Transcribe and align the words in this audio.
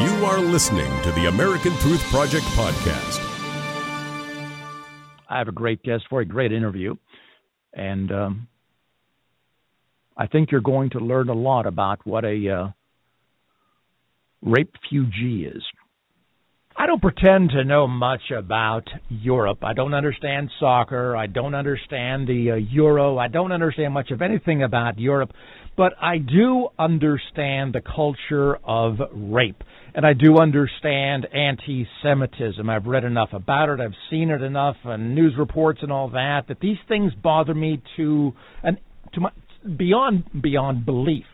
You 0.00 0.24
are 0.26 0.38
listening 0.38 0.86
to 1.02 1.10
the 1.10 1.26
American 1.26 1.72
Truth 1.78 2.04
Project 2.12 2.44
podcast. 2.54 3.18
I 5.28 5.38
have 5.38 5.48
a 5.48 5.52
great 5.52 5.82
guest 5.82 6.04
for 6.08 6.20
a 6.20 6.24
great 6.24 6.52
interview, 6.52 6.94
and 7.74 8.12
um, 8.12 8.48
I 10.16 10.28
think 10.28 10.52
you're 10.52 10.60
going 10.60 10.90
to 10.90 11.00
learn 11.00 11.28
a 11.30 11.34
lot 11.34 11.66
about 11.66 12.06
what 12.06 12.24
a 12.24 12.48
uh, 12.48 12.68
rape 14.40 14.72
refugee 14.84 15.46
is. 15.46 15.64
I 16.76 16.86
don't 16.86 17.02
pretend 17.02 17.50
to 17.50 17.64
know 17.64 17.88
much 17.88 18.30
about 18.30 18.84
Europe. 19.08 19.64
I 19.64 19.72
don't 19.72 19.94
understand 19.94 20.48
soccer. 20.60 21.16
I 21.16 21.26
don't 21.26 21.56
understand 21.56 22.28
the 22.28 22.52
uh, 22.52 22.54
euro. 22.54 23.18
I 23.18 23.26
don't 23.26 23.50
understand 23.50 23.94
much 23.94 24.12
of 24.12 24.22
anything 24.22 24.62
about 24.62 24.96
Europe, 24.96 25.32
but 25.76 25.94
I 26.00 26.18
do 26.18 26.68
understand 26.78 27.74
the 27.74 27.80
culture 27.80 28.58
of 28.64 28.98
rape. 29.12 29.64
And 29.98 30.06
I 30.06 30.12
do 30.12 30.38
understand 30.38 31.26
anti 31.34 31.84
Semitism. 32.04 32.70
I've 32.70 32.86
read 32.86 33.02
enough 33.02 33.30
about 33.32 33.68
it. 33.68 33.80
I've 33.80 33.96
seen 34.10 34.30
it 34.30 34.42
enough 34.42 34.76
and 34.84 35.12
news 35.12 35.34
reports 35.36 35.80
and 35.82 35.90
all 35.90 36.10
that 36.10 36.42
that 36.46 36.60
these 36.60 36.76
things 36.86 37.12
bother 37.20 37.52
me 37.52 37.82
to 37.96 38.32
an 38.62 38.78
to 39.14 39.20
my 39.20 39.30
beyond 39.76 40.22
beyond 40.40 40.86
belief. 40.86 41.24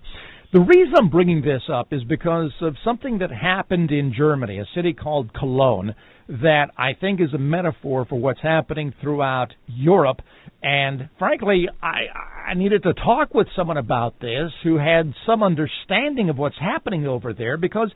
The 0.55 0.61
reason 0.61 0.95
I'm 0.97 1.11
bringing 1.11 1.43
this 1.43 1.61
up 1.71 1.93
is 1.93 2.05
because 2.05 2.53
of 2.63 2.77
something 2.83 3.19
that 3.19 3.31
happened 3.31 3.91
in 3.91 4.15
Germany, 4.17 4.61
a 4.61 4.65
city 4.75 4.95
called 4.95 5.35
Cologne, 5.35 5.95
that 6.29 6.69
I 6.79 6.95
think 6.99 7.21
is 7.21 7.35
a 7.35 7.39
metaphor 7.39 8.07
for 8.07 8.19
what's 8.19 8.41
happening 8.41 8.95
throughout 9.03 9.49
Europe. 9.67 10.23
And 10.63 11.11
frankly, 11.19 11.69
I, 11.83 12.05
I 12.49 12.55
needed 12.55 12.85
to 12.85 12.95
talk 12.95 13.35
with 13.35 13.49
someone 13.55 13.77
about 13.77 14.21
this 14.21 14.53
who 14.63 14.79
had 14.79 15.13
some 15.27 15.43
understanding 15.43 16.31
of 16.31 16.39
what's 16.39 16.59
happening 16.59 17.07
over 17.07 17.35
there 17.35 17.59
because, 17.59 17.91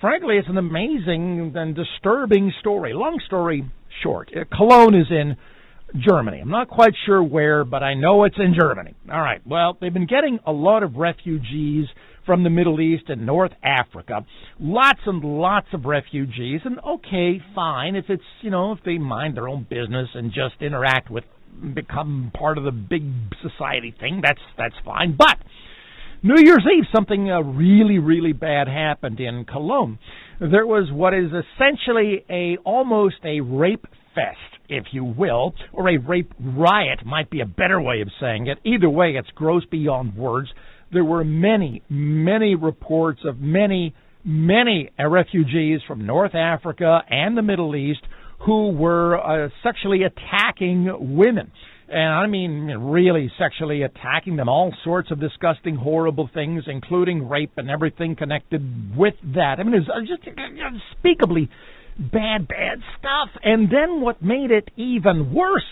frankly, 0.00 0.36
it's 0.36 0.48
an 0.48 0.58
amazing 0.58 1.52
and 1.54 1.74
disturbing 1.74 2.52
story. 2.60 2.92
Long 2.94 3.20
story 3.26 3.64
short, 4.02 4.30
uh, 4.36 4.44
Cologne 4.54 4.94
is 4.94 5.06
in 5.10 5.36
Germany. 5.96 6.40
I'm 6.40 6.50
not 6.50 6.68
quite 6.68 6.92
sure 7.06 7.22
where, 7.22 7.64
but 7.64 7.82
I 7.82 7.94
know 7.94 8.24
it's 8.24 8.38
in 8.38 8.54
Germany. 8.58 8.94
All 9.10 9.20
right. 9.20 9.40
Well, 9.46 9.78
they've 9.80 9.92
been 9.92 10.06
getting 10.06 10.38
a 10.46 10.52
lot 10.52 10.82
of 10.82 10.96
refugees 10.96 11.86
from 12.26 12.44
the 12.44 12.50
Middle 12.50 12.78
East 12.78 13.04
and 13.08 13.24
North 13.24 13.52
Africa. 13.62 14.26
Lots 14.60 15.00
and 15.06 15.24
lots 15.24 15.68
of 15.72 15.86
refugees. 15.86 16.60
And 16.64 16.78
okay, 16.78 17.40
fine. 17.54 17.96
If 17.96 18.04
it's, 18.10 18.22
you 18.42 18.50
know, 18.50 18.72
if 18.72 18.80
they 18.84 18.98
mind 18.98 19.38
their 19.38 19.48
own 19.48 19.66
business 19.68 20.08
and 20.14 20.30
just 20.30 20.60
interact 20.60 21.10
with, 21.10 21.24
become 21.74 22.30
part 22.36 22.58
of 22.58 22.64
the 22.64 22.70
big 22.70 23.04
society 23.42 23.94
thing, 23.98 24.20
that's, 24.22 24.42
that's 24.58 24.74
fine. 24.84 25.16
But, 25.16 25.38
New 26.22 26.40
Year's 26.42 26.66
Eve, 26.76 26.84
something 26.92 27.30
uh, 27.30 27.40
really, 27.40 27.98
really 27.98 28.32
bad 28.32 28.66
happened 28.66 29.20
in 29.20 29.44
Cologne. 29.44 29.98
There 30.40 30.66
was 30.66 30.90
what 30.92 31.14
is 31.14 31.30
essentially 31.30 32.24
a 32.28 32.56
almost 32.64 33.16
a 33.24 33.40
rape 33.40 33.86
fest 34.14 34.58
if 34.68 34.84
you 34.92 35.04
will, 35.04 35.54
or 35.72 35.88
a 35.88 35.96
rape 35.96 36.32
riot 36.38 37.04
might 37.04 37.30
be 37.30 37.40
a 37.40 37.46
better 37.46 37.80
way 37.80 38.00
of 38.02 38.08
saying 38.20 38.46
it. 38.48 38.58
Either 38.64 38.88
way, 38.88 39.12
it's 39.12 39.30
gross 39.34 39.64
beyond 39.70 40.14
words. 40.14 40.48
There 40.92 41.04
were 41.04 41.24
many, 41.24 41.82
many 41.88 42.54
reports 42.54 43.20
of 43.24 43.38
many, 43.38 43.94
many 44.24 44.90
refugees 44.98 45.80
from 45.86 46.06
North 46.06 46.34
Africa 46.34 47.00
and 47.08 47.36
the 47.36 47.42
Middle 47.42 47.74
East 47.76 48.00
who 48.44 48.70
were 48.70 49.18
uh, 49.18 49.48
sexually 49.62 50.02
attacking 50.04 51.16
women. 51.16 51.50
And 51.90 52.12
I 52.12 52.26
mean, 52.26 52.66
really 52.66 53.32
sexually 53.38 53.82
attacking 53.82 54.36
them, 54.36 54.48
all 54.48 54.74
sorts 54.84 55.10
of 55.10 55.20
disgusting, 55.20 55.74
horrible 55.74 56.28
things, 56.32 56.64
including 56.66 57.28
rape 57.28 57.52
and 57.56 57.70
everything 57.70 58.14
connected 58.14 58.96
with 58.96 59.14
that. 59.34 59.56
I 59.58 59.62
mean, 59.62 59.74
it 59.74 59.86
was 59.86 59.88
uh, 59.88 60.00
just 60.00 60.28
unspeakably 60.36 61.48
bad, 61.98 62.46
bad 62.46 62.78
stuff. 62.98 63.30
And 63.42 63.70
then 63.70 64.02
what 64.02 64.22
made 64.22 64.50
it 64.50 64.70
even 64.76 65.32
worse 65.32 65.62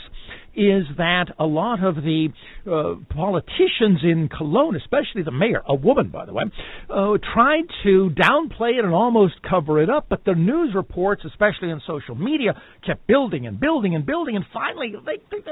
is 0.56 0.86
that 0.96 1.26
a 1.38 1.44
lot 1.44 1.84
of 1.84 1.96
the 1.96 2.28
uh, 2.66 2.94
politicians 3.14 4.00
in 4.02 4.30
Cologne, 4.34 4.74
especially 4.74 5.22
the 5.22 5.30
mayor, 5.30 5.62
a 5.66 5.74
woman, 5.74 6.08
by 6.08 6.24
the 6.24 6.32
way, 6.32 6.44
uh, 6.88 7.18
tried 7.34 7.64
to 7.84 8.10
downplay 8.10 8.78
it 8.78 8.84
and 8.84 8.94
almost 8.94 9.34
cover 9.48 9.82
it 9.82 9.90
up. 9.90 10.06
But 10.08 10.24
the 10.24 10.34
news 10.34 10.74
reports, 10.74 11.22
especially 11.26 11.70
on 11.70 11.82
social 11.86 12.14
media, 12.14 12.60
kept 12.84 13.06
building 13.06 13.46
and 13.46 13.60
building 13.60 13.94
and 13.94 14.06
building. 14.06 14.36
And 14.36 14.46
finally, 14.52 14.94
they, 15.04 15.18
they, 15.30 15.42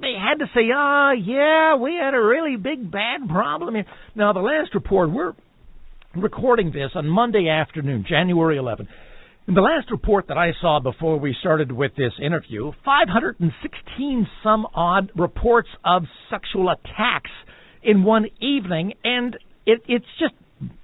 they 0.00 0.14
had 0.18 0.40
to 0.40 0.46
say, 0.54 0.70
ah, 0.74 1.12
yeah, 1.12 1.76
we 1.76 1.94
had 1.94 2.14
a 2.14 2.20
really 2.20 2.56
big, 2.56 2.90
bad 2.90 3.28
problem 3.28 3.76
here. 3.76 3.86
Now, 4.16 4.32
the 4.32 4.40
last 4.40 4.74
report, 4.74 5.10
we're 5.12 5.34
recording 6.16 6.72
this 6.72 6.90
on 6.96 7.06
Monday 7.06 7.48
afternoon, 7.48 8.04
January 8.08 8.56
11th. 8.56 8.88
In 9.48 9.54
the 9.54 9.62
last 9.62 9.90
report 9.90 10.26
that 10.28 10.36
I 10.36 10.52
saw 10.60 10.78
before 10.78 11.18
we 11.18 11.34
started 11.40 11.72
with 11.72 11.92
this 11.96 12.12
interview, 12.22 12.70
516 12.84 14.28
some 14.42 14.66
odd 14.74 15.10
reports 15.16 15.70
of 15.86 16.02
sexual 16.28 16.68
attacks 16.68 17.30
in 17.82 18.04
one 18.04 18.26
evening, 18.42 18.92
and 19.04 19.38
it, 19.64 19.80
it's 19.88 20.04
just 20.20 20.34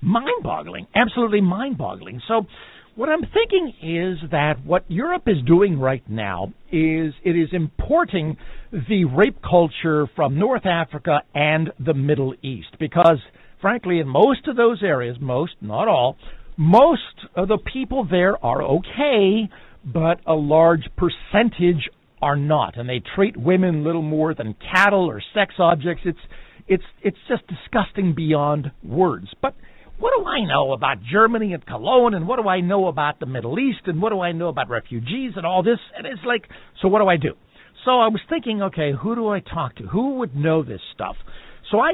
mind 0.00 0.42
boggling, 0.42 0.86
absolutely 0.94 1.42
mind 1.42 1.76
boggling. 1.76 2.22
So, 2.26 2.46
what 2.94 3.10
I'm 3.10 3.20
thinking 3.34 3.74
is 3.82 4.30
that 4.30 4.64
what 4.64 4.90
Europe 4.90 5.24
is 5.26 5.44
doing 5.46 5.78
right 5.78 6.08
now 6.08 6.54
is 6.72 7.12
it 7.22 7.36
is 7.36 7.50
importing 7.52 8.38
the 8.72 9.04
rape 9.04 9.42
culture 9.42 10.06
from 10.16 10.38
North 10.38 10.64
Africa 10.64 11.20
and 11.34 11.70
the 11.78 11.92
Middle 11.92 12.34
East 12.40 12.78
because, 12.80 13.18
frankly, 13.60 13.98
in 13.98 14.08
most 14.08 14.48
of 14.48 14.56
those 14.56 14.82
areas, 14.82 15.18
most, 15.20 15.52
not 15.60 15.86
all, 15.86 16.16
most 16.56 17.00
of 17.34 17.48
the 17.48 17.58
people 17.58 18.06
there 18.08 18.42
are 18.44 18.62
okay, 18.62 19.48
but 19.84 20.20
a 20.26 20.34
large 20.34 20.88
percentage 20.96 21.88
are 22.22 22.36
not, 22.36 22.76
and 22.78 22.88
they 22.88 23.02
treat 23.14 23.36
women 23.36 23.84
little 23.84 24.02
more 24.02 24.34
than 24.34 24.54
cattle 24.72 25.06
or 25.06 25.22
sex 25.34 25.54
objects. 25.58 26.02
It's 26.06 26.18
it's 26.66 26.84
it's 27.02 27.18
just 27.28 27.42
disgusting 27.46 28.14
beyond 28.14 28.70
words. 28.82 29.28
But 29.42 29.54
what 29.98 30.12
do 30.16 30.24
I 30.24 30.44
know 30.44 30.72
about 30.72 30.98
Germany 31.02 31.52
and 31.52 31.64
Cologne, 31.66 32.14
and 32.14 32.26
what 32.26 32.40
do 32.40 32.48
I 32.48 32.60
know 32.60 32.88
about 32.88 33.20
the 33.20 33.26
Middle 33.26 33.58
East, 33.58 33.82
and 33.86 34.00
what 34.00 34.10
do 34.10 34.20
I 34.20 34.32
know 34.32 34.48
about 34.48 34.70
refugees 34.70 35.32
and 35.36 35.44
all 35.44 35.62
this? 35.62 35.78
And 35.96 36.06
it's 36.06 36.24
like, 36.26 36.48
so 36.80 36.88
what 36.88 37.00
do 37.00 37.08
I 37.08 37.16
do? 37.16 37.34
So 37.84 37.92
I 38.00 38.08
was 38.08 38.20
thinking, 38.28 38.62
okay, 38.62 38.92
who 38.98 39.14
do 39.14 39.28
I 39.28 39.40
talk 39.40 39.76
to? 39.76 39.84
Who 39.84 40.16
would 40.16 40.34
know 40.34 40.62
this 40.62 40.80
stuff? 40.94 41.16
So 41.70 41.80
I 41.80 41.92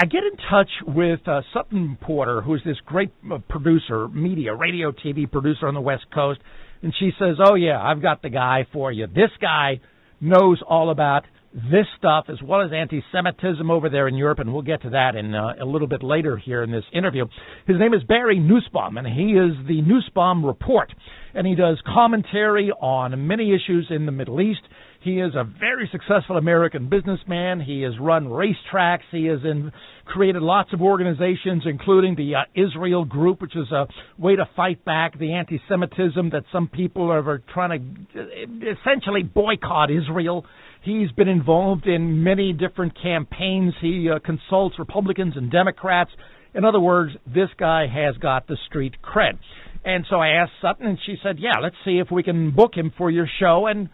I 0.00 0.06
get 0.06 0.22
in 0.24 0.36
touch 0.50 0.70
with 0.86 1.20
uh, 1.28 1.42
Sutton 1.52 1.98
Porter, 2.00 2.40
who's 2.40 2.62
this 2.64 2.78
great 2.86 3.10
uh, 3.30 3.38
producer, 3.48 4.08
media, 4.08 4.54
radio, 4.54 4.92
TV 4.92 5.30
producer 5.30 5.68
on 5.68 5.74
the 5.74 5.80
West 5.80 6.06
Coast, 6.14 6.40
and 6.82 6.94
she 6.98 7.10
says, 7.18 7.36
"Oh 7.44 7.54
yeah, 7.54 7.80
I've 7.80 8.02
got 8.02 8.22
the 8.22 8.30
guy 8.30 8.66
for 8.72 8.90
you. 8.90 9.06
This 9.06 9.30
guy 9.40 9.80
knows 10.20 10.62
all 10.66 10.90
about 10.90 11.24
this 11.52 11.86
stuff 11.98 12.26
as 12.28 12.40
well 12.42 12.62
as 12.62 12.70
anti-Semitism 12.72 13.70
over 13.70 13.88
there 13.88 14.06
in 14.06 14.14
Europe, 14.14 14.38
and 14.38 14.52
we'll 14.52 14.62
get 14.62 14.82
to 14.82 14.90
that 14.90 15.16
in 15.16 15.34
uh, 15.34 15.54
a 15.60 15.64
little 15.64 15.88
bit 15.88 16.02
later 16.02 16.36
here 16.36 16.62
in 16.62 16.70
this 16.70 16.84
interview. 16.92 17.26
His 17.66 17.76
name 17.78 17.92
is 17.92 18.02
Barry 18.04 18.38
Nussbaum, 18.38 18.96
and 18.96 19.06
he 19.06 19.32
is 19.32 19.66
the 19.66 19.82
Nussbaum 19.82 20.46
Report, 20.46 20.92
and 21.34 21.46
he 21.46 21.56
does 21.56 21.80
commentary 21.92 22.70
on 22.70 23.26
many 23.26 23.52
issues 23.52 23.88
in 23.90 24.06
the 24.06 24.12
Middle 24.12 24.40
East. 24.40 24.60
He 25.02 25.18
is 25.18 25.34
a 25.34 25.44
very 25.44 25.88
successful 25.90 26.36
American 26.36 26.90
businessman. 26.90 27.60
He 27.60 27.80
has 27.82 27.98
run 27.98 28.26
racetracks. 28.26 29.08
He 29.10 29.24
has 29.26 29.38
in, 29.44 29.72
created 30.04 30.42
lots 30.42 30.74
of 30.74 30.82
organizations, 30.82 31.62
including 31.64 32.16
the 32.16 32.34
uh, 32.34 32.42
Israel 32.54 33.06
Group, 33.06 33.40
which 33.40 33.56
is 33.56 33.72
a 33.72 33.86
way 34.18 34.36
to 34.36 34.46
fight 34.54 34.84
back 34.84 35.18
the 35.18 35.32
anti-Semitism 35.32 36.30
that 36.30 36.44
some 36.52 36.68
people 36.68 37.10
are 37.10 37.42
trying 37.54 38.06
to 38.12 38.20
uh, 38.20 38.72
essentially 38.78 39.22
boycott 39.22 39.90
Israel. 39.90 40.44
He's 40.82 41.10
been 41.12 41.28
involved 41.28 41.86
in 41.86 42.22
many 42.22 42.52
different 42.52 42.92
campaigns. 43.02 43.72
He 43.80 44.10
uh, 44.14 44.18
consults 44.18 44.78
Republicans 44.78 45.32
and 45.34 45.50
Democrats. 45.50 46.10
In 46.54 46.66
other 46.66 46.80
words, 46.80 47.12
this 47.26 47.48
guy 47.58 47.86
has 47.86 48.18
got 48.18 48.46
the 48.46 48.58
street 48.68 48.96
cred. 49.02 49.38
And 49.82 50.04
so 50.10 50.16
I 50.16 50.28
asked 50.42 50.52
Sutton, 50.60 50.86
and 50.86 50.98
she 51.06 51.16
said, 51.22 51.38
"Yeah, 51.38 51.58
let's 51.62 51.76
see 51.86 51.98
if 51.98 52.10
we 52.10 52.22
can 52.22 52.50
book 52.50 52.74
him 52.74 52.92
for 52.98 53.10
your 53.10 53.26
show." 53.38 53.66
And 53.66 53.88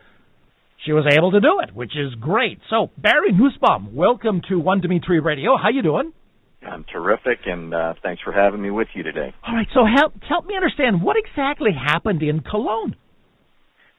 she 0.85 0.93
was 0.93 1.05
able 1.13 1.33
to 1.33 1.41
do 1.41 1.61
it, 1.61 1.75
which 1.75 1.97
is 1.97 2.15
great. 2.21 2.59
So 2.71 2.91
Barry 2.99 3.33
Nussbaum, 3.33 3.95
welcome 3.95 4.41
to 4.49 4.59
One 4.59 4.81
Dimitri 4.81 5.21
Radio. 5.21 5.57
How 5.57 5.71
you 5.71 5.83
doing? 5.83 6.13
I'm 6.67 6.85
terrific, 6.85 7.41
and 7.47 7.73
uh, 7.73 7.95
thanks 8.03 8.23
for 8.23 8.33
having 8.33 8.61
me 8.61 8.71
with 8.71 8.89
you 8.95 9.03
today. 9.03 9.33
All 9.47 9.55
right, 9.55 9.69
so 9.73 9.85
help 9.85 10.15
help 10.29 10.47
me 10.47 10.57
understand 10.57 11.03
what 11.03 11.17
exactly 11.17 11.71
happened 11.73 12.23
in 12.23 12.41
Cologne. 12.41 12.97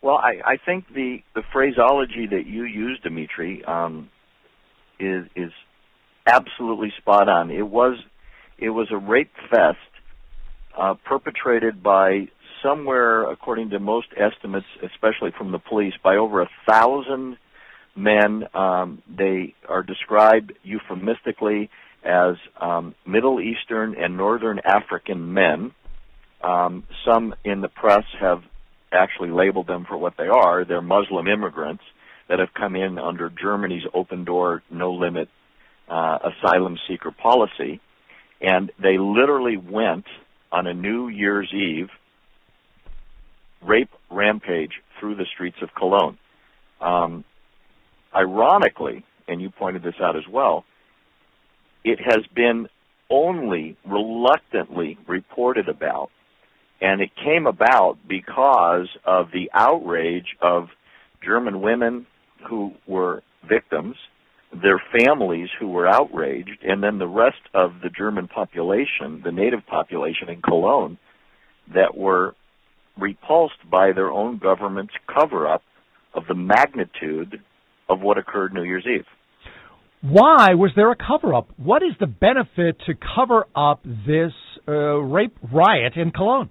Well, 0.01 0.15
I, 0.17 0.41
I 0.45 0.57
think 0.63 0.85
the 0.93 1.19
the 1.33 1.43
phraseology 1.53 2.27
that 2.29 2.45
you 2.45 2.63
use, 2.63 2.99
Dimitri, 3.03 3.63
um, 3.65 4.09
is 4.99 5.25
is 5.35 5.51
absolutely 6.25 6.93
spot 6.97 7.29
on. 7.29 7.51
It 7.51 7.67
was 7.67 7.97
it 8.57 8.69
was 8.69 8.87
a 8.91 8.97
rape 8.97 9.31
fest 9.49 9.77
uh, 10.77 10.95
perpetrated 11.05 11.81
by 11.81 12.27
somewhere, 12.67 13.29
according 13.29 13.69
to 13.69 13.79
most 13.79 14.07
estimates, 14.17 14.67
especially 14.83 15.31
from 15.37 15.51
the 15.51 15.59
police, 15.59 15.93
by 16.03 16.17
over 16.17 16.41
a 16.41 16.49
thousand 16.69 17.37
men. 17.95 18.43
Um, 18.53 19.01
they 19.07 19.55
are 19.67 19.83
described 19.83 20.53
euphemistically 20.63 21.69
as 22.03 22.35
um, 22.59 22.93
Middle 23.05 23.39
Eastern 23.41 23.95
and 23.95 24.17
Northern 24.17 24.59
African 24.59 25.33
men. 25.33 25.71
Um, 26.41 26.83
some 27.05 27.33
in 27.43 27.61
the 27.61 27.69
press 27.69 28.05
have 28.19 28.43
actually 28.91 29.31
labeled 29.31 29.67
them 29.67 29.85
for 29.87 29.97
what 29.97 30.15
they 30.17 30.27
are. 30.27 30.63
They're 30.63 30.81
Muslim 30.81 31.27
immigrants 31.27 31.83
that 32.29 32.39
have 32.39 32.53
come 32.53 32.75
in 32.75 32.99
under 32.99 33.29
Germany's 33.29 33.83
open 33.93 34.23
door, 34.25 34.61
no 34.69 34.93
limit 34.93 35.29
uh, 35.89 36.19
asylum 36.31 36.77
seeker 36.87 37.11
policy. 37.11 37.79
And 38.41 38.71
they 38.81 38.97
literally 38.97 39.57
went 39.57 40.05
on 40.51 40.67
a 40.67 40.73
New 40.73 41.07
Year's 41.07 41.51
Eve 41.53 41.89
rape 43.61 43.89
rampage 44.09 44.73
through 44.99 45.15
the 45.15 45.25
streets 45.33 45.57
of 45.61 45.69
Cologne. 45.75 46.17
Um, 46.81 47.23
ironically, 48.15 49.03
and 49.27 49.41
you 49.41 49.49
pointed 49.49 49.83
this 49.83 49.95
out 50.01 50.15
as 50.15 50.27
well, 50.29 50.63
it 51.83 51.99
has 51.99 52.25
been 52.35 52.67
only 53.09 53.77
reluctantly 53.85 54.97
reported 55.07 55.69
about, 55.69 56.09
and 56.81 57.01
it 57.01 57.09
came 57.15 57.47
about 57.47 57.97
because 58.07 58.87
of 59.05 59.31
the 59.31 59.49
outrage 59.53 60.35
of 60.41 60.69
German 61.23 61.61
women 61.61 62.05
who 62.47 62.73
were 62.85 63.23
victims, 63.47 63.95
their 64.53 64.81
families 64.97 65.49
who 65.59 65.67
were 65.67 65.87
outraged, 65.87 66.63
and 66.63 66.83
then 66.83 66.99
the 66.99 67.07
rest 67.07 67.41
of 67.53 67.81
the 67.81 67.89
German 67.89 68.27
population, 68.27 69.21
the 69.23 69.31
native 69.31 69.65
population 69.65 70.29
in 70.29 70.41
Cologne, 70.41 70.97
that 71.73 71.97
were 71.97 72.35
repulsed 72.99 73.69
by 73.69 73.91
their 73.93 74.11
own 74.11 74.37
government's 74.37 74.93
cover 75.13 75.47
up 75.47 75.63
of 76.13 76.23
the 76.27 76.35
magnitude 76.35 77.41
of 77.89 78.01
what 78.01 78.17
occurred 78.17 78.53
New 78.53 78.63
Year's 78.63 78.85
Eve. 78.85 79.05
Why 80.01 80.53
was 80.53 80.71
there 80.75 80.91
a 80.91 80.95
cover 80.95 81.33
up? 81.33 81.49
What 81.57 81.81
is 81.83 81.93
the 81.99 82.07
benefit 82.07 82.77
to 82.85 82.93
cover 83.15 83.47
up 83.55 83.83
this 83.83 84.31
uh, 84.67 84.71
rape 84.71 85.35
riot 85.51 85.93
in 85.95 86.11
Cologne? 86.11 86.49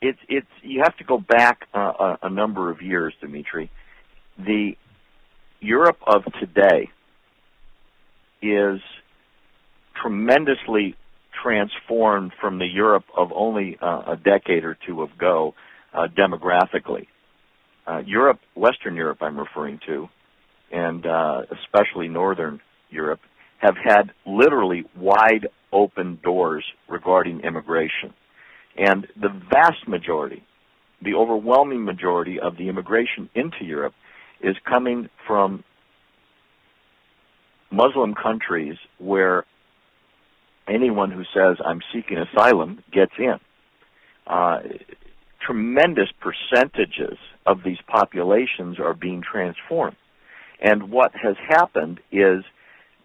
It's 0.00 0.18
it's 0.28 0.48
you 0.62 0.82
have 0.82 0.96
to 0.96 1.04
go 1.04 1.18
back 1.18 1.60
uh, 1.72 1.78
a, 1.78 2.18
a 2.24 2.30
number 2.30 2.70
of 2.70 2.82
years, 2.82 3.14
Dimitri. 3.20 3.70
The 4.36 4.72
Europe 5.60 5.98
of 6.04 6.24
today 6.40 6.90
is 8.42 8.80
tremendously 10.00 10.96
transformed 11.42 12.32
from 12.40 12.58
the 12.58 12.66
Europe 12.66 13.04
of 13.16 13.32
only 13.34 13.78
uh, 13.80 14.12
a 14.12 14.16
decade 14.16 14.64
or 14.64 14.76
two 14.86 15.02
ago 15.02 15.54
uh, 15.92 16.06
demographically. 16.16 17.06
Uh, 17.86 18.02
Europe, 18.06 18.40
Western 18.54 18.94
Europe, 18.94 19.18
I'm 19.20 19.38
referring 19.38 19.80
to, 19.86 20.08
and 20.70 21.04
uh, 21.04 21.42
especially 21.50 22.08
Northern 22.08 22.60
Europe, 22.90 23.20
have 23.58 23.76
had 23.76 24.12
literally 24.26 24.84
wide 24.96 25.48
open 25.72 26.18
doors 26.22 26.64
regarding 26.88 27.40
immigration. 27.40 28.12
And 28.76 29.06
the 29.20 29.28
vast 29.50 29.86
majority, 29.86 30.44
the 31.02 31.14
overwhelming 31.14 31.84
majority 31.84 32.40
of 32.40 32.56
the 32.56 32.68
immigration 32.68 33.28
into 33.34 33.64
Europe 33.64 33.94
is 34.40 34.56
coming 34.68 35.08
from 35.26 35.64
Muslim 37.70 38.14
countries 38.14 38.76
where 38.98 39.44
anyone 40.68 41.10
who 41.10 41.24
says 41.34 41.56
I'm 41.64 41.80
seeking 41.92 42.18
asylum 42.18 42.82
gets 42.92 43.12
in. 43.18 43.38
Uh, 44.26 44.60
tremendous 45.44 46.08
percentages 46.20 47.18
of 47.46 47.62
these 47.64 47.78
populations 47.88 48.78
are 48.78 48.94
being 48.94 49.22
transformed. 49.22 49.96
And 50.60 50.90
what 50.90 51.12
has 51.20 51.36
happened 51.48 52.00
is 52.12 52.44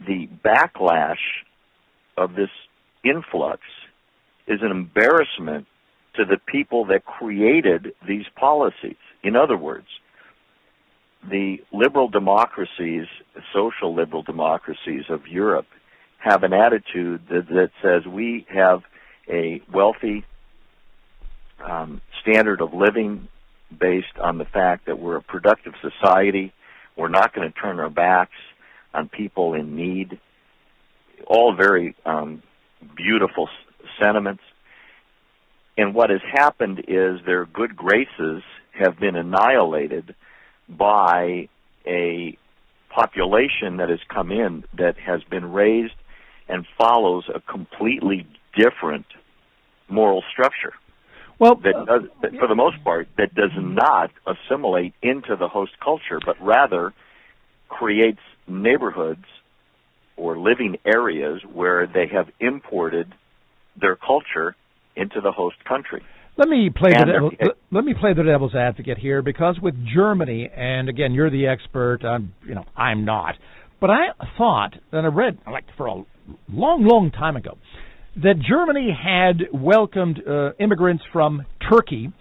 the 0.05 0.29
backlash 0.45 1.15
of 2.15 2.35
this 2.35 2.49
influx 3.03 3.61
is 4.47 4.59
an 4.61 4.71
embarrassment 4.71 5.65
to 6.15 6.25
the 6.25 6.37
people 6.37 6.85
that 6.85 7.05
created 7.05 7.93
these 8.07 8.25
policies. 8.35 8.95
In 9.23 9.35
other 9.35 9.57
words, 9.57 9.87
the 11.29 11.57
liberal 11.73 12.07
democracies, 12.07 13.05
social 13.53 13.93
liberal 13.93 14.23
democracies 14.23 15.03
of 15.09 15.27
Europe, 15.27 15.67
have 16.17 16.43
an 16.43 16.53
attitude 16.53 17.21
that, 17.29 17.47
that 17.49 17.71
says 17.81 18.05
we 18.05 18.45
have 18.53 18.83
a 19.29 19.61
wealthy 19.71 20.25
um, 21.63 22.01
standard 22.21 22.61
of 22.61 22.73
living 22.73 23.27
based 23.77 24.17
on 24.21 24.37
the 24.37 24.45
fact 24.45 24.85
that 24.85 24.99
we're 24.99 25.17
a 25.17 25.21
productive 25.21 25.73
society. 25.81 26.53
We're 26.95 27.09
not 27.09 27.33
going 27.33 27.51
to 27.51 27.59
turn 27.59 27.79
our 27.79 27.89
backs 27.89 28.35
on 28.93 29.09
people 29.09 29.53
in 29.53 29.75
need. 29.75 30.19
All 31.25 31.53
very 31.53 31.95
um, 32.05 32.41
beautiful 32.95 33.49
sentiments. 33.99 34.43
And 35.77 35.93
what 35.93 36.09
has 36.09 36.21
happened 36.31 36.85
is 36.87 37.19
their 37.25 37.45
good 37.45 37.75
graces 37.75 38.41
have 38.71 38.99
been 38.99 39.15
annihilated 39.15 40.15
by 40.69 41.49
a 41.85 42.37
population 42.89 43.77
that 43.77 43.89
has 43.89 43.99
come 44.09 44.31
in 44.31 44.63
that 44.77 44.97
has 44.97 45.23
been 45.23 45.51
raised 45.51 45.93
and 46.49 46.65
follows 46.77 47.25
a 47.33 47.39
completely 47.41 48.27
different 48.55 49.05
moral 49.89 50.23
structure. 50.31 50.73
Well, 51.39 51.55
that 51.55 51.75
uh, 51.75 51.85
does, 51.85 52.09
that 52.21 52.31
for 52.39 52.47
the 52.47 52.55
most 52.55 52.83
part, 52.83 53.07
that 53.17 53.35
does 53.35 53.51
not 53.57 54.09
assimilate 54.25 54.93
into 55.03 55.35
the 55.35 55.47
host 55.47 55.73
culture, 55.83 56.19
but 56.25 56.35
rather 56.41 56.93
creates 57.69 58.19
neighborhoods 58.47 59.25
or 60.15 60.37
living 60.37 60.77
areas 60.85 61.41
where 61.53 61.85
they 61.85 62.07
have 62.07 62.27
imported 62.39 63.13
their 63.79 63.95
culture 63.95 64.55
into 64.95 65.21
the 65.21 65.31
host 65.31 65.57
country. 65.65 66.01
Let 66.37 66.49
me 66.49 66.69
play 66.69 66.91
the 66.91 66.97
And 67.01 67.11
devil, 67.11 67.31
there- 67.37 67.47
let, 67.49 67.57
let 67.71 67.85
me 67.85 67.93
play 67.93 68.13
the 68.13 68.23
devil's 68.23 68.55
advocate 68.55 68.97
here 68.97 69.21
because 69.21 69.59
with 69.59 69.75
Germany, 69.85 70.49
and 70.55 70.89
again, 70.89 71.13
you're 71.13 71.29
the 71.29 71.47
expert. 71.47 72.03
I'm, 72.03 72.33
you 72.47 72.55
know, 72.55 72.65
I'm 72.75 73.05
not. 73.05 73.35
But 73.79 73.91
I 73.91 74.07
thought, 74.37 74.73
and 74.91 75.05
I 75.05 75.09
read 75.09 75.37
like 75.45 75.65
for 75.77 75.85
a 75.87 76.03
long, 76.51 76.83
long 76.83 77.11
time 77.11 77.35
ago, 77.35 77.57
that 78.15 78.35
Germany 78.39 78.89
had 78.91 79.49
welcomed 79.53 80.21
uh, 80.27 80.53
immigrants 80.59 81.03
from 81.13 81.45
Turkey 81.69 82.11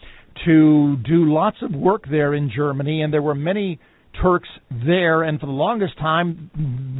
to 0.44 0.96
do 0.96 1.32
lots 1.32 1.56
of 1.62 1.72
work 1.74 2.04
there 2.10 2.34
in 2.34 2.50
Germany, 2.54 3.02
and 3.02 3.12
there 3.12 3.22
were 3.22 3.34
many 3.34 3.78
Turks 4.22 4.48
there, 4.70 5.22
and 5.22 5.38
for 5.38 5.46
the 5.46 5.52
longest 5.52 5.98
time, 5.98 6.50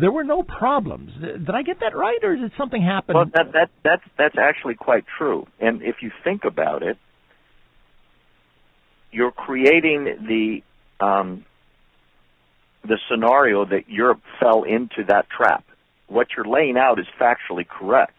there 0.00 0.12
were 0.12 0.24
no 0.24 0.42
problems. 0.42 1.10
Did 1.20 1.48
I 1.50 1.62
get 1.62 1.80
that 1.80 1.96
right, 1.96 2.18
or 2.22 2.36
did 2.36 2.52
something 2.58 2.82
happen? 2.82 3.14
Well, 3.14 3.24
that 3.32 3.52
that 3.52 3.70
that's 3.82 4.02
that's 4.18 4.36
actually 4.38 4.74
quite 4.74 5.04
true. 5.16 5.46
And 5.58 5.82
if 5.82 5.96
you 6.02 6.10
think 6.24 6.44
about 6.44 6.82
it, 6.82 6.98
you're 9.10 9.30
creating 9.30 10.04
the 10.28 11.04
um, 11.04 11.46
the 12.84 12.98
scenario 13.10 13.64
that 13.64 13.88
Europe 13.88 14.20
fell 14.38 14.64
into 14.64 15.04
that 15.08 15.26
trap. 15.30 15.64
What 16.08 16.28
you're 16.36 16.46
laying 16.46 16.76
out 16.76 16.98
is 16.98 17.06
factually 17.20 17.66
correct. 17.66 18.14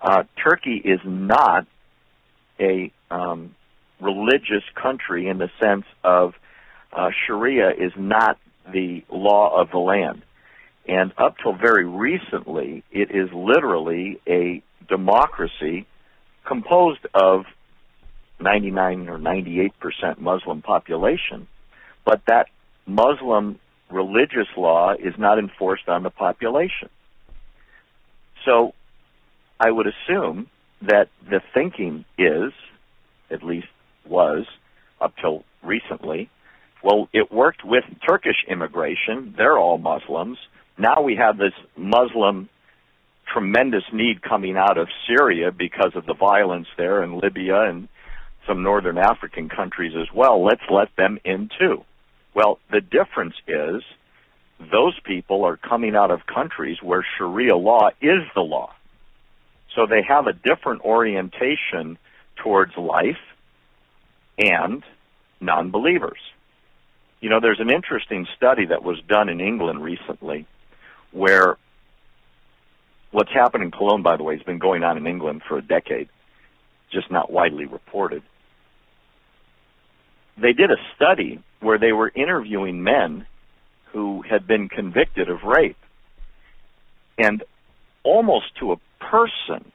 Uh, 0.00 0.24
Turkey 0.42 0.80
is 0.84 1.00
not 1.04 1.66
a 2.60 2.92
um, 3.10 3.54
religious 4.00 4.64
country 4.74 5.28
in 5.28 5.38
the 5.38 5.50
sense 5.60 5.84
of 6.02 6.34
uh, 6.92 7.10
Sharia 7.26 7.70
is 7.70 7.92
not 7.96 8.38
the 8.72 9.04
law 9.10 9.60
of 9.60 9.70
the 9.70 9.78
land. 9.78 10.22
And 10.86 11.12
up 11.16 11.36
till 11.42 11.54
very 11.54 11.86
recently, 11.86 12.84
it 12.90 13.10
is 13.10 13.30
literally 13.32 14.20
a 14.28 14.62
democracy 14.88 15.86
composed 16.44 17.06
of 17.14 17.46
99 18.40 19.08
or 19.08 19.18
98 19.18 19.78
percent 19.80 20.20
Muslim 20.20 20.60
population, 20.60 21.48
but 22.04 22.20
that 22.26 22.48
Muslim 22.86 23.58
religious 23.90 24.48
law 24.56 24.92
is 24.92 25.14
not 25.16 25.38
enforced 25.38 25.88
on 25.88 26.02
the 26.02 26.10
population. 26.10 26.90
So 28.44 28.74
I 29.58 29.70
would 29.70 29.86
assume 29.86 30.48
that 30.82 31.08
the 31.28 31.40
thinking 31.52 32.04
is, 32.18 32.52
at 33.30 33.42
least 33.42 33.68
was, 34.06 34.46
up 35.00 35.14
till 35.20 35.44
recently, 35.62 36.28
well, 36.82 37.08
it 37.12 37.32
worked 37.32 37.64
with 37.64 37.84
Turkish 38.06 38.44
immigration. 38.46 39.34
They're 39.36 39.58
all 39.58 39.78
Muslims. 39.78 40.38
Now 40.76 41.00
we 41.02 41.16
have 41.16 41.38
this 41.38 41.54
Muslim 41.76 42.48
tremendous 43.32 43.84
need 43.92 44.20
coming 44.22 44.56
out 44.56 44.76
of 44.76 44.88
Syria 45.06 45.50
because 45.50 45.92
of 45.94 46.04
the 46.04 46.14
violence 46.14 46.68
there 46.76 47.02
in 47.02 47.18
Libya 47.18 47.62
and 47.62 47.88
some 48.46 48.62
northern 48.62 48.98
African 48.98 49.48
countries 49.48 49.94
as 49.96 50.08
well. 50.14 50.44
Let's 50.44 50.62
let 50.70 50.94
them 50.96 51.18
in 51.24 51.48
too. 51.58 51.84
Well, 52.34 52.58
the 52.70 52.82
difference 52.82 53.34
is 53.48 53.82
those 54.70 54.98
people 55.00 55.44
are 55.44 55.56
coming 55.56 55.96
out 55.96 56.10
of 56.10 56.26
countries 56.26 56.78
where 56.82 57.06
Sharia 57.18 57.56
law 57.56 57.90
is 58.00 58.22
the 58.34 58.40
law. 58.42 58.72
So 59.74 59.86
they 59.86 60.02
have 60.02 60.26
a 60.26 60.32
different 60.32 60.82
orientation 60.82 61.98
towards 62.36 62.76
life 62.76 63.18
and 64.38 64.82
non 65.40 65.70
believers. 65.70 66.18
You 67.20 67.30
know, 67.30 67.40
there's 67.40 67.60
an 67.60 67.70
interesting 67.70 68.26
study 68.36 68.66
that 68.66 68.82
was 68.84 69.00
done 69.08 69.28
in 69.28 69.40
England 69.40 69.82
recently 69.82 70.46
where 71.10 71.56
what's 73.12 73.32
happened 73.32 73.64
in 73.64 73.70
Cologne, 73.70 74.02
by 74.02 74.16
the 74.16 74.22
way, 74.22 74.36
has 74.36 74.44
been 74.44 74.58
going 74.58 74.84
on 74.84 74.96
in 74.96 75.06
England 75.06 75.42
for 75.48 75.58
a 75.58 75.62
decade. 75.62 76.08
just 76.92 77.10
not 77.10 77.30
widely 77.30 77.66
reported. 77.66 78.22
They 80.36 80.52
did 80.52 80.70
a 80.70 80.76
study 80.94 81.40
where 81.60 81.78
they 81.78 81.92
were 81.92 82.12
interviewing 82.14 82.82
men 82.82 83.26
who 83.94 84.22
had 84.28 84.46
been 84.46 84.68
convicted 84.68 85.30
of 85.30 85.44
rape. 85.44 85.78
And 87.16 87.44
almost 88.02 88.46
to 88.58 88.72
a 88.72 88.76
person, 88.98 89.70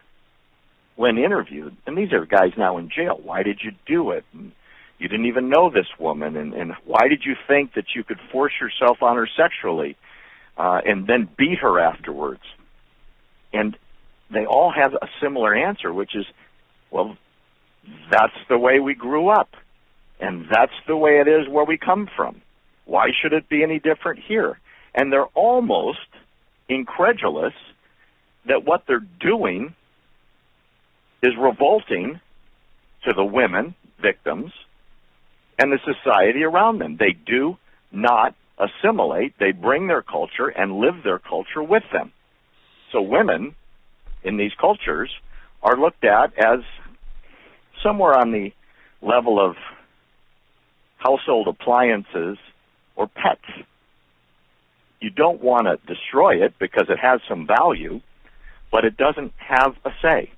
when 0.97 1.17
interviewed, 1.17 1.75
and 1.87 1.97
these 1.97 2.11
are 2.11 2.25
guys 2.25 2.51
now 2.57 2.77
in 2.77 2.89
jail, 2.89 3.17
why 3.23 3.43
did 3.43 3.61
you 3.63 3.71
do 3.87 4.11
it? 4.11 4.25
And 4.33 4.51
you 4.99 5.07
didn't 5.07 5.27
even 5.27 5.47
know 5.47 5.69
this 5.69 5.87
woman, 5.97 6.35
and, 6.35 6.53
and 6.53 6.73
why 6.85 7.07
did 7.07 7.23
you 7.25 7.35
think 7.47 7.75
that 7.75 7.95
you 7.95 8.03
could 8.03 8.19
force 8.29 8.51
yourself 8.59 9.01
on 9.01 9.15
her 9.15 9.27
sexually 9.37 9.95
uh, 10.57 10.81
and 10.85 11.07
then 11.07 11.29
beat 11.37 11.59
her 11.59 11.79
afterwards? 11.79 12.43
And 13.53 13.77
they 14.29 14.45
all 14.45 14.69
have 14.69 14.93
a 14.93 15.07
similar 15.21 15.55
answer, 15.55 15.93
which 15.93 16.13
is, 16.13 16.25
well, 16.91 17.17
that's 18.11 18.35
the 18.49 18.57
way 18.57 18.81
we 18.81 18.95
grew 18.95 19.29
up, 19.29 19.49
and 20.19 20.45
that's 20.51 20.73
the 20.87 20.97
way 20.97 21.21
it 21.21 21.29
is 21.29 21.47
where 21.47 21.63
we 21.63 21.77
come 21.77 22.09
from. 22.17 22.41
Why 22.89 23.11
should 23.21 23.33
it 23.33 23.47
be 23.47 23.61
any 23.61 23.77
different 23.77 24.19
here? 24.27 24.59
And 24.95 25.13
they're 25.13 25.33
almost 25.35 26.07
incredulous 26.67 27.53
that 28.47 28.65
what 28.65 28.85
they're 28.87 29.05
doing 29.19 29.75
is 31.21 31.33
revolting 31.37 32.19
to 33.05 33.13
the 33.13 33.23
women 33.23 33.75
victims 34.01 34.51
and 35.59 35.71
the 35.71 35.79
society 35.85 36.43
around 36.43 36.79
them. 36.79 36.97
They 36.97 37.11
do 37.11 37.57
not 37.91 38.33
assimilate. 38.57 39.37
They 39.37 39.51
bring 39.51 39.85
their 39.85 40.01
culture 40.01 40.47
and 40.47 40.79
live 40.79 41.03
their 41.03 41.19
culture 41.19 41.61
with 41.61 41.83
them. 41.93 42.11
So 42.91 43.01
women 43.01 43.53
in 44.23 44.37
these 44.37 44.53
cultures 44.59 45.11
are 45.61 45.77
looked 45.77 46.03
at 46.05 46.35
as 46.39 46.61
somewhere 47.83 48.17
on 48.17 48.31
the 48.31 48.51
level 49.03 49.39
of 49.39 49.57
household 50.97 51.47
appliances 51.47 52.39
or 52.99 53.07
pets. 53.07 53.65
You 54.99 55.09
don't 55.09 55.41
want 55.41 55.67
to 55.67 55.77
destroy 55.91 56.43
it 56.45 56.53
because 56.59 56.87
it 56.89 56.99
has 57.01 57.21
some 57.27 57.47
value, 57.47 58.01
but 58.71 58.83
it 58.83 58.97
doesn't 58.97 59.31
have 59.37 59.73
a 59.85 59.91
say. 60.01 60.29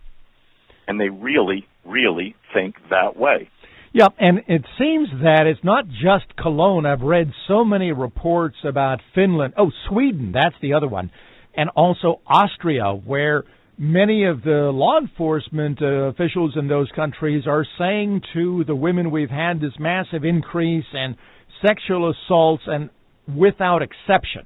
And 0.88 1.00
they 1.00 1.10
really, 1.10 1.66
really 1.84 2.36
think 2.54 2.76
that 2.92 3.18
way. 3.18 3.50
Yeah, 3.94 4.08
and 4.20 4.44
it 4.48 4.64
seems 4.78 5.10
that 5.24 5.48
it's 5.48 5.64
not 5.64 5.86
just 5.88 6.38
Cologne. 6.38 6.86
I've 6.86 7.02
read 7.02 7.32
so 7.48 7.66
many 7.66 7.92
reports 7.92 8.58
about 8.64 9.00
Finland. 9.16 9.56
Oh, 9.58 9.72
Sweden, 9.90 10.32
that's 10.32 10.56
the 10.62 10.74
other 10.74 10.88
one. 10.88 11.12
And 11.56 11.70
also 11.76 12.22
Austria, 12.26 12.94
where 12.94 13.44
many 13.78 14.26
of 14.26 14.44
the 14.44 14.72
law 14.72 15.00
enforcement 15.00 15.82
uh, 15.82 15.86
officials 15.86 16.54
in 16.56 16.68
those 16.68 16.90
countries 16.96 17.44
are 17.48 17.66
saying 17.80 18.22
to 18.34 18.64
the 18.66 18.76
women 18.76 19.10
we've 19.12 19.30
had 19.30 19.60
this 19.60 19.74
massive 19.80 20.24
increase 20.24 20.86
in 20.94 21.18
sexual 21.66 22.12
assaults, 22.12 22.64
and 22.68 22.90
without 23.36 23.82
exception, 23.82 24.46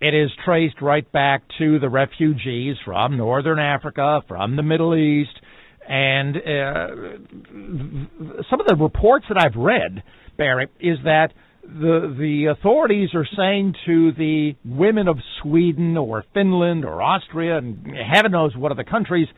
it 0.00 0.14
is 0.14 0.30
traced 0.44 0.82
right 0.82 1.10
back 1.10 1.42
to 1.58 1.78
the 1.78 1.88
refugees 1.88 2.76
from 2.84 3.16
Northern 3.16 3.58
Africa, 3.58 4.20
from 4.28 4.56
the 4.56 4.62
Middle 4.62 4.94
East, 4.94 5.38
and 5.88 6.36
uh, 6.36 6.88
some 8.50 8.60
of 8.60 8.66
the 8.66 8.76
reports 8.78 9.26
that 9.28 9.38
I've 9.38 9.56
read, 9.56 10.02
Barry, 10.36 10.68
is 10.80 10.98
that 11.04 11.28
the 11.62 12.14
the 12.18 12.46
authorities 12.46 13.10
are 13.14 13.26
saying 13.36 13.74
to 13.86 14.12
the 14.12 14.54
women 14.64 15.08
of 15.08 15.18
Sweden 15.42 15.96
or 15.96 16.24
Finland 16.34 16.84
or 16.84 17.02
Austria 17.02 17.58
and 17.58 17.86
heaven 17.86 18.32
knows 18.32 18.56
what 18.56 18.72
other 18.72 18.84
countries, 18.84 19.28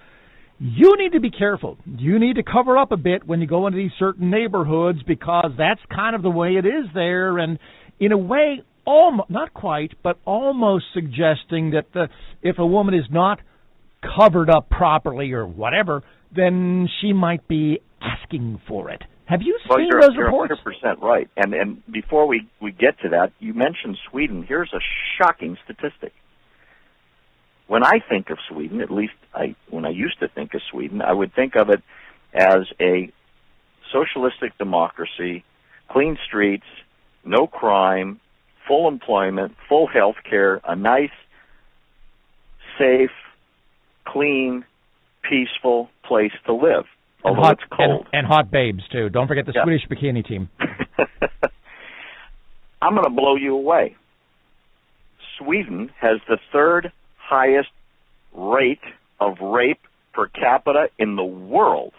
you 0.59 0.97
need 0.99 1.13
to 1.13 1.21
be 1.21 1.31
careful. 1.31 1.79
You 1.87 2.19
need 2.19 2.37
to 2.37 2.43
cover 2.43 2.77
up 2.77 2.91
a 2.91 2.97
bit 2.97 3.27
when 3.27 3.41
you 3.41 3.47
go 3.47 3.67
into 3.67 3.79
these 3.79 3.93
certain 3.99 4.31
neighborhoods 4.31 5.03
because 5.07 5.53
that's 5.57 5.81
kind 5.95 6.17
of 6.17 6.23
the 6.23 6.31
way 6.31 6.57
it 6.57 6.67
is 6.67 6.87
there, 6.95 7.39
and 7.39 7.59
in 8.01 8.13
a 8.13 8.19
way, 8.19 8.63
almost 8.85 9.31
not 9.31 9.55
quite, 9.55 9.93
but 10.03 10.19
almost 10.25 10.87
suggesting 10.95 11.71
that 11.71 11.87
the 11.93 12.09
if 12.43 12.59
a 12.59 12.67
woman 12.67 12.95
is 12.95 13.05
not 13.11 13.41
covered 14.17 14.51
up 14.51 14.69
properly 14.71 15.33
or 15.33 15.47
whatever, 15.47 16.03
then 16.35 16.89
she 17.01 17.13
might 17.13 17.47
be 17.49 17.81
asking 18.01 18.61
for 18.67 18.91
it. 18.91 19.03
Have 19.27 19.43
you 19.43 19.59
well, 19.69 19.79
seen 19.79 19.89
you're, 19.89 20.01
those 20.01 20.15
you're 20.15 20.27
reports? 20.27 20.55
100% 20.85 21.03
right. 21.03 21.29
And 21.37 21.53
and 21.53 21.83
before 21.93 22.27
we 22.27 22.49
we 22.61 22.73
get 22.73 22.99
to 23.03 23.11
that, 23.11 23.33
you 23.39 23.55
mentioned 23.55 23.99
Sweden. 24.11 24.45
Here's 24.47 24.73
a 24.73 24.81
shocking 25.19 25.57
statistic. 25.65 26.13
When 27.67 27.85
I 27.85 28.01
think 28.09 28.31
of 28.31 28.39
Sweden, 28.51 28.81
at 28.81 28.91
least 28.91 29.13
I 29.39 29.55
when 29.71 29.85
I 29.85 29.91
used 29.91 30.19
to 30.21 30.29
think 30.29 30.55
of 30.55 30.61
Sweden, 30.71 31.01
I 31.01 31.13
would 31.13 31.35
think 31.35 31.55
of 31.57 31.71
it 31.71 31.83
as 32.35 32.67
a 32.81 33.11
socialistic 33.93 34.59
democracy, 34.59 35.45
clean 35.89 36.19
streets, 36.27 36.67
no 37.25 37.47
crime, 37.47 38.21
full 38.67 38.89
employment, 38.89 39.55
full 39.69 39.87
health 39.87 40.17
care, 40.29 40.61
a 40.67 40.77
nice, 40.77 41.11
safe, 42.79 43.11
clean, 44.05 44.65
peaceful 45.23 45.89
place 46.05 46.33
to 46.47 46.53
live. 46.53 46.85
Although 47.25 47.41
hot, 47.41 47.53
it's 47.53 47.63
cold. 47.73 48.07
And, 48.13 48.25
and, 48.25 48.27
hot 48.27 48.51
babes, 48.51 48.83
too. 48.93 49.09
Don't 49.09 49.27
forget 49.27 49.47
the 49.47 49.53
yeah. 49.55 49.65
Swedish 49.65 49.87
bikini 49.89 50.27
team. 50.27 50.49
I'm 52.81 52.95
going 52.95 53.05
to 53.05 53.11
blow 53.11 53.35
you 53.35 53.57
away. 53.57 53.97
Sweden 55.39 55.91
has 56.01 56.21
the 56.29 56.39
third 56.53 56.93
highest 57.17 57.71
rate 58.33 58.81
of 59.21 59.41
rape 59.41 59.81
per 60.13 60.27
capita 60.29 60.89
in 60.99 61.17
the 61.17 61.25
world. 61.25 61.93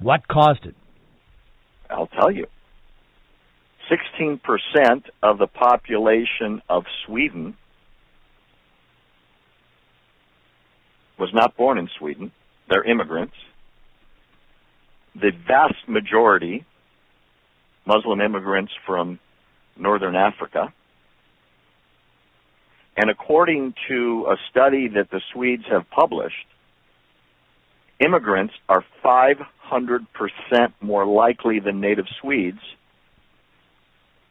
What 0.00 0.26
caused 0.26 0.64
it? 0.64 0.74
I'll 1.88 2.06
tell 2.06 2.30
you. 2.30 2.46
16% 3.90 4.40
of 5.22 5.38
the 5.38 5.46
population 5.46 6.62
of 6.68 6.84
Sweden 7.04 7.56
was 11.18 11.30
not 11.34 11.56
born 11.56 11.76
in 11.76 11.88
Sweden. 11.98 12.32
They're 12.68 12.84
immigrants. 12.84 13.34
The 15.14 15.32
vast 15.46 15.88
majority, 15.88 16.64
Muslim 17.84 18.20
immigrants 18.20 18.72
from 18.86 19.18
northern 19.76 20.14
Africa. 20.14 20.72
And 23.00 23.08
according 23.08 23.72
to 23.88 24.26
a 24.30 24.36
study 24.50 24.88
that 24.88 25.10
the 25.10 25.22
Swedes 25.32 25.64
have 25.70 25.88
published, 25.88 26.46
immigrants 27.98 28.52
are 28.68 28.84
500% 29.02 30.04
more 30.82 31.06
likely 31.06 31.60
than 31.60 31.80
native 31.80 32.04
Swedes 32.20 32.60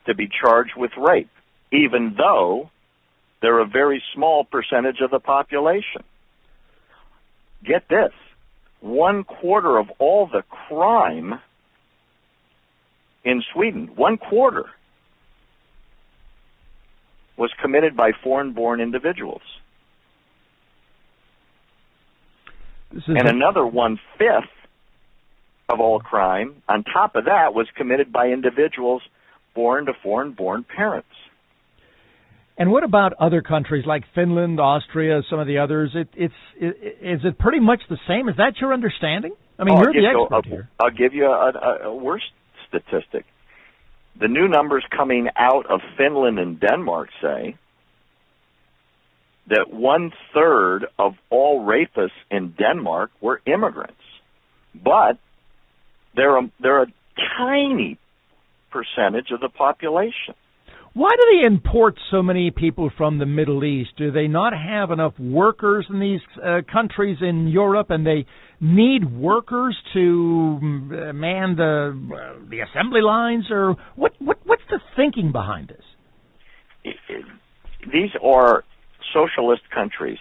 to 0.06 0.14
be 0.14 0.28
charged 0.28 0.74
with 0.78 0.92
rape, 0.98 1.32
even 1.72 2.14
though 2.16 2.70
they're 3.42 3.58
a 3.58 3.66
very 3.66 4.04
small 4.14 4.44
percentage 4.44 5.02
of 5.02 5.10
the 5.10 5.20
population. 5.20 6.04
Get 7.66 7.90
this 7.90 8.14
one 8.82 9.24
quarter 9.24 9.80
of 9.80 9.90
all 9.98 10.28
the 10.28 10.44
crime 10.44 11.40
in 13.24 13.42
Sweden, 13.52 13.90
one 13.96 14.18
quarter, 14.18 14.66
was 17.40 17.52
committed 17.62 17.96
by 17.96 18.12
foreign 18.24 18.52
born 18.52 18.82
individuals. 18.82 19.42
And 23.08 23.28
a- 23.28 23.30
another 23.30 23.66
one 23.66 24.00
fifth 24.18 24.52
of 25.70 25.80
all 25.80 26.00
crime, 26.00 26.62
on 26.68 26.84
top 26.84 27.16
of 27.16 27.26
that, 27.26 27.54
was 27.54 27.68
committed 27.76 28.12
by 28.12 28.28
individuals 28.28 29.02
born 29.56 29.86
to 29.86 29.94
foreign 30.04 30.34
born 30.34 30.66
parents. 30.66 31.08
And 32.58 32.72
what 32.72 32.84
about 32.84 33.14
other 33.14 33.42
countries 33.42 33.86
like 33.86 34.04
Finland, 34.14 34.60
Austria, 34.60 35.22
some 35.30 35.40
of 35.40 35.48
the 35.48 35.60
others? 35.60 35.92
It, 35.96 36.10
it's 36.16 36.34
it, 36.60 36.98
is 37.02 37.22
it 37.24 37.40
pretty 37.40 37.62
much 37.62 37.80
the 37.90 37.98
same? 38.06 38.28
Is 38.28 38.36
that 38.36 38.60
your 38.60 38.74
understanding? 38.74 39.34
I 39.58 39.64
mean, 39.64 39.76
oh, 39.78 39.84
you're 39.84 39.94
the 39.94 40.08
expert 40.08 40.36
I'll, 40.36 40.42
here. 40.42 40.70
I'll 40.78 40.92
give 40.92 41.14
you 41.14 41.28
a, 41.28 41.52
a, 41.52 41.88
a 41.90 41.96
worse 41.96 42.24
statistic. 42.68 43.26
The 44.20 44.28
new 44.28 44.48
numbers 44.48 44.84
coming 44.96 45.28
out 45.38 45.66
of 45.70 45.80
Finland 45.98 46.40
and 46.40 46.60
Denmark 46.60 47.10
say 47.22 47.56
that 49.48 49.72
one 49.72 50.12
third 50.34 50.86
of 50.98 51.14
all 51.30 51.66
rapists 51.66 52.10
in 52.30 52.54
Denmark 52.58 53.12
were 53.22 53.42
immigrants, 53.46 53.96
but 54.76 55.18
they're 56.16 56.38
a, 56.38 56.52
they're 56.60 56.84
a 56.84 56.94
tiny 57.38 57.98
percentage 58.72 59.32
of 59.32 59.40
the 59.40 59.50
population. 59.50 60.36
Why 60.94 61.10
do 61.12 61.40
they 61.40 61.46
import 61.46 61.96
so 62.12 62.22
many 62.22 62.52
people 62.52 62.92
from 62.98 63.20
the 63.20 63.26
Middle 63.26 63.64
East? 63.64 63.92
Do 63.98 64.12
they 64.12 64.28
not 64.28 64.54
have 64.54 64.92
enough 64.92 65.14
workers 65.20 65.86
in 65.90 66.00
these 66.00 66.20
uh, 66.44 66.62
countries 66.72 67.18
in 67.22 67.48
Europe, 67.48 67.90
and 67.90 68.06
they 68.06 68.26
need 68.62 69.12
workers 69.12 69.78
to 69.94 70.60
mm, 70.62 71.16
man 71.16 71.56
the 71.56 71.98
uh, 72.16 72.50
the 72.50 72.60
assembly 72.60 73.02
lines, 73.02 73.46
or 73.50 73.76
what? 73.96 74.14
What? 74.20 74.40
What's 74.46 74.64
the 74.70 74.80
thinking 74.96 75.32
behind 75.32 75.70
this? 75.70 76.94
These 77.92 78.12
are 78.24 78.64
socialist 79.14 79.64
countries 79.74 80.20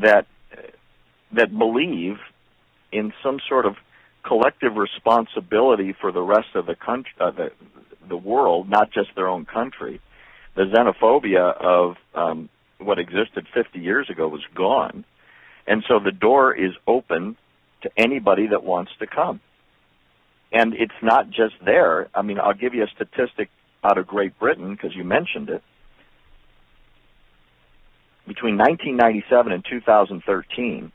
that 0.00 0.26
that 1.34 1.56
believe 1.56 2.16
in 2.92 3.12
some 3.22 3.38
sort 3.48 3.66
of 3.66 3.74
collective 4.26 4.76
responsibility 4.76 5.94
for 6.00 6.12
the 6.12 6.20
rest 6.20 6.48
of 6.54 6.66
the 6.66 6.74
country, 6.74 7.12
uh, 7.20 7.30
the, 7.30 7.50
the 8.08 8.16
world, 8.16 8.68
not 8.68 8.92
just 8.92 9.08
their 9.16 9.28
own 9.28 9.44
country. 9.44 10.00
The 10.54 10.64
xenophobia 10.64 11.56
of 11.60 11.96
um, 12.14 12.48
what 12.78 12.98
existed 12.98 13.46
50 13.54 13.78
years 13.78 14.08
ago 14.10 14.28
was 14.28 14.42
gone, 14.54 15.04
and 15.66 15.84
so 15.88 15.98
the 15.98 16.12
door 16.12 16.54
is 16.54 16.72
open 16.86 17.36
to 17.82 17.90
anybody 17.96 18.48
that 18.48 18.62
wants 18.64 18.92
to 18.98 19.06
come. 19.06 19.40
And 20.52 20.74
it's 20.74 20.92
not 21.02 21.30
just 21.30 21.54
there. 21.64 22.08
I 22.14 22.22
mean, 22.22 22.38
I'll 22.38 22.54
give 22.54 22.74
you 22.74 22.84
a 22.84 22.88
statistic 22.88 23.48
out 23.82 23.98
of 23.98 24.06
Great 24.06 24.38
Britain 24.38 24.72
because 24.72 24.94
you 24.94 25.04
mentioned 25.04 25.48
it. 25.48 25.62
Between 28.26 28.56
1997 28.56 29.52
and 29.52 29.64
2013, 29.68 30.92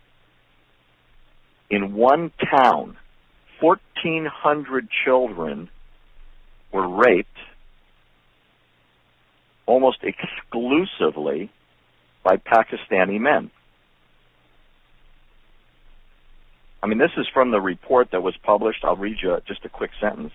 in 1.69 1.93
one 1.93 2.31
town, 2.50 2.95
1,400 3.59 4.88
children 5.05 5.69
were 6.71 6.88
raped 6.88 7.27
almost 9.65 9.97
exclusively 10.03 11.51
by 12.24 12.38
Pakistani 12.38 13.19
men. 13.19 13.51
I 16.81 16.88
mean, 16.88 17.00
this 17.00 17.12
is 17.17 17.27
from 17.34 17.51
the 17.51 17.62
report 17.62 18.12
that 18.12 18.22
was 18.22 18.36
published. 18.43 18.84
I'll 18.84 18.96
read 18.96 19.17
you 19.22 19.38
just 19.48 19.65
a 19.65 19.69
quick 19.69 19.91
sentence. 20.00 20.31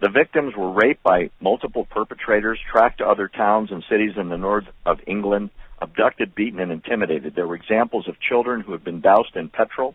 The 0.00 0.10
victims 0.10 0.54
were 0.56 0.70
raped 0.70 1.02
by 1.02 1.30
multiple 1.40 1.84
perpetrators, 1.84 2.60
tracked 2.70 2.98
to 2.98 3.06
other 3.06 3.28
towns 3.28 3.70
and 3.72 3.82
cities 3.90 4.12
in 4.16 4.28
the 4.28 4.36
north 4.36 4.66
of 4.86 5.00
England, 5.06 5.50
abducted, 5.80 6.34
beaten, 6.34 6.60
and 6.60 6.70
intimidated. 6.70 7.34
There 7.34 7.46
were 7.46 7.56
examples 7.56 8.06
of 8.06 8.20
children 8.20 8.60
who 8.60 8.72
had 8.72 8.84
been 8.84 9.00
doused 9.00 9.34
in 9.34 9.48
petrol 9.48 9.94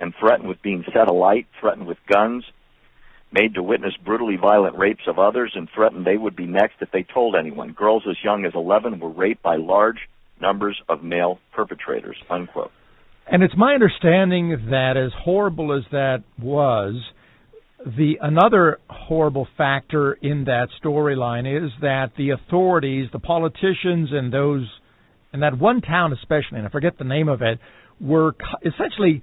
and 0.00 0.14
threatened 0.18 0.48
with 0.48 0.62
being 0.62 0.84
set 0.92 1.08
alight, 1.08 1.46
threatened 1.60 1.86
with 1.86 1.98
guns, 2.08 2.44
made 3.30 3.54
to 3.54 3.62
witness 3.62 3.94
brutally 4.04 4.36
violent 4.36 4.76
rapes 4.76 5.06
of 5.06 5.18
others, 5.18 5.52
and 5.54 5.68
threatened 5.70 6.04
they 6.04 6.16
would 6.16 6.36
be 6.36 6.46
next 6.46 6.76
if 6.80 6.90
they 6.90 7.02
told 7.02 7.36
anyone. 7.36 7.72
Girls 7.72 8.04
as 8.08 8.16
young 8.24 8.44
as 8.44 8.54
11 8.54 8.98
were 8.98 9.10
raped 9.10 9.42
by 9.42 9.56
large 9.56 10.08
numbers 10.40 10.80
of 10.88 11.02
male 11.02 11.38
perpetrators. 11.52 12.16
Unquote. 12.28 12.72
And 13.28 13.42
it's 13.42 13.54
my 13.56 13.74
understanding 13.74 14.68
that 14.70 14.96
as 14.96 15.10
horrible 15.24 15.76
as 15.76 15.82
that 15.90 16.22
was, 16.38 16.94
the 17.84 18.14
another 18.20 18.78
horrible 18.88 19.48
factor 19.56 20.14
in 20.14 20.44
that 20.44 20.68
storyline 20.82 21.46
is 21.46 21.70
that 21.80 22.12
the 22.16 22.30
authorities, 22.30 23.08
the 23.12 23.18
politicians, 23.18 24.10
and 24.12 24.32
those 24.32 24.66
in 25.32 25.40
that 25.40 25.58
one 25.58 25.80
town 25.80 26.12
especially, 26.12 26.58
and 26.58 26.66
I 26.66 26.70
forget 26.70 26.98
the 26.98 27.04
name 27.04 27.28
of 27.28 27.42
it, 27.42 27.58
were 28.00 28.34
essentially 28.64 29.22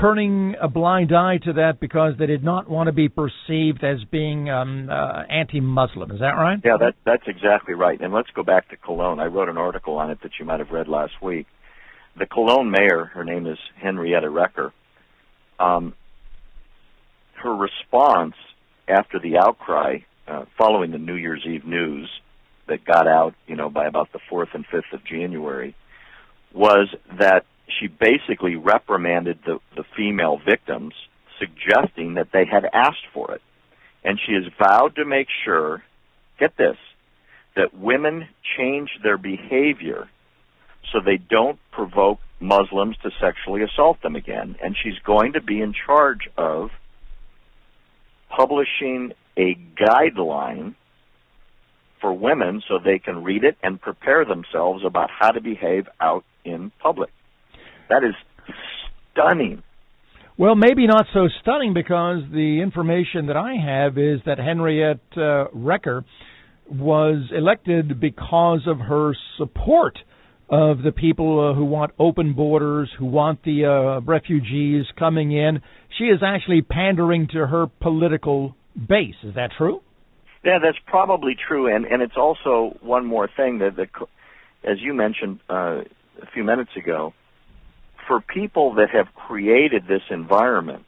turning 0.00 0.54
a 0.60 0.68
blind 0.68 1.14
eye 1.14 1.38
to 1.44 1.52
that 1.54 1.78
because 1.80 2.14
they 2.18 2.26
did 2.26 2.42
not 2.42 2.68
want 2.68 2.86
to 2.86 2.92
be 2.92 3.08
perceived 3.08 3.84
as 3.84 3.98
being 4.10 4.48
um, 4.48 4.88
uh, 4.90 5.22
anti-Muslim. 5.28 6.10
Is 6.10 6.20
that 6.20 6.32
right? 6.32 6.58
Yeah, 6.64 6.78
that, 6.80 6.94
that's 7.04 7.24
exactly 7.26 7.74
right. 7.74 8.00
And 8.00 8.12
let's 8.12 8.30
go 8.34 8.42
back 8.42 8.70
to 8.70 8.76
Cologne. 8.76 9.20
I 9.20 9.26
wrote 9.26 9.50
an 9.50 9.58
article 9.58 9.98
on 9.98 10.10
it 10.10 10.18
that 10.22 10.32
you 10.40 10.46
might 10.46 10.60
have 10.60 10.70
read 10.70 10.88
last 10.88 11.12
week 11.22 11.46
the 12.18 12.26
Cologne 12.26 12.70
mayor, 12.70 13.04
her 13.04 13.24
name 13.24 13.46
is 13.46 13.58
Henrietta 13.76 14.28
Reker, 14.28 14.72
um, 15.58 15.94
her 17.34 17.54
response 17.54 18.34
after 18.88 19.18
the 19.18 19.36
outcry 19.36 19.98
uh, 20.26 20.44
following 20.56 20.90
the 20.90 20.98
New 20.98 21.14
Year's 21.14 21.44
Eve 21.46 21.66
news 21.66 22.08
that 22.68 22.84
got 22.84 23.06
out, 23.06 23.34
you 23.46 23.54
know, 23.54 23.68
by 23.68 23.86
about 23.86 24.12
the 24.12 24.18
4th 24.30 24.54
and 24.54 24.66
5th 24.66 24.92
of 24.92 25.04
January, 25.04 25.74
was 26.52 26.88
that 27.18 27.44
she 27.68 27.86
basically 27.86 28.56
reprimanded 28.56 29.38
the, 29.44 29.58
the 29.76 29.84
female 29.96 30.38
victims, 30.38 30.94
suggesting 31.38 32.14
that 32.14 32.28
they 32.32 32.44
had 32.44 32.64
asked 32.72 33.06
for 33.12 33.34
it. 33.34 33.42
And 34.02 34.18
she 34.24 34.32
has 34.32 34.44
vowed 34.58 34.96
to 34.96 35.04
make 35.04 35.28
sure, 35.44 35.82
get 36.38 36.56
this, 36.56 36.76
that 37.56 37.74
women 37.74 38.28
change 38.56 38.90
their 39.02 39.18
behavior 39.18 40.08
so 40.92 41.00
they 41.04 41.16
don't 41.16 41.58
provoke 41.72 42.18
Muslims 42.40 42.96
to 43.02 43.10
sexually 43.20 43.62
assault 43.62 44.00
them 44.02 44.16
again. 44.16 44.56
And 44.62 44.76
she's 44.82 44.98
going 45.04 45.32
to 45.34 45.40
be 45.40 45.60
in 45.60 45.74
charge 45.86 46.28
of 46.36 46.70
publishing 48.28 49.12
a 49.36 49.56
guideline 49.80 50.74
for 52.00 52.12
women 52.12 52.62
so 52.68 52.78
they 52.82 52.98
can 52.98 53.24
read 53.24 53.44
it 53.44 53.56
and 53.62 53.80
prepare 53.80 54.24
themselves 54.24 54.84
about 54.84 55.10
how 55.10 55.30
to 55.30 55.40
behave 55.40 55.88
out 56.00 56.24
in 56.44 56.70
public. 56.80 57.10
That 57.88 58.04
is 58.04 58.14
stunning. 59.12 59.62
Well, 60.38 60.54
maybe 60.54 60.86
not 60.86 61.06
so 61.14 61.28
stunning 61.40 61.72
because 61.72 62.22
the 62.30 62.60
information 62.62 63.26
that 63.26 63.36
I 63.36 63.54
have 63.54 63.96
is 63.96 64.20
that 64.26 64.38
Henriette 64.38 64.98
uh, 65.12 65.48
Reker 65.56 66.04
was 66.70 67.30
elected 67.34 68.00
because 68.00 68.60
of 68.66 68.78
her 68.78 69.14
support 69.38 69.98
of 70.48 70.82
the 70.82 70.92
people 70.92 71.50
uh, 71.50 71.54
who 71.54 71.64
want 71.64 71.92
open 71.98 72.32
borders, 72.34 72.88
who 72.98 73.06
want 73.06 73.42
the 73.42 73.64
uh, 73.64 74.00
refugees 74.00 74.84
coming 74.98 75.32
in. 75.32 75.60
She 75.98 76.04
is 76.04 76.20
actually 76.24 76.62
pandering 76.62 77.28
to 77.32 77.46
her 77.46 77.66
political 77.80 78.54
base. 78.76 79.16
Is 79.24 79.34
that 79.34 79.50
true? 79.58 79.82
Yeah, 80.44 80.58
that's 80.62 80.78
probably 80.86 81.34
true, 81.34 81.74
and 81.74 81.84
and 81.84 82.02
it's 82.02 82.16
also 82.16 82.76
one 82.80 83.04
more 83.04 83.28
thing 83.36 83.58
that, 83.58 83.74
the, 83.74 83.88
as 84.62 84.78
you 84.80 84.94
mentioned 84.94 85.40
uh, 85.50 85.82
a 86.22 86.26
few 86.32 86.44
minutes 86.44 86.70
ago, 86.76 87.12
for 88.06 88.20
people 88.20 88.74
that 88.74 88.90
have 88.90 89.06
created 89.14 89.84
this 89.88 90.02
environment. 90.10 90.84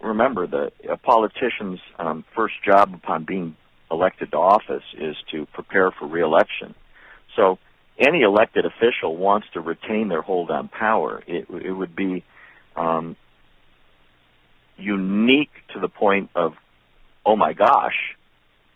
Remember, 0.00 0.46
the 0.46 0.70
a 0.88 0.96
politician's 0.96 1.80
um, 1.98 2.24
first 2.36 2.54
job 2.64 2.94
upon 2.94 3.24
being 3.24 3.56
elected 3.90 4.30
to 4.30 4.36
office 4.36 4.84
is 4.96 5.16
to 5.32 5.46
prepare 5.46 5.90
for 5.90 6.06
reelection. 6.06 6.74
So 7.34 7.58
any 7.98 8.22
elected 8.22 8.66
official 8.66 9.16
wants 9.16 9.46
to 9.54 9.60
retain 9.60 10.08
their 10.08 10.22
hold 10.22 10.50
on 10.50 10.68
power. 10.68 11.22
It, 11.26 11.46
it 11.50 11.72
would 11.72 11.96
be 11.96 12.24
um, 12.76 13.16
unique 14.76 15.52
to 15.72 15.80
the 15.80 15.88
point 15.88 16.30
of, 16.34 16.54
oh 17.24 17.36
my 17.36 17.52
gosh, 17.52 18.16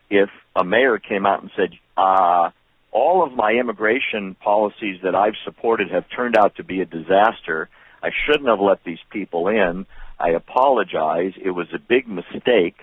if 0.08 0.30
a 0.56 0.64
mayor 0.64 0.98
came 0.98 1.26
out 1.26 1.42
and 1.42 1.50
said, 1.56 1.70
uh, 1.96 2.50
all 2.92 3.22
of 3.24 3.32
my 3.32 3.52
immigration 3.52 4.34
policies 4.34 5.00
that 5.02 5.14
I've 5.14 5.36
supported 5.44 5.90
have 5.90 6.04
turned 6.14 6.36
out 6.36 6.56
to 6.56 6.64
be 6.64 6.80
a 6.80 6.86
disaster. 6.86 7.68
I 8.02 8.10
shouldn't 8.26 8.48
have 8.48 8.60
let 8.60 8.82
these 8.84 8.98
people 9.10 9.48
in. 9.48 9.86
I 10.18 10.30
apologize. 10.30 11.32
It 11.42 11.50
was 11.50 11.68
a 11.72 11.78
big 11.78 12.08
mistake. 12.08 12.76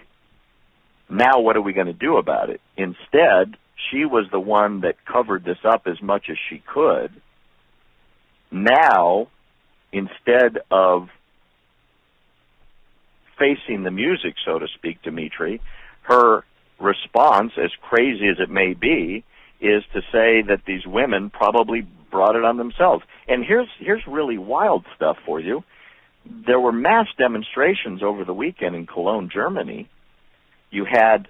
Now, 1.10 1.40
what 1.40 1.58
are 1.58 1.62
we 1.62 1.74
going 1.74 1.88
to 1.88 1.94
do 1.94 2.18
about 2.18 2.50
it? 2.50 2.62
Instead, 2.78 3.58
she 3.92 4.06
was 4.06 4.26
the 4.32 4.40
one 4.40 4.82
that 4.82 5.06
covered 5.06 5.44
this 5.44 5.60
up 5.64 5.88
as 5.88 6.02
much 6.02 6.30
as 6.30 6.38
she 6.50 6.62
could. 6.66 7.12
Now, 8.52 9.28
instead 9.92 10.60
of 10.72 11.10
facing 13.38 13.84
the 13.84 13.92
music, 13.92 14.36
so 14.44 14.60
to 14.60 14.68
speak, 14.68 15.02
Dimitri, 15.04 15.62
her 16.04 16.44
response, 16.80 17.54
as 17.58 17.72
crazy 17.82 18.28
as 18.28 18.40
it 18.40 18.50
may 18.50 18.74
be, 18.74 19.24
is 19.60 19.84
to 19.94 20.02
say 20.12 20.42
that 20.44 20.62
these 20.66 20.86
women 20.86 21.30
probably 21.30 21.88
brought 22.12 22.36
it 22.36 22.44
on 22.44 22.58
themselves. 22.58 23.04
And 23.28 23.44
here's 23.44 23.68
here's 23.80 24.06
really 24.08 24.38
wild 24.38 24.86
stuff 24.96 25.18
for 25.26 25.40
you. 25.40 25.64
There 26.26 26.60
were 26.60 26.72
mass 26.72 27.08
demonstrations 27.18 28.04
over 28.04 28.24
the 28.24 28.34
weekend 28.34 28.76
in 28.76 28.86
Cologne, 28.86 29.30
Germany. 29.34 29.90
You 30.70 30.86
had 30.86 31.28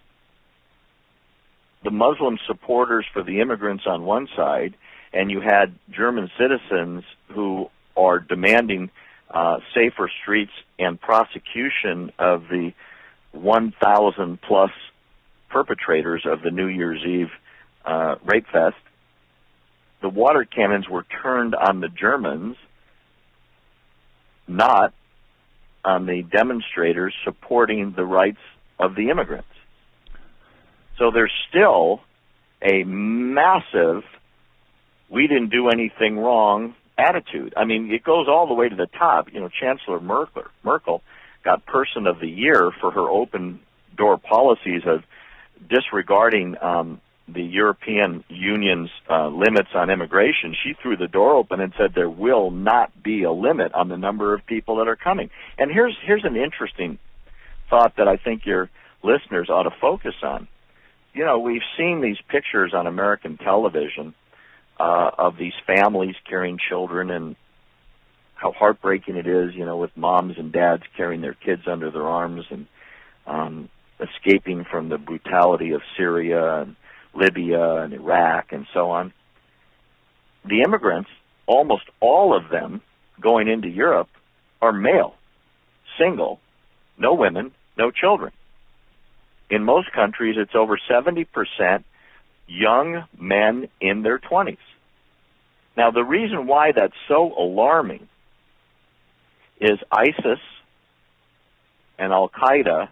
the 1.88 1.92
Muslim 1.92 2.38
supporters 2.46 3.06
for 3.14 3.24
the 3.24 3.40
immigrants 3.40 3.86
on 3.88 4.04
one 4.04 4.28
side, 4.36 4.74
and 5.14 5.32
you 5.32 5.40
had 5.40 5.74
German 5.90 6.30
citizens 6.38 7.06
who 7.30 7.70
are 7.96 8.20
demanding 8.20 8.90
uh, 9.32 9.60
safer 9.74 10.12
streets 10.22 10.52
and 10.78 11.00
prosecution 11.00 12.12
of 12.20 12.50
the 12.50 12.74
1,000 13.32 14.42
plus 14.42 14.72
perpetrators 15.48 16.24
of 16.26 16.42
the 16.42 16.52
New 16.52 16.68
Year's 16.68 17.02
Eve 17.06 17.30
uh, 17.86 18.16
rape 18.26 18.48
fest. 18.52 18.76
The 20.02 20.10
water 20.10 20.44
cannons 20.44 20.90
were 20.90 21.06
turned 21.24 21.56
on 21.56 21.80
the 21.80 21.88
Germans, 21.88 22.58
not 24.46 24.94
on 25.86 26.06
the 26.06 26.22
demonstrators 26.22 27.16
supporting 27.24 27.94
the 27.94 28.04
rights 28.04 28.42
of 28.78 28.94
the 28.96 29.10
immigrants. 29.10 29.48
So 30.98 31.12
there's 31.12 31.34
still 31.50 32.02
a 32.62 32.84
massive 32.84 34.04
we 35.10 35.28
didn't 35.28 35.50
do 35.50 35.70
anything 35.70 36.18
wrong 36.18 36.76
attitude. 36.98 37.54
I 37.56 37.64
mean, 37.64 37.92
it 37.92 38.04
goes 38.04 38.28
all 38.28 38.48
the 38.48 38.54
way 38.54 38.68
to 38.68 38.76
the 38.76 38.88
top. 38.88 39.32
You 39.32 39.40
know, 39.40 39.50
Chancellor 39.50 40.02
Merkel, 40.02 40.44
Merkel 40.64 41.02
got 41.44 41.66
Person 41.66 42.08
of 42.08 42.20
the 42.20 42.28
Year 42.28 42.72
for 42.82 42.92
her 42.92 43.10
open 43.10 43.62
door 43.96 44.18
policies 44.18 44.82
of 44.86 45.04
disregarding 45.70 46.56
um, 46.62 47.00
the 47.28 47.44
European 47.44 48.24
Union's 48.30 48.90
uh, 49.10 49.28
limits 49.28 49.70
on 49.76 49.90
immigration, 49.90 50.56
she 50.64 50.74
threw 50.82 50.96
the 50.96 51.08
door 51.08 51.36
open 51.36 51.60
and 51.60 51.74
said 51.78 51.94
there 51.94 52.10
will 52.10 52.52
not 52.52 53.04
be 53.04 53.24
a 53.24 53.32
limit 53.32 53.74
on 53.74 53.90
the 53.90 53.98
number 53.98 54.34
of 54.34 54.46
people 54.46 54.78
that 54.78 54.88
are 54.88 54.96
coming. 54.96 55.30
And 55.58 55.72
here's 55.72 55.98
here's 56.06 56.24
an 56.24 56.38
interesting 56.38 57.00
thought 57.70 57.98
that 57.98 58.08
I 58.08 58.16
think 58.16 58.46
your 58.46 58.70
listeners 59.04 59.50
ought 59.50 59.64
to 59.64 59.76
focus 59.82 60.16
on. 60.24 60.48
You 61.14 61.26
know, 61.26 61.40
we've 61.40 61.64
seen 61.78 62.02
these 62.02 62.18
pictures 62.28 62.74
on 62.74 62.88
American 62.88 63.38
television 63.38 64.14
uh, 64.80 65.12
of 65.18 65.38
these 65.38 65.54
families 65.66 66.16
carrying 66.30 66.60
children 66.70 67.10
and 67.10 67.36
how 68.36 68.52
heartbreaking 68.52 69.16
it 69.16 69.26
is, 69.26 69.56
you 69.56 69.66
know, 69.66 69.78
with 69.78 69.96
moms 69.98 70.38
and 70.38 70.52
dads 70.52 70.84
carrying 70.96 71.22
their 71.22 71.34
kids 71.34 71.64
under 71.68 71.90
their 71.90 72.08
arms 72.08 72.46
and 72.52 72.68
um, 73.26 73.70
escaping 74.00 74.64
from 74.64 74.90
the 74.90 74.98
brutality 74.98 75.72
of 75.72 75.82
Syria 75.98 76.62
and 76.62 76.76
Libya 77.16 77.78
and 77.78 77.94
Iraq 77.94 78.52
and 78.52 78.68
so 78.74 78.92
on. 78.92 79.12
The 80.46 80.62
immigrants, 80.62 81.10
almost 81.48 81.86
all 82.00 82.38
of 82.38 82.50
them 82.50 82.82
going 83.20 83.48
into 83.48 83.68
Europe, 83.68 84.10
are 84.62 84.72
male, 84.72 85.16
single, 86.00 86.40
no 86.98 87.14
women, 87.16 87.52
no 87.78 87.90
children. 87.92 88.32
In 89.50 89.64
most 89.64 89.92
countries, 89.92 90.36
it's 90.38 90.56
over 90.56 90.78
70% 90.90 91.84
young 92.48 93.06
men 93.18 93.70
in 93.80 94.04
their 94.04 94.20
20s. 94.20 94.58
Now, 95.76 95.92
the 95.92 96.04
reason 96.04 96.48
why 96.48 96.72
that's 96.72 96.94
so 97.08 97.34
alarming 97.38 98.08
is 99.60 99.80
ISIS 99.92 100.40
and 101.98 102.12
Al 102.12 102.30
Qaeda 102.30 102.90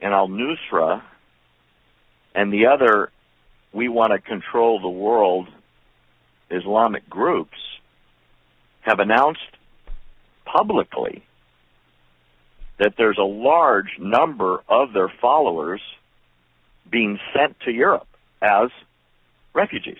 and 0.00 0.14
Al 0.14 0.28
Nusra 0.28 1.02
and 2.34 2.52
the 2.52 2.66
other 2.66 3.10
we 3.72 3.88
want 3.88 4.12
to 4.12 4.18
control 4.18 4.80
the 4.80 4.88
world 4.88 5.48
Islamic 6.50 7.08
groups 7.10 7.58
have 8.80 9.00
announced 9.00 9.40
publicly 10.44 11.22
that 12.78 12.94
there's 12.96 13.18
a 13.18 13.22
large 13.22 13.98
number 13.98 14.62
of 14.68 14.92
their 14.92 15.12
followers 15.20 15.80
being 16.90 17.18
sent 17.34 17.58
to 17.60 17.72
Europe 17.72 18.06
as 18.40 18.70
refugees 19.52 19.98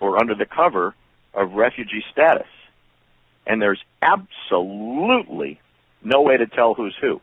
or 0.00 0.18
under 0.18 0.34
the 0.34 0.46
cover 0.46 0.94
of 1.34 1.52
refugee 1.52 2.04
status. 2.12 2.46
And 3.46 3.60
there's 3.60 3.82
absolutely 4.00 5.60
no 6.02 6.22
way 6.22 6.36
to 6.36 6.46
tell 6.46 6.74
who's 6.74 6.96
who. 7.00 7.20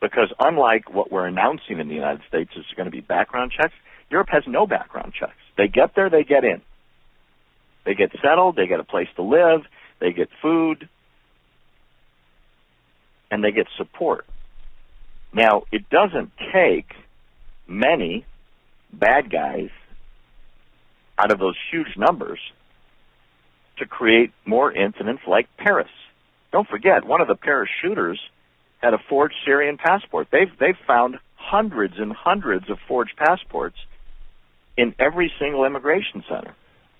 Because 0.00 0.32
unlike 0.38 0.92
what 0.92 1.10
we're 1.10 1.26
announcing 1.26 1.78
in 1.78 1.88
the 1.88 1.94
United 1.94 2.22
States 2.28 2.50
is 2.56 2.64
going 2.76 2.86
to 2.86 2.90
be 2.90 3.00
background 3.00 3.52
checks, 3.52 3.74
Europe 4.10 4.28
has 4.30 4.44
no 4.46 4.66
background 4.66 5.12
checks. 5.18 5.32
They 5.56 5.68
get 5.68 5.94
there, 5.94 6.08
they 6.08 6.24
get 6.24 6.44
in. 6.44 6.62
They 7.84 7.94
get 7.94 8.12
settled, 8.22 8.56
they 8.56 8.66
get 8.66 8.80
a 8.80 8.84
place 8.84 9.08
to 9.16 9.22
live, 9.22 9.62
they 9.98 10.12
get 10.12 10.28
food, 10.40 10.88
and 13.30 13.42
they 13.42 13.50
get 13.50 13.66
support. 13.76 14.26
Now, 15.32 15.62
it 15.70 15.88
doesn't 15.90 16.32
take 16.52 16.92
many 17.66 18.24
bad 18.92 19.30
guys 19.30 19.70
out 21.18 21.32
of 21.32 21.38
those 21.38 21.56
huge 21.70 21.96
numbers 21.96 22.38
to 23.78 23.86
create 23.86 24.32
more 24.44 24.72
incidents 24.72 25.22
like 25.26 25.48
Paris. 25.56 25.90
Don't 26.52 26.68
forget, 26.68 27.04
one 27.04 27.20
of 27.20 27.28
the 27.28 27.34
Paris 27.34 27.70
shooters 27.82 28.20
had 28.78 28.94
a 28.94 28.98
forged 29.08 29.34
Syrian 29.44 29.76
passport. 29.76 30.28
They've 30.30 30.50
they've 30.58 30.78
found 30.86 31.18
hundreds 31.36 31.94
and 31.98 32.12
hundreds 32.12 32.70
of 32.70 32.78
forged 32.86 33.16
passports 33.16 33.76
in 34.76 34.94
every 34.98 35.32
single 35.38 35.64
immigration 35.64 36.22
center. 36.28 36.54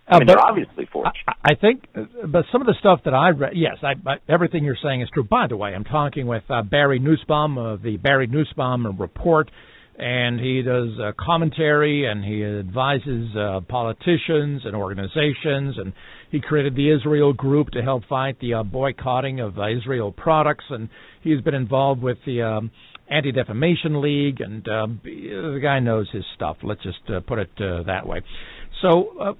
I 0.08 0.18
mean, 0.18 0.26
they're 0.26 0.40
obviously 0.40 0.86
forged. 0.90 1.18
I, 1.26 1.52
I 1.52 1.54
think, 1.54 1.84
uh, 1.94 2.26
but 2.26 2.44
some 2.50 2.60
of 2.60 2.66
the 2.66 2.74
stuff 2.80 3.00
that 3.04 3.14
I 3.14 3.30
read, 3.30 3.52
yes, 3.54 3.76
I, 3.82 3.92
I, 4.08 4.16
everything 4.28 4.64
you're 4.64 4.78
saying 4.82 5.02
is 5.02 5.08
true. 5.12 5.24
By 5.24 5.46
the 5.48 5.56
way, 5.56 5.74
I'm 5.74 5.84
talking 5.84 6.26
with 6.26 6.44
uh, 6.48 6.62
Barry 6.62 6.98
Nussbaum 6.98 7.58
of 7.58 7.82
the 7.82 7.96
Barry 7.98 8.26
Nussbaum 8.26 8.98
Report, 8.98 9.50
and 9.98 10.38
he 10.40 10.62
does 10.62 10.90
uh, 11.00 11.12
commentary 11.18 12.06
and 12.06 12.24
he 12.24 12.44
advises 12.44 13.34
uh, 13.36 13.60
politicians 13.68 14.62
and 14.64 14.74
organizations, 14.74 15.76
and 15.76 15.92
he 16.30 16.40
created 16.40 16.74
the 16.76 16.90
Israel 16.90 17.32
Group 17.32 17.70
to 17.70 17.82
help 17.82 18.04
fight 18.08 18.38
the 18.40 18.54
uh, 18.54 18.62
boycotting 18.62 19.40
of 19.40 19.58
uh, 19.58 19.68
Israel 19.68 20.12
products, 20.12 20.64
and 20.70 20.88
he's 21.22 21.40
been 21.40 21.54
involved 21.54 22.00
with 22.00 22.18
the 22.24 22.42
um, 22.42 22.70
Anti 23.10 23.32
Defamation 23.32 24.00
League, 24.00 24.40
and 24.40 24.66
uh, 24.68 24.86
the 25.02 25.60
guy 25.62 25.80
knows 25.80 26.08
his 26.12 26.24
stuff. 26.34 26.58
Let's 26.62 26.82
just 26.82 26.98
uh, 27.08 27.20
put 27.20 27.38
it 27.38 27.50
uh, 27.58 27.82
that 27.84 28.06
way. 28.06 28.20
So, 28.82 29.36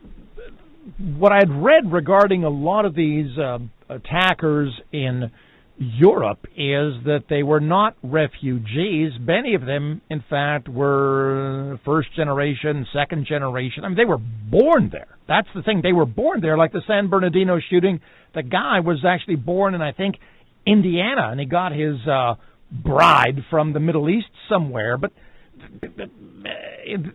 uh, 0.88 0.92
what 1.18 1.32
I'd 1.32 1.50
read 1.50 1.92
regarding 1.92 2.44
a 2.44 2.48
lot 2.48 2.84
of 2.84 2.94
these 2.94 3.36
uh, 3.38 3.58
attackers 3.88 4.72
in 4.92 5.30
Europe 5.78 6.44
is 6.56 7.04
that 7.04 7.24
they 7.30 7.44
were 7.44 7.60
not 7.60 7.96
refugees. 8.02 9.12
Many 9.20 9.54
of 9.54 9.64
them, 9.64 10.00
in 10.10 10.24
fact, 10.28 10.68
were 10.68 11.78
first 11.84 12.08
generation, 12.16 12.84
second 12.92 13.26
generation. 13.26 13.84
I 13.84 13.88
mean, 13.88 13.96
they 13.96 14.04
were 14.04 14.18
born 14.18 14.88
there. 14.90 15.16
That's 15.28 15.46
the 15.54 15.62
thing. 15.62 15.80
They 15.82 15.92
were 15.92 16.06
born 16.06 16.40
there, 16.40 16.56
like 16.56 16.72
the 16.72 16.82
San 16.86 17.08
Bernardino 17.08 17.60
shooting. 17.70 18.00
The 18.34 18.42
guy 18.42 18.80
was 18.80 19.04
actually 19.06 19.36
born 19.36 19.74
in, 19.74 19.80
I 19.80 19.92
think, 19.92 20.16
Indiana, 20.66 21.28
and 21.30 21.38
he 21.38 21.46
got 21.46 21.70
his 21.72 21.96
uh, 22.06 22.34
bride 22.72 23.44
from 23.48 23.72
the 23.72 23.80
Middle 23.80 24.10
East 24.10 24.28
somewhere. 24.48 24.98
But 24.98 25.12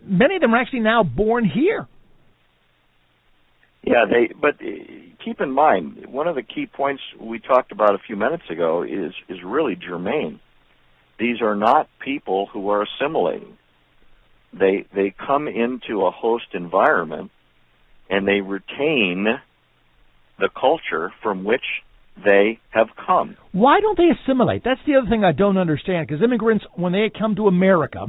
many 0.06 0.36
of 0.36 0.40
them 0.40 0.54
are 0.54 0.60
actually 0.60 0.80
now 0.80 1.02
born 1.02 1.44
here. 1.44 1.86
Yeah, 3.86 4.04
they. 4.08 4.32
But 4.34 4.56
eh, 4.60 5.14
keep 5.24 5.40
in 5.40 5.50
mind, 5.50 6.06
one 6.06 6.28
of 6.28 6.34
the 6.34 6.42
key 6.42 6.66
points 6.66 7.02
we 7.20 7.38
talked 7.38 7.72
about 7.72 7.94
a 7.94 7.98
few 7.98 8.16
minutes 8.16 8.44
ago 8.50 8.82
is 8.82 9.12
is 9.28 9.38
really 9.44 9.76
germane. 9.76 10.40
These 11.18 11.40
are 11.42 11.54
not 11.54 11.88
people 12.00 12.48
who 12.52 12.70
are 12.70 12.84
assimilating. 12.84 13.56
They 14.52 14.86
they 14.94 15.14
come 15.26 15.48
into 15.48 16.06
a 16.06 16.10
host 16.10 16.46
environment 16.54 17.30
and 18.10 18.26
they 18.26 18.40
retain 18.40 19.26
the 20.38 20.48
culture 20.58 21.12
from 21.22 21.44
which 21.44 21.64
they 22.24 22.58
have 22.70 22.88
come. 23.06 23.36
Why 23.52 23.80
don't 23.80 23.96
they 23.96 24.10
assimilate? 24.10 24.62
That's 24.64 24.80
the 24.86 24.96
other 24.96 25.08
thing 25.08 25.24
I 25.24 25.32
don't 25.32 25.58
understand. 25.58 26.06
Because 26.06 26.22
immigrants, 26.22 26.64
when 26.74 26.92
they 26.92 27.10
come 27.16 27.34
to 27.36 27.48
America, 27.48 28.06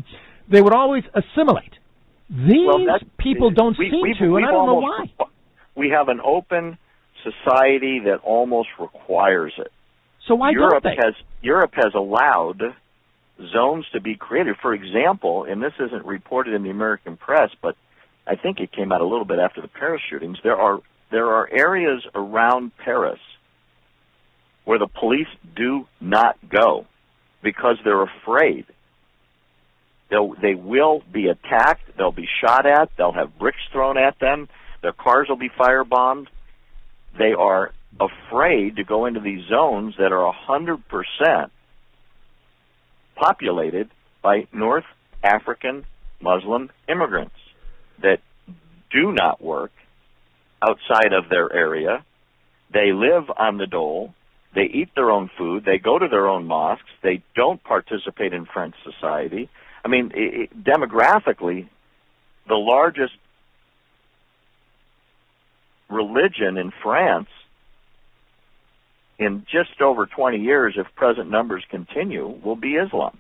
they 0.51 0.61
would 0.61 0.73
always 0.73 1.03
assimilate. 1.13 1.71
These 2.29 2.67
well, 2.67 2.99
people 3.19 3.51
don't 3.51 3.77
we, 3.77 3.89
seem 3.89 4.01
we, 4.01 4.15
to, 4.19 4.35
and 4.37 4.45
I 4.45 4.51
don't 4.51 4.65
know 4.65 4.75
why. 4.75 5.05
We 5.75 5.89
have 5.89 6.09
an 6.09 6.21
open 6.23 6.77
society 7.23 8.01
that 8.05 8.19
almost 8.23 8.69
requires 8.79 9.53
it. 9.57 9.71
So 10.27 10.35
why 10.35 10.51
Europe 10.51 10.83
don't 10.83 10.95
they? 10.95 11.03
has 11.03 11.13
Europe 11.41 11.73
has 11.75 11.93
allowed 11.93 12.61
zones 13.51 13.85
to 13.93 14.01
be 14.01 14.15
created. 14.15 14.55
For 14.61 14.73
example, 14.73 15.43
and 15.43 15.61
this 15.61 15.73
isn't 15.79 16.05
reported 16.05 16.53
in 16.53 16.63
the 16.63 16.69
American 16.69 17.17
press, 17.17 17.49
but 17.61 17.75
I 18.25 18.35
think 18.35 18.59
it 18.59 18.71
came 18.71 18.91
out 18.91 19.01
a 19.01 19.05
little 19.05 19.25
bit 19.25 19.39
after 19.39 19.61
the 19.61 19.67
Paris 19.67 20.01
shootings. 20.09 20.37
There 20.43 20.55
are 20.55 20.79
there 21.11 21.27
are 21.27 21.49
areas 21.51 22.03
around 22.15 22.71
Paris 22.77 23.19
where 24.63 24.79
the 24.79 24.87
police 24.87 25.27
do 25.55 25.87
not 26.01 26.37
go 26.49 26.85
because 27.43 27.77
they're 27.83 28.03
afraid. 28.03 28.65
They'll, 30.09 30.33
they 30.33 30.55
will 30.55 31.01
be 31.11 31.27
attacked. 31.27 31.95
They'll 31.97 32.11
be 32.11 32.27
shot 32.41 32.65
at. 32.65 32.89
They'll 32.97 33.13
have 33.13 33.37
bricks 33.37 33.59
thrown 33.71 33.97
at 33.97 34.19
them. 34.19 34.49
Their 34.85 34.93
cars 34.93 35.27
will 35.27 35.35
be 35.35 35.49
firebombed. 35.49 36.27
They 37.17 37.33
are 37.33 37.71
afraid 37.99 38.75
to 38.75 38.83
go 38.83 39.07
into 39.07 39.19
these 39.19 39.43
zones 39.49 39.95
that 39.97 40.11
are 40.11 40.31
100% 40.47 41.49
populated 43.15 43.89
by 44.21 44.45
North 44.53 44.83
African 45.23 45.85
Muslim 46.21 46.69
immigrants 46.87 47.33
that 48.03 48.19
do 48.91 49.11
not 49.11 49.41
work 49.41 49.71
outside 50.61 51.13
of 51.13 51.29
their 51.29 51.51
area. 51.51 52.05
They 52.71 52.93
live 52.93 53.31
on 53.35 53.57
the 53.57 53.65
dole. 53.65 54.13
They 54.53 54.65
eat 54.65 54.89
their 54.93 55.09
own 55.09 55.31
food. 55.35 55.65
They 55.65 55.79
go 55.79 55.97
to 55.97 56.07
their 56.07 56.27
own 56.27 56.45
mosques. 56.45 56.91
They 57.01 57.23
don't 57.35 57.63
participate 57.63 58.33
in 58.33 58.45
French 58.45 58.75
society. 58.83 59.49
I 59.83 59.87
mean, 59.87 60.11
it, 60.13 60.63
demographically, 60.63 61.69
the 62.47 62.53
largest 62.53 63.13
religion 65.89 66.57
in 66.57 66.71
France 66.83 67.27
in 69.17 69.45
just 69.51 69.81
over 69.81 70.05
20 70.05 70.39
years, 70.39 70.75
if 70.77 70.87
present 70.95 71.29
numbers 71.29 71.63
continue, 71.69 72.27
will 72.43 72.55
be 72.55 72.73
Islam. 72.75 73.17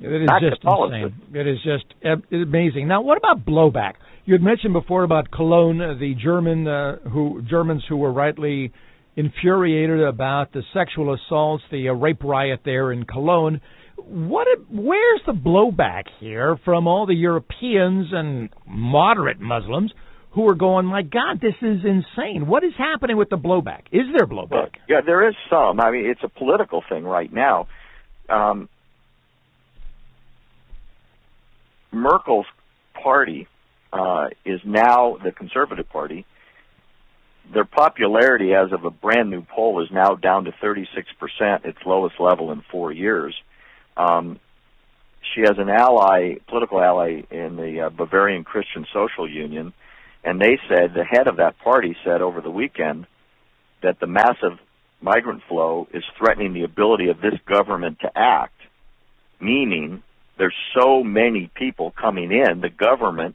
It 0.00 0.22
is 0.22 0.28
Not 0.28 0.40
just 0.40 0.62
insane. 0.64 1.14
It 1.34 1.46
is 1.46 1.58
just 1.62 1.84
amazing. 2.32 2.88
Now, 2.88 3.02
what 3.02 3.18
about 3.18 3.44
blowback? 3.44 3.94
You 4.24 4.34
had 4.34 4.42
mentioned 4.42 4.72
before 4.72 5.02
about 5.02 5.30
Cologne, 5.30 5.78
the 5.78 6.14
German 6.14 6.66
uh, 6.66 6.96
who 7.10 7.42
Germans 7.42 7.84
who 7.88 7.96
were 7.96 8.12
rightly 8.12 8.72
infuriated 9.16 10.00
about 10.00 10.52
the 10.52 10.62
sexual 10.72 11.14
assaults, 11.14 11.64
the 11.70 11.88
uh, 11.88 11.92
rape 11.92 12.22
riot 12.24 12.60
there 12.64 12.92
in 12.92 13.04
Cologne. 13.04 13.60
what? 13.96 14.46
Where's 14.70 15.20
the 15.26 15.32
blowback 15.32 16.04
here 16.18 16.58
from 16.64 16.86
all 16.86 17.04
the 17.04 17.14
Europeans 17.14 18.06
and 18.12 18.48
moderate 18.66 19.40
Muslims 19.40 19.92
who 20.32 20.48
are 20.48 20.54
going, 20.54 20.86
"My 20.86 21.02
God, 21.02 21.40
this 21.40 21.54
is 21.60 21.84
insane"? 21.84 22.46
What 22.46 22.64
is 22.64 22.72
happening 22.76 23.16
with 23.16 23.30
the 23.30 23.38
blowback? 23.38 23.82
Is 23.92 24.06
there 24.16 24.26
blowback? 24.26 24.76
Yeah, 24.88 25.00
there 25.00 25.28
is 25.28 25.34
some. 25.48 25.80
I 25.80 25.90
mean, 25.90 26.06
it's 26.06 26.22
a 26.22 26.28
political 26.28 26.82
thing 26.88 27.04
right 27.04 27.32
now. 27.32 27.66
Um, 28.28 28.68
Merkel's 31.92 32.46
party 33.02 33.48
uh, 33.92 34.28
is 34.44 34.60
now 34.64 35.16
the 35.22 35.32
Conservative 35.32 35.88
Party. 35.88 36.24
Their 37.52 37.64
popularity 37.64 38.54
as 38.54 38.72
of 38.72 38.84
a 38.84 38.90
brand 38.90 39.30
new 39.30 39.42
poll 39.42 39.82
is 39.82 39.90
now 39.90 40.14
down 40.14 40.44
to 40.44 40.52
36%, 40.52 40.86
its 41.64 41.78
lowest 41.84 42.20
level 42.20 42.52
in 42.52 42.62
four 42.70 42.92
years. 42.92 43.34
Um, 43.96 44.38
she 45.34 45.40
has 45.40 45.58
an 45.58 45.68
ally, 45.68 46.34
political 46.48 46.80
ally 46.80 47.22
in 47.30 47.56
the 47.56 47.86
uh, 47.86 47.90
Bavarian 47.90 48.44
Christian 48.44 48.86
Social 48.92 49.28
Union, 49.28 49.72
and 50.24 50.40
they 50.40 50.58
said, 50.68 50.94
the 50.94 51.04
head 51.04 51.26
of 51.26 51.36
that 51.36 51.58
party 51.58 51.96
said 52.04 52.20
over 52.20 52.40
the 52.40 52.50
weekend 52.50 53.06
that 53.82 54.00
the 54.00 54.06
massive 54.06 54.58
migrant 55.00 55.42
flow 55.48 55.88
is 55.92 56.04
threatening 56.18 56.52
the 56.52 56.64
ability 56.64 57.08
of 57.08 57.20
this 57.20 57.38
government 57.46 57.98
to 58.00 58.10
act, 58.14 58.60
meaning 59.40 60.02
there's 60.36 60.54
so 60.78 61.02
many 61.02 61.50
people 61.54 61.90
coming 61.90 62.30
in, 62.32 62.60
the 62.60 62.70
government 62.70 63.34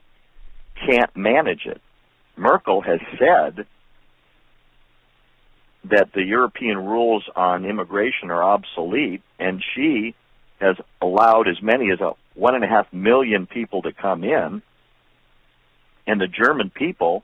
can't 0.87 1.15
manage 1.15 1.65
it. 1.65 1.81
Merkel 2.37 2.81
has 2.81 2.99
said 3.17 3.65
that 5.85 6.11
the 6.13 6.23
European 6.23 6.77
rules 6.77 7.23
on 7.35 7.65
immigration 7.65 8.31
are 8.31 8.43
obsolete, 8.43 9.21
and 9.39 9.63
she 9.75 10.15
has 10.59 10.75
allowed 11.01 11.47
as 11.47 11.61
many 11.61 11.91
as 11.91 11.99
a 12.01 12.13
one 12.33 12.55
and 12.55 12.63
a 12.63 12.67
half 12.67 12.91
million 12.91 13.45
people 13.45 13.81
to 13.83 13.93
come 13.93 14.23
in, 14.23 14.61
and 16.07 16.19
the 16.19 16.27
German 16.27 16.69
people 16.69 17.23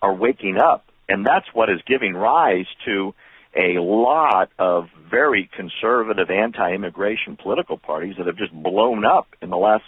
are 0.00 0.14
waking 0.14 0.58
up, 0.58 0.84
and 1.08 1.26
that's 1.26 1.46
what 1.52 1.70
is 1.70 1.80
giving 1.86 2.14
rise 2.14 2.66
to 2.84 3.14
a 3.54 3.78
lot 3.80 4.50
of 4.58 4.88
very 5.10 5.48
conservative 5.54 6.30
anti-immigration 6.30 7.36
political 7.36 7.76
parties 7.76 8.14
that 8.18 8.26
have 8.26 8.36
just 8.36 8.52
blown 8.52 9.04
up 9.04 9.28
in 9.42 9.50
the 9.50 9.56
last 9.56 9.84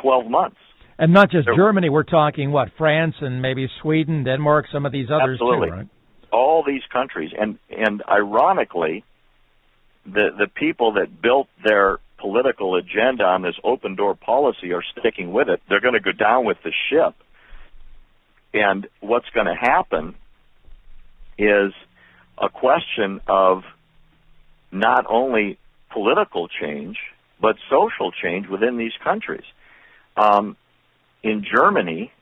12 0.00 0.30
months. 0.30 0.56
And 0.98 1.12
not 1.12 1.30
just 1.30 1.46
Germany, 1.54 1.90
we're 1.90 2.04
talking 2.04 2.52
what 2.52 2.68
France 2.78 3.16
and 3.20 3.42
maybe 3.42 3.68
Sweden, 3.82 4.24
Denmark, 4.24 4.66
some 4.72 4.86
of 4.86 4.92
these 4.92 5.08
others 5.10 5.38
absolutely. 5.40 5.68
too, 5.68 5.74
right? 5.74 5.88
All 6.32 6.64
these 6.66 6.82
countries, 6.90 7.32
and 7.38 7.58
and 7.70 8.02
ironically, 8.08 9.04
the 10.06 10.30
the 10.36 10.46
people 10.48 10.94
that 10.94 11.20
built 11.20 11.48
their 11.62 11.98
political 12.18 12.76
agenda 12.76 13.24
on 13.24 13.42
this 13.42 13.56
open 13.62 13.94
door 13.94 14.14
policy 14.14 14.72
are 14.72 14.82
sticking 14.98 15.32
with 15.32 15.48
it. 15.48 15.62
They're 15.68 15.80
going 15.80 15.94
to 15.94 16.00
go 16.00 16.12
down 16.12 16.44
with 16.44 16.58
the 16.62 16.72
ship, 16.90 17.14
and 18.54 18.86
what's 19.00 19.28
going 19.30 19.46
to 19.46 19.54
happen 19.54 20.14
is 21.38 21.72
a 22.38 22.48
question 22.48 23.20
of 23.26 23.64
not 24.72 25.06
only 25.08 25.58
political 25.90 26.48
change 26.48 26.98
but 27.40 27.56
social 27.70 28.12
change 28.12 28.48
within 28.48 28.78
these 28.78 28.94
countries. 29.04 29.44
Um, 30.16 30.56
in 31.22 31.44
Germany, 31.44 32.12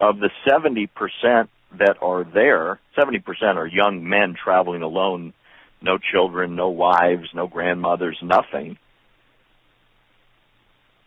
of 0.00 0.18
the 0.18 0.30
70% 0.46 1.48
that 1.78 1.96
are 2.00 2.24
there, 2.24 2.80
70% 2.96 3.56
are 3.56 3.66
young 3.66 4.08
men 4.08 4.34
traveling 4.34 4.82
alone, 4.82 5.32
no 5.80 5.98
children, 5.98 6.56
no 6.56 6.68
wives, 6.68 7.28
no 7.34 7.46
grandmothers, 7.46 8.18
nothing. 8.22 8.78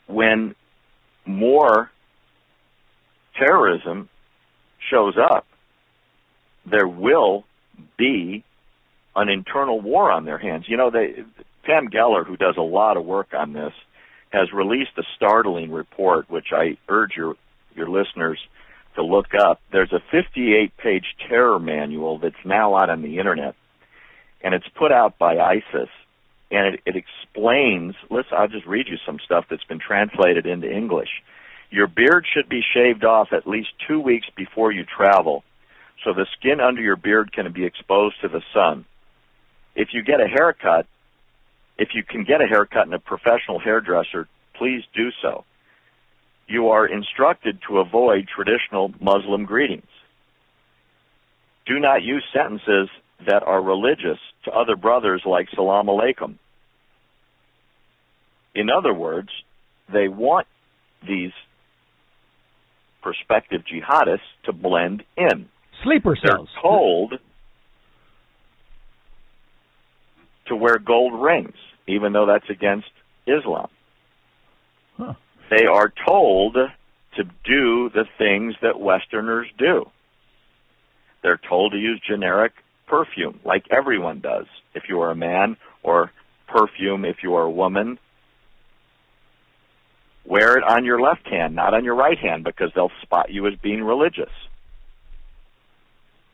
When 0.08 0.56
more 1.26 1.92
terrorism 3.38 4.10
shows 4.90 5.16
up, 5.18 5.46
there 6.66 6.88
will 6.88 7.46
be 7.98 8.44
an 9.16 9.30
internal 9.30 9.80
war 9.80 10.12
on 10.12 10.26
their 10.26 10.38
hands. 10.38 10.66
You 10.68 10.78
know, 10.78 10.90
they, 10.90 11.24
Pam 11.64 11.90
Geller, 11.90 12.26
who 12.26 12.38
does 12.38 12.56
a 12.58 12.62
lot 12.62 12.98
of 12.98 13.06
work 13.06 13.34
on 13.34 13.54
this, 13.54 13.74
has 14.32 14.52
released 14.54 14.92
a 14.98 15.04
startling 15.16 15.72
report, 15.72 16.30
which 16.30 16.48
I 16.52 16.78
urge 16.88 17.14
your 17.16 17.36
your 17.76 17.90
listeners 17.90 18.40
to 18.96 19.04
look 19.04 19.34
up. 19.34 19.62
There's 19.72 19.94
a 19.94 20.02
58-page 20.14 21.16
terror 21.28 21.60
manual 21.60 22.18
that's 22.18 22.36
now 22.44 22.76
out 22.76 22.90
on 22.90 23.02
the 23.02 23.20
internet, 23.20 23.56
and 24.42 24.54
it's 24.54 24.68
put 24.76 24.92
out 24.92 25.18
by 25.18 25.38
ISIS, 25.38 25.90
and 26.52 26.76
it, 26.76 26.82
it 26.86 26.96
explains. 26.96 27.96
Listen, 28.10 28.38
I'll 28.38 28.48
just 28.48 28.66
read 28.66 28.88
you 28.88 28.98
some 29.06 29.20
stuff 29.24 29.46
that's 29.50 29.64
been 29.64 29.80
translated 29.80 30.46
into 30.46 30.72
English. 30.72 31.10
Your 31.70 31.88
beard 31.88 32.26
should 32.32 32.50
be 32.50 32.62
shaved 32.74 33.04
off 33.04 33.32
at 33.32 33.48
least 33.48 33.70
two 33.88 34.00
weeks 34.00 34.28
before 34.36 34.72
you 34.72 34.84
travel, 34.86 35.44
so 36.04 36.14
the 36.14 36.26
skin 36.38 36.60
under 36.60 36.82
your 36.82 36.96
beard 36.96 37.32
can 37.32 37.52
be 37.52 37.66
exposed 37.66 38.22
to 38.22 38.28
the 38.28 38.42
sun. 38.54 38.86
If 39.76 39.90
you 39.94 40.04
get 40.04 40.20
a 40.20 40.28
haircut, 40.28 40.88
if 41.78 41.90
you 41.94 42.04
can 42.04 42.24
get 42.24 42.42
a 42.42 42.48
haircut 42.48 42.88
in 42.88 42.94
a 42.94 43.00
professional 43.00 43.60
hairdresser, 43.60 44.28
please 44.56 44.84
do 44.94 45.12
so. 45.22 45.46
You 46.48 46.70
are 46.70 46.86
instructed 46.86 47.60
to 47.68 47.78
avoid 47.78 48.28
traditional 48.28 48.92
Muslim 49.00 49.46
greetings. 49.46 49.86
Do 51.68 51.80
not 51.80 52.02
use 52.02 52.24
sentences 52.34 52.90
that 53.26 53.44
are 53.44 53.62
religious 53.62 54.20
to 54.46 54.52
other 54.52 54.76
brothers 54.76 55.22
like 55.26 55.48
Salam 55.54 55.88
Alaikum. 55.88 56.36
In 58.56 58.70
other 58.70 58.94
words, 58.94 59.30
they 59.92 60.08
want 60.08 60.48
these 61.08 61.32
prospective 63.02 63.62
jihadists 63.62 64.20
to 64.46 64.54
blend 64.54 65.04
in. 65.18 65.48
Sleeper 65.84 66.16
cells. 66.16 66.50
They're 66.54 66.62
told 66.62 67.14
to 70.48 70.56
wear 70.56 70.80
gold 70.80 71.22
rings 71.22 71.56
even 71.90 72.14
though 72.14 72.26
that's 72.26 72.50
against 72.50 72.90
Islam. 73.26 73.68
Huh. 74.98 75.14
They 75.50 75.66
are 75.66 75.92
told 76.08 76.56
to 76.56 77.24
do 77.44 77.90
the 77.90 78.06
things 78.18 78.56
that 78.62 78.80
Westerners 78.80 79.48
do. 79.58 79.86
They're 81.24 81.40
told 81.50 81.74
to 81.74 81.78
use 81.78 82.00
generic 82.08 82.54
perfume, 82.90 83.40
like 83.46 83.66
everyone 83.72 84.20
does, 84.20 84.46
if 84.74 84.84
you 84.90 85.02
are 85.02 85.12
a 85.12 85.16
man, 85.16 85.56
or 85.84 86.12
perfume 86.48 87.06
if 87.06 87.18
you 87.24 87.36
are 87.36 87.44
a 87.44 87.52
woman. 87.52 88.00
Wear 90.26 90.58
it 90.58 90.64
on 90.64 90.86
your 90.86 91.00
left 91.00 91.28
hand, 91.28 91.56
not 91.56 91.74
on 91.74 91.84
your 91.86 91.96
right 91.96 92.18
hand, 92.18 92.44
because 92.44 92.72
they'll 92.76 92.92
spot 93.02 93.32
you 93.32 93.48
as 93.48 93.54
being 93.62 93.84
religious. 93.84 94.32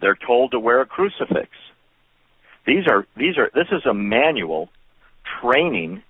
They're 0.01 0.17
told 0.27 0.51
to 0.51 0.59
wear 0.59 0.81
a 0.81 0.85
crucifix. 0.85 1.49
These 2.65 2.87
are 2.87 3.05
these 3.15 3.37
are 3.37 3.49
this 3.53 3.67
is 3.71 3.85
a 3.85 3.93
manual 3.93 4.69
training 5.41 6.01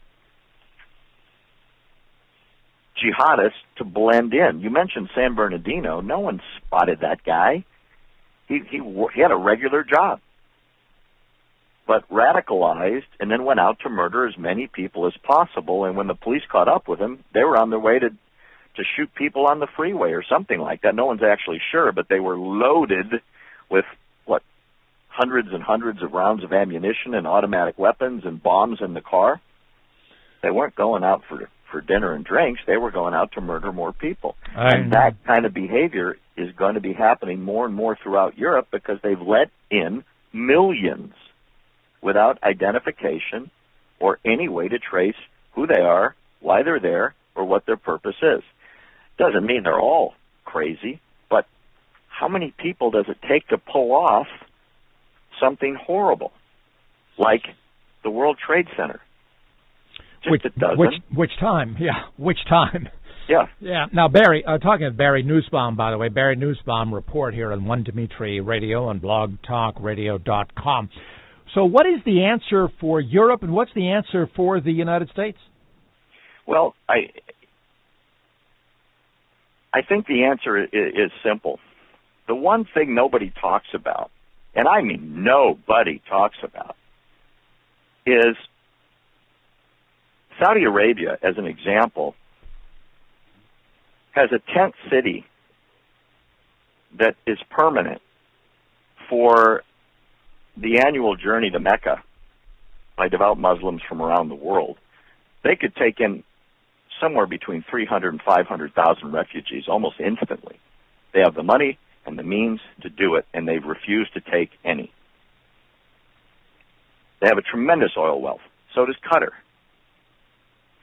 jihadists 2.98 3.52
to 3.78 3.84
blend 3.84 4.34
in. 4.34 4.62
You 4.62 4.70
mentioned 4.70 5.10
San 5.14 5.36
Bernardino. 5.36 6.02
No 6.02 6.20
one 6.20 6.42
spotted 6.58 7.02
that 7.02 7.24
guy. 7.24 7.66
He 8.48 8.62
he 8.70 8.80
he 9.14 9.22
had 9.22 9.32
a 9.32 9.36
regular 9.36 9.84
job, 9.84 10.22
but 11.88 12.10
radicalized 12.10 13.04
and 13.20 13.30
then 13.30 13.46
went 13.46 13.60
out 13.60 13.80
to 13.84 13.90
murder 13.90 14.28
as 14.28 14.38
many 14.38 14.68
people 14.68 15.06
as 15.08 15.14
possible. 15.24 15.86
And 15.86 15.96
when 15.96 16.08
the 16.08 16.16
police 16.16 16.42
caught 16.52 16.68
up 16.68 16.88
with 16.88 17.00
him, 17.00 17.24
they 17.34 17.44
were 17.44 17.58
on 17.58 17.70
their 17.70 17.80
way 17.80 18.00
to 18.00 18.10
to 18.10 18.84
shoot 18.98 19.10
people 19.16 19.48
on 19.48 19.60
the 19.60 19.68
freeway 19.78 20.12
or 20.12 20.22
something 20.22 20.60
like 20.60 20.82
that. 20.82 20.96
No 20.96 21.06
one's 21.06 21.24
actually 21.24 21.62
sure, 21.72 21.94
but 21.94 22.10
they 22.10 22.20
were 22.20 22.38
loaded 22.38 23.08
with 23.70 23.86
what 24.26 24.44
hundreds 25.08 25.48
and 25.54 25.64
hundreds 25.64 26.04
of 26.04 26.12
rounds 26.12 26.44
of 26.44 26.52
ammunition 26.52 27.14
and 27.14 27.26
automatic 27.26 27.80
weapons 27.80 28.24
and 28.26 28.44
bombs 28.44 28.80
in 28.82 28.94
the 28.94 29.00
car. 29.00 29.40
They 30.44 30.52
weren't 30.52 30.76
going 30.76 31.04
out 31.04 31.24
for 31.30 31.50
for 31.72 31.82
dinner 31.82 32.14
and 32.14 32.24
drinks. 32.24 32.62
They 32.68 32.78
were 32.78 32.92
going 32.92 33.14
out 33.14 33.32
to 33.34 33.42
murder 33.42 33.72
more 33.72 33.94
people. 33.94 34.36
I 34.56 34.76
and 34.76 34.94
that 34.94 35.24
kind 35.26 35.46
of 35.46 35.54
behavior 35.54 36.18
is 36.38 36.52
going 36.56 36.76
to 36.76 36.82
be 36.82 36.94
happening 36.94 37.42
more 37.42 37.66
and 37.66 37.74
more 37.74 37.98
throughout 38.02 38.38
Europe 38.38 38.68
because 38.72 39.00
they've 39.02 39.22
let 39.22 39.50
in 39.72 40.04
millions 40.34 41.14
without 42.02 42.42
identification 42.44 43.50
or 44.00 44.20
any 44.26 44.50
way 44.50 44.68
to 44.68 44.78
trace 44.80 45.16
who 45.54 45.68
they 45.68 45.82
are, 45.82 46.16
why 46.42 46.64
they're 46.64 46.80
there, 46.80 47.16
or 47.36 47.46
what 47.46 47.66
their 47.66 47.78
purpose 47.78 48.16
is. 48.22 48.44
Doesn't 49.18 49.46
mean 49.46 49.64
they're 49.64 49.80
all 49.80 50.14
crazy, 50.44 51.00
but 51.30 51.46
how 52.08 52.28
many 52.28 52.54
people 52.58 52.92
does 52.92 53.06
it 53.08 53.18
take 53.28 53.48
to 53.50 53.58
pull 53.58 53.94
off 53.94 54.28
something 55.40 55.78
horrible, 55.82 56.32
like 57.18 57.44
the 58.04 58.10
World 58.10 58.38
Trade 58.46 58.68
Center. 58.78 59.02
Just 60.24 60.32
which, 60.32 60.44
which 60.78 60.94
which 61.14 61.32
time? 61.40 61.76
Yeah, 61.80 62.06
which 62.18 62.38
time? 62.48 62.88
Yeah. 63.28 63.48
Yeah. 63.60 63.86
Now, 63.92 64.08
Barry, 64.08 64.46
uh, 64.46 64.60
talking 64.60 64.86
of 64.86 64.96
Barry 64.96 65.24
Nussbaum, 65.24 65.76
by 65.76 65.90
the 65.92 65.98
way, 65.98 66.10
Barry 66.10 66.36
Nussbaum 66.36 66.94
report 66.94 67.34
here 67.34 67.52
on 67.52 67.66
One 67.66 67.84
Dimitri 67.84 68.40
Radio 68.40 68.90
and 68.90 69.02
blogtalkradio.com. 69.02 70.90
So, 71.56 71.64
what 71.64 71.86
is 71.86 72.02
the 72.06 72.26
answer 72.26 72.68
for 72.82 73.00
Europe, 73.00 73.42
and 73.42 73.54
what's 73.54 73.72
the 73.74 73.90
answer 73.92 74.30
for 74.36 74.60
the 74.60 74.74
United 74.74 75.10
States? 75.10 75.38
Well, 76.46 76.76
I 76.90 77.08
I 79.74 79.82
think 79.82 80.06
the 80.06 80.26
answer 80.26 80.58
is, 80.58 80.70
is 80.74 81.12
simple. 81.24 81.60
The 82.28 82.36
one 82.36 82.68
thing 82.74 82.94
nobody 82.94 83.32
talks 83.40 83.68
about, 83.74 84.12
and 84.54 84.68
I 84.68 84.82
mean 84.82 85.24
nobody 85.24 86.02
talks 86.10 86.38
about, 86.44 86.76
is 88.06 88.36
Saudi 90.40 90.66
Arabia, 90.66 91.18
as 91.24 91.38
an 91.38 91.46
example, 91.46 92.16
has 94.12 94.30
a 94.34 94.40
tent 94.54 94.76
city 94.92 95.26
that 97.00 97.16
is 97.26 97.38
permanent 97.50 98.02
for 99.10 99.64
the 100.58 100.80
annual 100.80 101.16
journey 101.16 101.50
to 101.50 101.60
Mecca 101.60 102.04
by 102.96 103.10
devout 103.10 103.38
Muslims 103.38 103.82
from 103.88 104.02
around 104.02 104.30
the 104.30 104.36
world. 104.36 104.78
They 105.44 105.56
could 105.56 105.76
take 105.76 106.00
in 106.00 106.24
somewhere 107.00 107.26
between 107.26 107.64
300 107.70 108.14
and 108.14 108.22
500,000 108.22 109.12
refugees 109.12 109.66
almost 109.68 110.00
instantly. 110.00 110.58
They 111.14 111.20
have 111.22 111.36
the 111.36 111.44
money 111.44 111.78
and 112.06 112.18
the 112.18 112.24
means 112.24 112.60
to 112.82 112.90
do 112.90 113.16
it, 113.16 113.26
and 113.34 113.48
they've 113.48 113.64
refused 113.64 114.14
to 114.14 114.22
take 114.22 114.52
any. 114.64 114.92
They 117.20 117.28
have 117.28 117.38
a 117.38 117.42
tremendous 117.42 117.92
oil 117.98 118.22
wealth. 118.22 118.42
So 118.74 118.86
does 118.86 118.96
Qatar. 119.04 119.30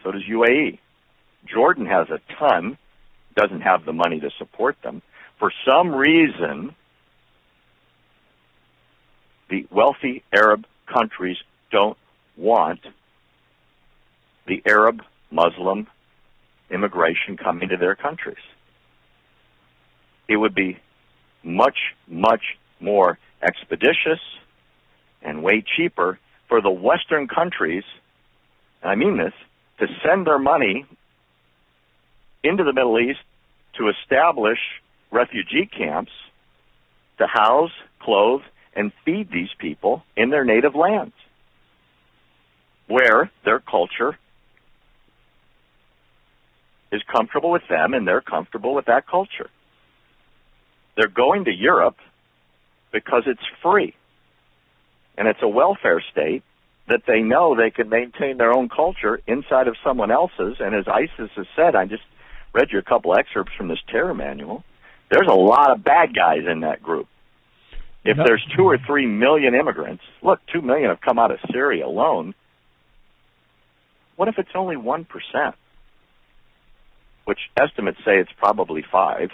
So 0.03 0.11
does 0.11 0.23
UAE. 0.25 0.79
Jordan 1.47 1.87
has 1.87 2.09
a 2.11 2.21
ton, 2.39 2.79
doesn't 3.35 3.61
have 3.61 3.85
the 3.85 3.93
money 3.93 4.21
to 4.21 4.31
support 4.39 4.77
them. 4.83 5.03
For 5.39 5.53
some 5.67 5.95
reason, 5.95 6.75
the 9.53 9.67
wealthy 9.71 10.23
Arab 10.33 10.65
countries 10.87 11.37
don't 11.71 11.99
want 12.39 12.81
the 14.47 14.63
Arab 14.67 15.03
Muslim 15.31 15.87
immigration 16.71 17.37
coming 17.37 17.69
to 17.69 17.77
their 17.77 17.95
countries. 17.95 18.43
It 20.27 20.37
would 20.37 20.55
be 20.55 20.79
much, 21.43 21.77
much 22.09 22.57
more 22.81 23.19
expeditious 23.43 24.21
and 25.21 25.43
way 25.43 25.63
cheaper 25.77 26.19
for 26.49 26.63
the 26.63 26.71
Western 26.71 27.29
countries, 27.29 27.85
and 28.83 28.91
I 28.91 28.95
mean 28.95 29.19
this, 29.19 29.35
to 29.81 29.87
send 30.03 30.27
their 30.27 30.39
money 30.39 30.87
into 32.43 32.65
the 32.65 32.73
Middle 32.73 32.99
East 32.99 33.21
to 33.77 33.91
establish 33.91 34.61
refugee 35.11 35.67
camps 35.67 36.13
to 37.19 37.27
house, 37.27 37.73
clothe, 38.01 38.41
and 38.75 38.93
feed 39.05 39.31
these 39.31 39.51
people 39.59 40.03
in 40.17 40.31
their 40.31 40.45
native 40.45 40.75
lands 40.75 41.15
where 42.87 43.31
their 43.45 43.61
culture 43.61 44.19
is 46.91 47.03
comfortable 47.11 47.51
with 47.51 47.67
them 47.69 47.95
and 47.95 48.07
they're 48.07 48.21
comfortable 48.21 48.75
with 48.75 48.87
that 48.87 49.07
culture. 49.07 49.49
They're 50.97 51.09
going 51.09 51.47
to 51.47 51.53
Europe 51.53 51.97
because 52.93 53.23
it's 53.27 53.41
free 53.63 53.95
and 55.17 55.27
it's 55.27 55.43
a 55.43 55.49
welfare 55.49 56.03
state 56.11 56.43
that 56.89 57.03
they 57.07 57.21
know 57.21 57.55
they 57.55 57.71
can 57.71 57.89
maintain 57.89 58.37
their 58.37 58.53
own 58.53 58.69
culture 58.69 59.21
inside 59.27 59.69
of 59.69 59.77
someone 59.85 60.11
else's. 60.11 60.57
And 60.59 60.75
as 60.75 60.87
ISIS 60.89 61.31
has 61.37 61.47
said, 61.57 61.75
I 61.75 61.87
just 61.87 62.03
read 62.53 62.69
you 62.73 62.79
a 62.79 62.83
couple 62.83 63.15
excerpts 63.15 63.53
from 63.57 63.69
this 63.69 63.79
terror 63.89 64.15
manual. 64.15 64.65
There's 65.11 65.29
a 65.29 65.35
lot 65.35 65.71
of 65.71 65.85
bad 65.85 66.15
guys 66.15 66.43
in 66.51 66.61
that 66.61 66.83
group. 66.83 67.09
If 68.05 68.17
no. 68.17 68.25
there's 68.25 68.45
two 68.57 68.65
or 68.65 68.79
three 68.79 69.07
million 69.07 69.55
immigrants, 69.55 70.03
look, 70.23 70.41
two 70.53 70.61
million 70.61 70.89
have 70.89 71.01
come 71.01 71.19
out 71.19 71.31
of 71.31 71.39
Syria 71.53 71.87
alone. 71.87 72.35
What 74.17 74.29
if 74.29 74.39
it's 74.39 74.51
only 74.55 74.77
one 74.77 75.05
percent? 75.05 75.55
Which 77.25 77.39
estimates 77.57 77.99
say 78.05 78.19
it's 78.19 78.33
probably 78.39 78.85
five. 78.91 79.31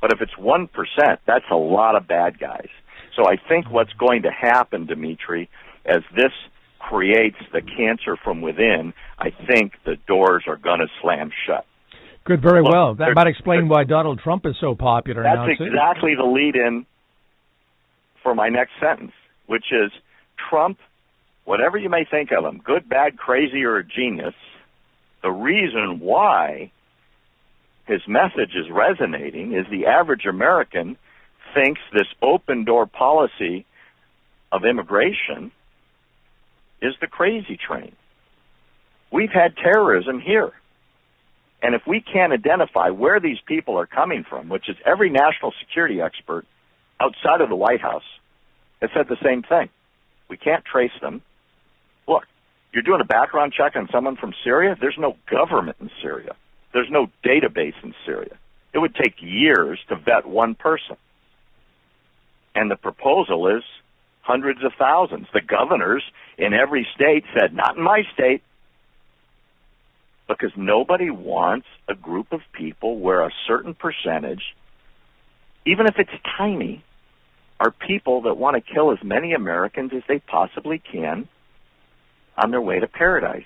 But 0.00 0.12
if 0.12 0.20
it's 0.20 0.36
one 0.36 0.68
percent, 0.68 1.20
that's 1.26 1.44
a 1.50 1.56
lot 1.56 1.96
of 1.96 2.08
bad 2.08 2.38
guys. 2.38 2.68
So 3.14 3.26
I 3.26 3.36
think 3.48 3.70
what's 3.70 3.92
going 3.94 4.22
to 4.22 4.30
happen, 4.30 4.86
Dimitri, 4.86 5.48
as 5.84 6.02
this 6.14 6.32
creates 6.78 7.38
the 7.52 7.62
cancer 7.62 8.16
from 8.22 8.42
within, 8.42 8.92
I 9.18 9.30
think 9.30 9.72
the 9.84 9.96
doors 10.06 10.44
are 10.46 10.56
going 10.56 10.80
to 10.80 10.88
slam 11.00 11.30
shut. 11.46 11.64
Good, 12.24 12.42
very 12.42 12.62
Look, 12.62 12.72
well. 12.72 12.94
That 12.94 13.14
might 13.14 13.28
explain 13.28 13.68
why 13.68 13.84
Donald 13.84 14.18
Trump 14.18 14.44
is 14.46 14.56
so 14.60 14.74
popular 14.74 15.22
that's 15.22 15.36
now. 15.36 15.46
That's 15.46 15.60
exactly 15.60 16.14
the 16.16 16.24
lead-in 16.24 16.84
for 18.26 18.34
my 18.34 18.48
next 18.48 18.72
sentence, 18.80 19.12
which 19.46 19.66
is 19.70 19.92
Trump, 20.50 20.80
whatever 21.44 21.78
you 21.78 21.88
may 21.88 22.04
think 22.04 22.32
of 22.32 22.44
him, 22.44 22.58
good, 22.58 22.88
bad, 22.88 23.16
crazy, 23.16 23.62
or 23.62 23.76
a 23.76 23.84
genius, 23.84 24.34
the 25.22 25.30
reason 25.30 26.00
why 26.00 26.72
his 27.86 28.00
message 28.08 28.56
is 28.56 28.68
resonating 28.68 29.52
is 29.52 29.64
the 29.70 29.86
average 29.86 30.26
American 30.26 30.96
thinks 31.54 31.80
this 31.92 32.08
open 32.20 32.64
door 32.64 32.84
policy 32.84 33.64
of 34.50 34.64
immigration 34.64 35.52
is 36.82 36.94
the 37.00 37.06
crazy 37.06 37.56
train. 37.56 37.92
We've 39.12 39.30
had 39.30 39.56
terrorism 39.56 40.18
here. 40.18 40.50
And 41.62 41.76
if 41.76 41.82
we 41.86 42.00
can't 42.00 42.32
identify 42.32 42.90
where 42.90 43.20
these 43.20 43.38
people 43.46 43.78
are 43.78 43.86
coming 43.86 44.24
from, 44.28 44.48
which 44.48 44.68
is 44.68 44.76
every 44.84 45.10
national 45.10 45.54
security 45.60 46.00
expert 46.00 46.44
outside 47.00 47.40
of 47.40 47.48
the 47.48 47.56
White 47.56 47.80
House 47.80 48.04
has 48.80 48.90
said 48.94 49.08
the 49.08 49.16
same 49.22 49.42
thing. 49.42 49.68
We 50.28 50.36
can't 50.36 50.64
trace 50.64 50.92
them. 51.00 51.22
Look, 52.08 52.24
you're 52.72 52.82
doing 52.82 53.00
a 53.00 53.04
background 53.06 53.52
check 53.52 53.76
on 53.76 53.88
someone 53.92 54.16
from 54.16 54.34
Syria. 54.44 54.76
There's 54.80 54.98
no 54.98 55.16
government 55.30 55.76
in 55.80 55.90
Syria. 56.02 56.34
There's 56.72 56.90
no 56.90 57.08
database 57.24 57.74
in 57.82 57.94
Syria. 58.04 58.36
It 58.72 58.78
would 58.78 58.94
take 58.94 59.14
years 59.20 59.78
to 59.88 59.96
vet 59.96 60.26
one 60.26 60.54
person. 60.54 60.96
And 62.54 62.70
the 62.70 62.76
proposal 62.76 63.48
is 63.56 63.62
hundreds 64.22 64.62
of 64.64 64.72
thousands. 64.78 65.26
The 65.32 65.40
governors 65.40 66.02
in 66.36 66.52
every 66.52 66.86
state 66.94 67.24
said, 67.38 67.54
not 67.54 67.76
in 67.76 67.82
my 67.82 68.02
state, 68.12 68.42
because 70.28 70.50
nobody 70.56 71.08
wants 71.10 71.66
a 71.88 71.94
group 71.94 72.32
of 72.32 72.40
people 72.52 72.98
where 72.98 73.22
a 73.24 73.30
certain 73.46 73.74
percentage, 73.74 74.42
even 75.64 75.86
if 75.86 75.94
it's 75.98 76.10
tiny, 76.36 76.82
are 77.58 77.70
people 77.70 78.22
that 78.22 78.36
want 78.36 78.56
to 78.56 78.74
kill 78.74 78.92
as 78.92 78.98
many 79.02 79.32
Americans 79.32 79.92
as 79.94 80.02
they 80.08 80.18
possibly 80.18 80.78
can 80.78 81.28
on 82.36 82.50
their 82.50 82.60
way 82.60 82.78
to 82.80 82.86
paradise. 82.86 83.44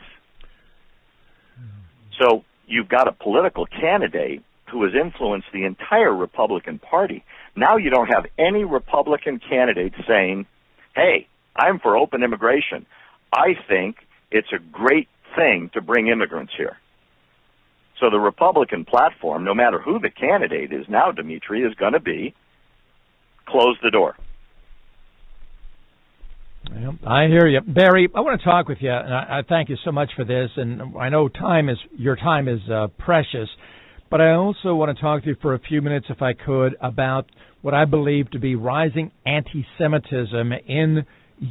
So 2.18 2.44
you've 2.66 2.88
got 2.88 3.08
a 3.08 3.12
political 3.12 3.66
candidate 3.66 4.42
who 4.70 4.84
has 4.84 4.92
influenced 4.94 5.48
the 5.52 5.64
entire 5.64 6.14
Republican 6.14 6.78
Party. 6.78 7.24
Now 7.56 7.76
you 7.76 7.90
don't 7.90 8.08
have 8.08 8.26
any 8.38 8.64
Republican 8.64 9.40
candidate 9.40 9.94
saying, 10.06 10.46
hey, 10.94 11.26
I'm 11.56 11.78
for 11.78 11.96
open 11.96 12.22
immigration. 12.22 12.86
I 13.32 13.54
think 13.68 13.96
it's 14.30 14.52
a 14.52 14.58
great 14.58 15.08
thing 15.36 15.70
to 15.74 15.80
bring 15.80 16.08
immigrants 16.08 16.52
here. 16.56 16.76
So 17.98 18.10
the 18.10 18.20
Republican 18.20 18.84
platform, 18.84 19.44
no 19.44 19.54
matter 19.54 19.80
who 19.80 19.98
the 19.98 20.10
candidate 20.10 20.72
is 20.72 20.88
now, 20.88 21.12
Dimitri, 21.12 21.62
is 21.62 21.74
going 21.74 21.92
to 21.92 22.00
be 22.00 22.34
close 23.50 23.76
the 23.82 23.90
door. 23.90 24.16
I 27.06 27.26
hear 27.26 27.48
you, 27.48 27.60
Barry. 27.60 28.08
I 28.14 28.20
want 28.20 28.40
to 28.40 28.44
talk 28.44 28.68
with 28.68 28.78
you, 28.80 28.90
and 28.92 29.12
I, 29.12 29.38
I 29.38 29.42
thank 29.48 29.68
you 29.68 29.76
so 29.84 29.90
much 29.90 30.10
for 30.14 30.24
this. 30.24 30.50
And 30.56 30.96
I 30.98 31.08
know 31.08 31.28
time 31.28 31.68
is 31.68 31.78
your 31.96 32.16
time 32.16 32.48
is 32.48 32.60
uh, 32.72 32.88
precious, 32.98 33.48
but 34.10 34.20
I 34.20 34.32
also 34.32 34.74
want 34.74 34.96
to 34.96 35.00
talk 35.00 35.22
to 35.24 35.30
you 35.30 35.36
for 35.42 35.54
a 35.54 35.58
few 35.58 35.82
minutes, 35.82 36.06
if 36.10 36.22
I 36.22 36.32
could, 36.32 36.76
about 36.80 37.26
what 37.62 37.74
I 37.74 37.84
believe 37.86 38.30
to 38.32 38.38
be 38.38 38.54
rising 38.54 39.10
anti-Semitism 39.26 40.52
in 40.68 41.04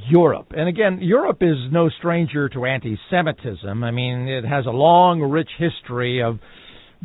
Europe. 0.10 0.54
And 0.56 0.70
again, 0.70 1.00
Europe 1.02 1.40
is 1.42 1.58
no 1.72 1.90
stranger 1.90 2.48
to 2.50 2.66
anti-Semitism. 2.66 3.84
I 3.84 3.92
mean, 3.92 4.28
it 4.28 4.46
has 4.46 4.66
a 4.68 4.72
long, 4.72 5.22
rich 5.22 5.50
history 5.58 6.22
of 6.24 6.40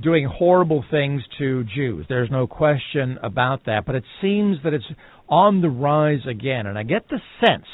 doing 0.00 0.26
horrible 0.26 0.84
things 0.90 1.22
to 1.38 1.64
Jews. 1.64 2.06
There's 2.08 2.30
no 2.30 2.46
question 2.46 3.18
about 3.22 3.66
that. 3.66 3.84
But 3.86 3.94
it 3.94 4.04
seems 4.20 4.58
that 4.64 4.74
it's 4.74 4.84
on 5.28 5.60
the 5.60 5.68
rise 5.68 6.26
again. 6.28 6.66
And 6.66 6.78
I 6.78 6.82
get 6.82 7.08
the 7.08 7.20
sense 7.44 7.66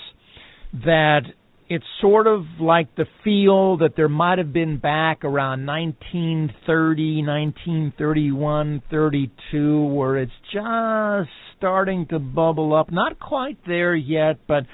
that 0.84 1.22
it's 1.68 1.84
sort 2.00 2.26
of 2.26 2.44
like 2.58 2.94
the 2.96 3.06
feel 3.22 3.78
that 3.78 3.94
there 3.96 4.08
might 4.08 4.38
have 4.38 4.52
been 4.52 4.78
back 4.78 5.24
around 5.24 5.66
1930, 5.66 7.22
1931, 7.22 8.82
32, 8.90 9.84
where 9.86 10.18
it's 10.18 10.32
just 10.52 11.30
starting 11.56 12.06
to 12.06 12.18
bubble 12.18 12.74
up. 12.74 12.90
Not 12.90 13.20
quite 13.20 13.58
there 13.66 13.94
yet, 13.94 14.38
but 14.48 14.64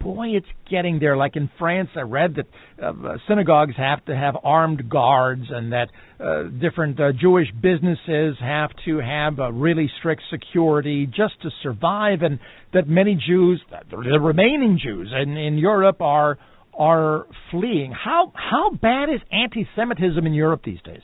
boy, 0.00 0.28
it's 0.28 0.46
getting 0.70 0.98
there. 0.98 1.16
Like 1.16 1.36
in 1.36 1.50
France, 1.58 1.90
I 1.96 2.00
read 2.00 2.36
that 2.36 2.46
uh, 2.82 3.16
synagogues 3.28 3.74
have 3.76 4.04
to 4.06 4.16
have 4.16 4.36
armed 4.42 4.88
guards, 4.88 5.44
and 5.50 5.72
that 5.72 5.88
uh, 6.18 6.44
different 6.44 7.00
uh, 7.00 7.12
Jewish 7.12 7.48
businesses 7.52 8.36
have 8.40 8.70
to 8.84 8.98
have 8.98 9.38
uh, 9.38 9.52
really 9.52 9.90
strict 9.98 10.22
security 10.30 11.06
just 11.06 11.40
to 11.42 11.50
survive, 11.62 12.22
and 12.22 12.38
that 12.72 12.88
many 12.88 13.14
Jews, 13.14 13.62
the 13.90 14.20
remaining 14.20 14.78
Jews 14.82 15.12
in, 15.14 15.36
in 15.36 15.58
Europe, 15.58 16.00
are 16.00 16.38
are 16.78 17.26
fleeing. 17.50 17.92
How 17.92 18.32
how 18.34 18.70
bad 18.70 19.08
is 19.08 19.20
anti-Semitism 19.32 20.26
in 20.26 20.34
Europe 20.34 20.62
these 20.64 20.80
days? 20.82 21.02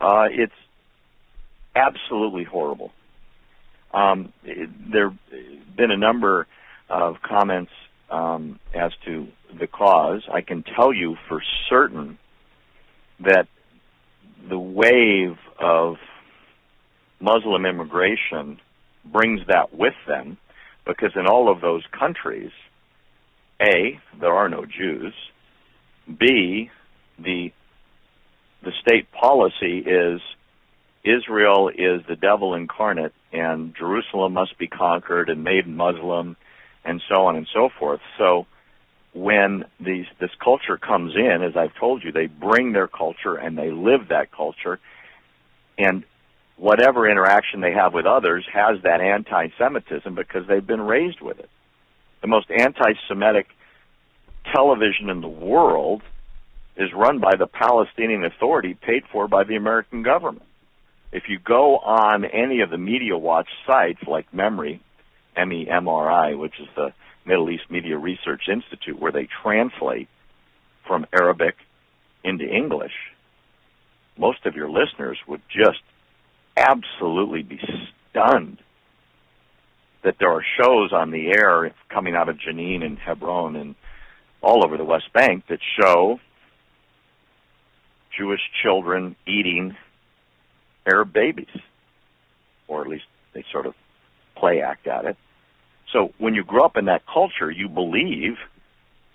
Uh, 0.00 0.26
it's 0.30 0.52
absolutely 1.74 2.44
horrible. 2.44 2.90
Um, 3.94 4.32
there 4.44 5.10
have 5.10 5.76
been 5.76 5.90
a 5.90 5.96
number 5.96 6.46
of 6.88 7.16
comments 7.22 7.70
um, 8.12 8.60
as 8.74 8.92
to 9.06 9.26
the 9.58 9.66
cause. 9.66 10.22
I 10.32 10.42
can 10.42 10.62
tell 10.62 10.92
you 10.92 11.16
for 11.28 11.42
certain 11.68 12.18
that 13.20 13.48
the 14.48 14.58
wave 14.58 15.36
of 15.58 15.96
Muslim 17.20 17.66
immigration 17.66 18.60
brings 19.04 19.40
that 19.48 19.74
with 19.74 19.94
them 20.06 20.36
because 20.86 21.12
in 21.16 21.26
all 21.26 21.50
of 21.50 21.60
those 21.60 21.84
countries, 21.98 22.50
A, 23.60 23.98
there 24.20 24.34
are 24.34 24.48
no 24.48 24.64
Jews, 24.66 25.14
B, 26.18 26.70
the 27.18 27.52
the 28.62 28.72
state 28.80 29.10
policy 29.10 29.78
is 29.78 30.20
Israel 31.04 31.68
is 31.68 32.02
the 32.08 32.14
devil 32.14 32.54
incarnate 32.54 33.12
and 33.32 33.74
Jerusalem 33.74 34.34
must 34.34 34.56
be 34.56 34.68
conquered 34.68 35.28
and 35.28 35.42
made 35.42 35.66
Muslim 35.66 36.36
and 36.84 37.02
so 37.08 37.26
on 37.26 37.36
and 37.36 37.46
so 37.52 37.68
forth. 37.78 38.00
So 38.18 38.46
when 39.14 39.64
these 39.78 40.06
this 40.20 40.30
culture 40.42 40.76
comes 40.76 41.14
in, 41.14 41.42
as 41.42 41.56
I've 41.56 41.74
told 41.74 42.02
you, 42.02 42.12
they 42.12 42.26
bring 42.26 42.72
their 42.72 42.88
culture 42.88 43.36
and 43.36 43.56
they 43.56 43.70
live 43.70 44.08
that 44.08 44.32
culture 44.32 44.80
and 45.78 46.04
whatever 46.56 47.10
interaction 47.10 47.60
they 47.60 47.72
have 47.72 47.92
with 47.92 48.06
others 48.06 48.46
has 48.52 48.80
that 48.82 49.00
anti-Semitism 49.00 50.14
because 50.14 50.46
they've 50.46 50.66
been 50.66 50.80
raised 50.80 51.20
with 51.20 51.38
it. 51.38 51.48
The 52.20 52.28
most 52.28 52.50
anti-Semitic 52.50 53.48
television 54.54 55.10
in 55.10 55.20
the 55.20 55.28
world 55.28 56.02
is 56.76 56.90
run 56.94 57.18
by 57.18 57.36
the 57.36 57.46
Palestinian 57.46 58.24
Authority 58.24 58.74
paid 58.74 59.02
for 59.10 59.28
by 59.28 59.44
the 59.44 59.56
American 59.56 60.02
government. 60.02 60.46
If 61.10 61.24
you 61.28 61.38
go 61.38 61.78
on 61.78 62.24
any 62.24 62.60
of 62.60 62.70
the 62.70 62.78
Media 62.78 63.18
Watch 63.18 63.48
sites 63.66 64.02
like 64.06 64.30
MEMRI, 64.32 64.80
M-E-M-R-I, 65.36 66.34
which 66.34 66.58
is 66.60 66.68
the 66.76 66.92
Middle 67.24 67.50
East 67.50 67.70
Media 67.70 67.96
Research 67.96 68.48
Institute, 68.48 68.98
where 68.98 69.12
they 69.12 69.28
translate 69.42 70.08
from 70.86 71.06
Arabic 71.12 71.56
into 72.24 72.44
English, 72.44 72.92
most 74.16 74.44
of 74.44 74.54
your 74.54 74.68
listeners 74.68 75.18
would 75.26 75.42
just 75.48 75.82
absolutely 76.56 77.42
be 77.42 77.60
stunned 78.10 78.58
that 80.02 80.16
there 80.18 80.30
are 80.32 80.44
shows 80.60 80.92
on 80.92 81.10
the 81.10 81.28
air 81.28 81.72
coming 81.88 82.14
out 82.14 82.28
of 82.28 82.36
Jenin 82.36 82.84
and 82.84 82.98
Hebron 82.98 83.56
and 83.56 83.74
all 84.40 84.64
over 84.64 84.76
the 84.76 84.84
West 84.84 85.12
Bank 85.12 85.44
that 85.48 85.60
show 85.80 86.18
Jewish 88.16 88.40
children 88.62 89.16
eating 89.26 89.76
Arab 90.84 91.12
babies, 91.12 91.46
or 92.66 92.82
at 92.82 92.88
least 92.88 93.04
they 93.32 93.44
sort 93.52 93.66
of 93.66 93.74
play 94.42 94.60
act 94.60 94.88
at 94.88 95.04
it. 95.04 95.16
So 95.92 96.12
when 96.18 96.34
you 96.34 96.42
grow 96.42 96.64
up 96.64 96.76
in 96.76 96.86
that 96.86 97.02
culture, 97.06 97.50
you 97.50 97.68
believe 97.68 98.36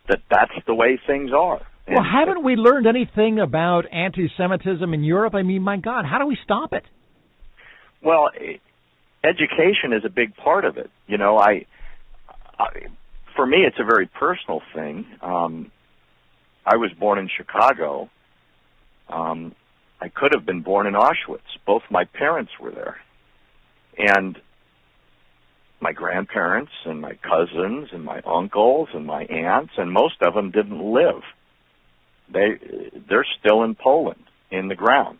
that 0.08 0.22
that's 0.30 0.54
the 0.66 0.74
way 0.74 1.00
things 1.06 1.32
are. 1.34 1.62
Well, 1.88 2.04
haven't 2.04 2.44
we 2.44 2.56
learned 2.56 2.88
anything 2.88 3.40
about 3.40 3.86
anti-Semitism 3.92 4.94
in 4.94 5.04
Europe? 5.04 5.36
I 5.36 5.42
mean, 5.42 5.62
my 5.62 5.78
God, 5.78 6.06
how 6.06 6.20
do 6.20 6.26
we 6.26 6.38
stop 6.44 6.74
it? 6.74 6.84
Well, 8.02 8.30
education 9.24 9.94
is 9.94 10.04
a 10.06 10.10
big 10.10 10.36
part 10.36 10.66
of 10.66 10.78
it. 10.78 10.90
You 11.08 11.18
know, 11.18 11.38
I, 11.38 11.66
I 12.60 12.88
for 13.36 13.46
me, 13.46 13.58
it's 13.66 13.80
a 13.80 13.86
very 13.86 14.08
personal 14.08 14.62
thing. 14.74 15.06
Um, 15.22 15.72
I 16.66 16.76
was 16.76 16.92
born 17.00 17.20
in 17.20 17.30
Chicago. 17.36 18.10
Um, 19.10 19.56
I 20.02 20.10
could 20.10 20.34
have 20.36 20.46
been 20.46 20.62
born 20.62 20.88
in 20.88 20.94
Auschwitz. 20.94 21.50
Both 21.66 21.84
my 21.90 22.04
parents 22.04 22.52
were 22.60 22.72
there. 22.72 22.98
And 23.98 24.38
my 25.80 25.92
grandparents 25.92 26.72
and 26.86 27.02
my 27.02 27.14
cousins 27.22 27.90
and 27.92 28.04
my 28.04 28.22
uncles 28.22 28.90
and 28.94 29.06
my 29.06 29.24
aunts 29.26 29.74
and 29.78 29.92
most 29.92 30.16
of 30.22 30.34
them 30.34 30.52
didn't 30.52 30.82
live. 30.82 31.22
They 32.30 32.60
they're 33.08 33.26
still 33.40 33.64
in 33.64 33.76
Poland 33.76 34.24
in 34.52 34.68
the 34.68 34.76
ground. 34.76 35.20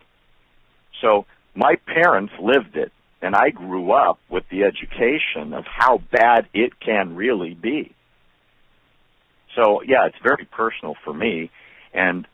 So 1.00 1.26
my 1.54 1.76
parents 1.86 2.32
lived 2.40 2.76
it 2.76 2.92
and 3.22 3.34
I 3.34 3.50
grew 3.50 3.92
up 3.92 4.18
with 4.28 4.44
the 4.50 4.64
education 4.64 5.52
of 5.52 5.64
how 5.66 6.02
bad 6.10 6.48
it 6.52 6.78
can 6.80 7.14
really 7.14 7.54
be. 7.54 7.94
So 9.54 9.82
yeah, 9.82 10.06
it's 10.06 10.18
very 10.22 10.44
personal 10.44 10.96
for 11.04 11.14
me 11.14 11.50
and 11.94 12.26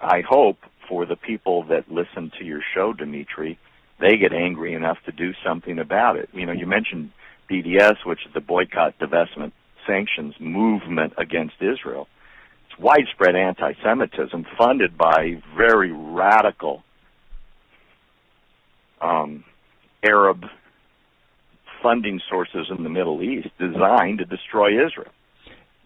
I 0.00 0.22
hope 0.22 0.58
for 0.88 1.06
the 1.06 1.16
people 1.16 1.64
that 1.64 1.90
listen 1.90 2.32
to 2.38 2.44
your 2.44 2.62
show, 2.74 2.92
Dimitri, 2.92 3.58
they 4.00 4.16
get 4.16 4.32
angry 4.32 4.74
enough 4.74 4.98
to 5.06 5.12
do 5.12 5.32
something 5.44 5.78
about 5.78 6.16
it. 6.16 6.30
You 6.32 6.46
know, 6.46 6.52
you 6.52 6.66
mentioned 6.66 7.12
BDS, 7.50 7.96
which 8.06 8.20
is 8.26 8.32
the 8.34 8.40
boycott, 8.40 8.94
divestment, 8.98 9.52
sanctions 9.86 10.34
movement 10.40 11.14
against 11.18 11.54
Israel. 11.60 12.06
It's 12.68 12.78
widespread 12.78 13.34
anti-Semitism 13.34 14.46
funded 14.56 14.96
by 14.96 15.42
very 15.56 15.92
radical 15.92 16.82
um, 19.00 19.44
Arab 20.04 20.44
funding 21.82 22.20
sources 22.30 22.66
in 22.76 22.84
the 22.84 22.90
Middle 22.90 23.22
East 23.22 23.48
designed 23.58 24.18
to 24.18 24.24
destroy 24.24 24.68
Israel. 24.86 25.10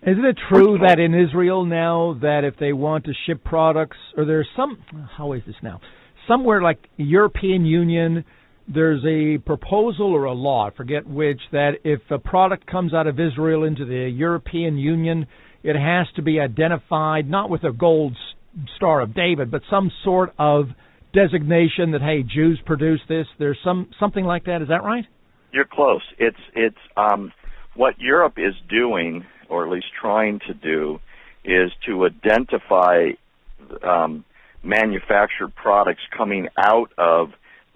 Isn't 0.03 0.25
it 0.25 0.37
true 0.51 0.79
that 0.87 0.99
in 0.99 1.15
Israel 1.15 1.65
now 1.65 2.19
that 2.21 2.43
if 2.45 2.59
they 2.59 2.73
want 2.75 3.05
to 3.07 3.12
ship 3.27 3.43
products, 3.43 3.97
or 4.17 4.27
there's 4.27 4.49
some, 4.55 4.79
how 5.17 5.33
is 5.33 5.43
this 5.47 5.57
now? 5.62 5.81
Somewhere 6.29 6.61
like 6.61 6.79
European 6.97 7.65
Union, 7.65 8.25
there's 8.67 9.05
a 9.05 9.39
proposal 9.39 10.12
or 10.12 10.25
a 10.25 10.33
law, 10.33 10.69
I 10.69 10.77
forget 10.77 11.07
which, 11.07 11.41
that 11.53 11.73
if 11.85 12.01
a 12.11 12.19
product 12.19 12.67
comes 12.67 12.95
out 12.95 13.07
of 13.07 13.21
Israel 13.21 13.65
into 13.65 13.85
the 13.85 14.09
European 14.09 14.79
Union, 14.79 15.27
it 15.62 15.77
has 15.77 16.07
to 16.17 16.23
be 16.23 16.41
identified 16.41 17.29
not 17.29 17.51
with 17.51 17.65
a 17.65 17.73
gold 17.73 18.17
star 18.77 19.01
of 19.01 19.15
David, 19.15 19.51
but 19.51 19.62
some 19.71 19.91
sort 20.03 20.35
of 20.39 20.67
designation 21.12 21.93
that 21.93 22.01
hey, 22.01 22.23
Jews 22.23 22.61
produce 22.65 23.01
this. 23.09 23.27
There's 23.39 23.59
some 23.65 23.91
something 24.01 24.25
like 24.25 24.45
that. 24.45 24.62
Is 24.62 24.69
that 24.69 24.83
right? 24.83 25.05
You're 25.53 25.67
close. 25.71 26.03
It's 26.19 26.37
it's 26.55 26.77
um, 26.97 27.33
what 27.77 27.99
Europe 27.99 28.35
is 28.39 28.55
doing 28.69 29.25
or 29.49 29.65
at 29.65 29.71
least 29.71 29.87
trying 30.01 30.41
to 30.47 30.55
do, 30.55 30.99
is 31.45 31.71
to 31.87 32.07
identify 32.07 33.11
um, 33.83 34.25
manufactured 34.62 35.55
products 35.55 36.01
coming 36.17 36.49
out 36.59 36.91
of 36.99 37.29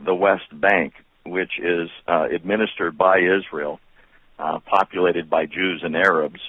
the 0.05 0.15
West 0.15 0.49
Bank, 0.53 0.95
which 1.25 1.59
is 1.59 1.89
uh, 2.07 2.27
administered 2.31 2.97
by 2.97 3.19
Israel, 3.19 3.81
uh, 4.39 4.59
populated 4.61 5.29
by 5.29 5.47
Jews 5.47 5.83
and 5.85 5.97
Arabs, 5.97 6.41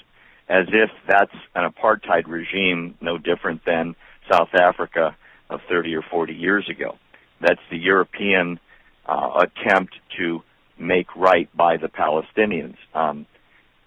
as 0.47 0.66
if 0.70 0.89
that's 1.08 1.34
an 1.56 1.70
apartheid 1.70 2.28
regime 2.28 2.95
no 3.02 3.18
different 3.18 3.66
than 3.66 3.95
South 4.32 4.54
Africa 4.54 5.16
of 5.50 5.62
30 5.70 5.95
or 5.95 6.02
40 6.02 6.34
years 6.34 6.68
ago. 6.70 6.97
That's 7.41 7.62
the 7.72 7.78
European 7.78 8.60
uh, 9.06 9.45
attempt 9.45 9.95
to 10.18 10.43
make 10.78 11.16
right 11.16 11.50
by 11.56 11.78
the 11.78 11.88
Palestinians. 11.88 12.76
Um, 12.93 13.26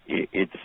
it, 0.06 0.28
it's 0.32 0.56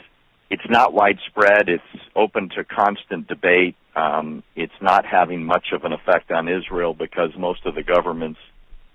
it's 0.50 0.70
not 0.70 0.94
widespread. 0.94 1.68
It's 1.68 1.84
open 2.16 2.50
to 2.56 2.64
constant 2.64 3.28
debate. 3.28 3.76
Um, 3.96 4.44
it's 4.56 4.80
not 4.82 5.06
having 5.06 5.44
much 5.44 5.68
of 5.74 5.84
an 5.84 5.92
effect 5.92 6.32
on 6.32 6.48
Israel 6.48 6.94
because 6.94 7.32
most 7.38 7.66
of 7.66 7.76
the 7.76 7.84
governments 7.84 8.40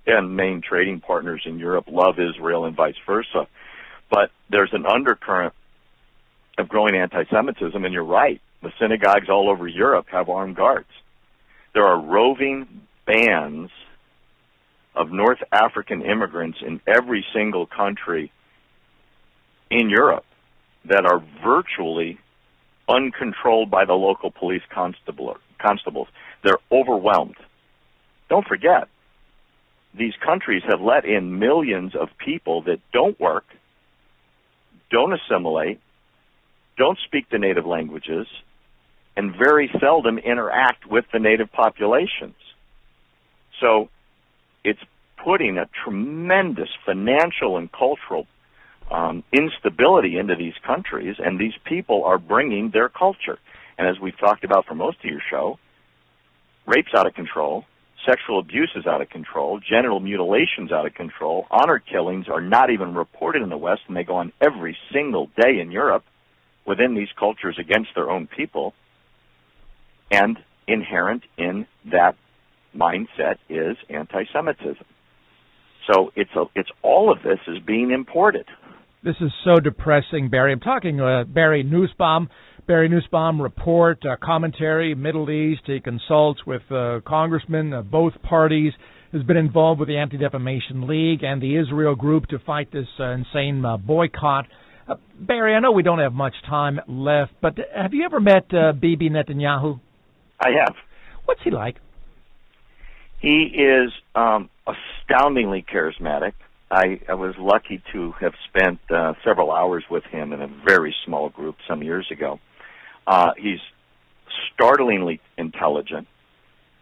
and 0.07 0.37
main 0.37 0.61
trading 0.61 1.01
partners 1.01 1.43
in 1.45 1.59
Europe 1.59 1.87
love 1.89 2.19
Israel 2.19 2.65
and 2.65 2.77
vice 2.77 2.97
versa. 3.07 3.47
But 4.11 4.31
there's 4.51 4.73
an 4.73 4.87
undercurrent 4.87 5.55
of 6.59 6.69
growing 6.69 6.95
anti-Semitism, 6.95 7.85
and 7.85 7.95
you're 7.95 8.05
right. 8.05 8.41
The 8.63 8.73
synagogues 8.79 9.29
all 9.29 9.49
over 9.49 9.67
Europe 9.67 10.07
have 10.11 10.29
armed 10.29 10.57
guards. 10.57 10.89
There 11.75 11.87
are 11.87 12.01
roving 12.01 12.83
bands 13.07 13.71
of 14.95 15.11
North 15.11 15.43
African 15.51 16.03
immigrants 16.03 16.59
in 16.61 16.81
every 16.87 17.25
single 17.33 17.67
country 17.67 18.31
in 19.71 19.89
Europe 19.89 20.27
that 20.85 21.07
are 21.07 21.23
virtually 21.43 22.19
uncontrolled 22.89 23.71
by 23.71 23.85
the 23.85 23.95
local 23.95 24.31
police 24.31 24.63
constable, 24.69 25.39
constables. 25.59 26.09
They're 26.45 26.59
overwhelmed. 26.71 27.37
Don't 28.29 28.47
forget, 28.47 28.89
these 29.95 30.15
countries 30.25 30.63
have 30.69 30.81
let 30.81 31.05
in 31.05 31.39
millions 31.39 31.95
of 31.95 32.09
people 32.19 32.63
that 32.63 32.81
don't 32.93 33.19
work, 33.21 33.45
don't 34.91 35.13
assimilate, 35.13 35.81
don't 36.77 36.99
speak 37.07 37.29
the 37.31 37.39
native 37.39 37.67
languages 37.67 38.27
and 39.17 39.35
very 39.37 39.71
seldom 39.79 40.19
interact 40.19 40.87
with 40.87 41.05
the 41.13 41.19
native 41.19 41.53
populations. 41.53 42.35
So 43.61 43.91
it's 44.65 44.81
putting 45.23 45.59
a 45.59 45.69
tremendous 45.85 46.69
financial 46.87 47.59
and 47.59 47.71
cultural 47.71 48.27
um, 48.91 49.23
instability 49.33 50.19
into 50.19 50.35
these 50.35 50.55
countries, 50.67 51.17
and 51.19 51.39
these 51.39 51.55
people 51.65 52.05
are 52.05 52.19
bringing 52.19 52.71
their 52.71 52.89
culture. 52.89 53.39
And 53.79 53.89
as 53.89 54.01
we've 54.01 54.19
talked 54.19 54.45
about 54.45 54.67
for 54.67 54.75
most 54.75 54.99
of 54.99 55.11
your 55.11 55.23
show, 55.31 55.59
rape's 56.67 56.93
out 56.97 57.07
of 57.07 57.15
control, 57.15 57.65
sexual 58.07 58.39
abuse 58.39 58.71
is 58.77 58.87
out 58.87 59.01
of 59.01 59.09
control, 59.11 59.61
genital 59.61 60.01
mutilation's 60.01 60.73
out 60.73 60.87
of 60.87 60.95
control, 60.95 61.47
honor 61.51 61.79
killings 61.79 62.27
are 62.29 62.41
not 62.41 62.71
even 62.71 62.95
reported 62.95 63.43
in 63.43 63.49
the 63.49 63.57
West, 63.57 63.83
and 63.89 63.97
they 63.97 64.05
go 64.05 64.17
on 64.17 64.33
every 64.41 64.77
single 64.93 65.27
day 65.41 65.61
in 65.61 65.71
Europe 65.71 66.05
within 66.67 66.95
these 66.95 67.09
cultures 67.19 67.57
against 67.59 67.91
their 67.95 68.11
own 68.11 68.27
people. 68.27 68.75
And 70.11 70.39
inherent 70.69 71.23
in 71.39 71.67
that 71.91 72.17
mindset 72.77 73.37
is 73.49 73.77
anti-Semitism. 73.89 74.85
So 75.91 76.13
it's 76.15 76.31
a, 76.37 76.45
it's 76.55 76.71
all 76.83 77.11
of 77.11 77.23
this 77.23 77.39
is 77.49 77.59
being 77.59 77.91
imported. 77.91 78.47
This 79.03 79.17
is 79.21 79.33
so 79.45 79.59
depressing, 79.59 80.31
Barry. 80.31 80.53
I'm 80.53 80.61
talking 80.61 81.01
uh, 81.01 81.25
Barry 81.25 81.65
Nussbaum. 81.65 82.29
Barry 82.67 82.89
Nussbaum 82.89 83.43
report, 83.43 84.05
uh, 84.07 84.17
commentary, 84.23 84.95
Middle 84.95 85.29
East. 85.31 85.63
He 85.67 85.81
consults 85.81 86.47
with 86.47 86.63
uh, 86.71 87.01
congressmen 87.05 87.73
of 87.73 87.91
both 87.91 88.13
parties. 88.23 88.73
Has 89.13 89.23
been 89.25 89.37
involved 89.37 89.79
with 89.79 89.89
the 89.89 89.99
Anti 89.99 90.17
Defamation 90.17 90.87
League 90.87 91.23
and 91.23 91.43
the 91.43 91.57
Israel 91.57 91.95
Group 91.95 92.29
to 92.29 92.39
fight 92.39 92.73
this 92.73 92.87
uh, 92.99 93.11
insane 93.11 93.63
uh, 93.65 93.77
boycott. 93.77 94.47
Uh, 94.89 94.95
Barry, 95.21 95.55
I 95.55 95.61
know 95.61 95.73
we 95.73 95.83
don't 95.83 95.99
have 95.99 96.15
much 96.15 96.35
time 96.49 96.81
left, 96.89 97.33
but 97.43 97.59
have 97.77 97.93
you 97.93 98.05
ever 98.05 98.21
met 98.21 98.47
uh, 98.55 98.73
Bibi 98.73 99.11
Netanyahu? 99.11 99.81
I 100.41 100.51
have. 100.65 100.75
What's 101.27 101.43
he 101.45 101.51
like? 101.51 101.77
He 103.21 103.53
is 103.55 103.93
um, 104.15 104.49
astoundingly 104.67 105.65
charismatic. 105.71 106.33
I, 106.71 107.01
I 107.07 107.15
was 107.15 107.35
lucky 107.39 107.83
to 107.93 108.13
have 108.13 108.33
spent 108.49 108.79
uh, 108.91 109.13
several 109.25 109.53
hours 109.53 109.85
with 109.91 110.05
him 110.05 110.33
in 110.33 110.41
a 110.41 110.49
very 110.67 110.95
small 111.05 111.29
group 111.29 111.57
some 111.69 111.83
years 111.83 112.07
ago. 112.11 112.41
Uh, 113.07 113.33
he's 113.37 113.61
startlingly 114.55 115.21
intelligent. 115.37 116.07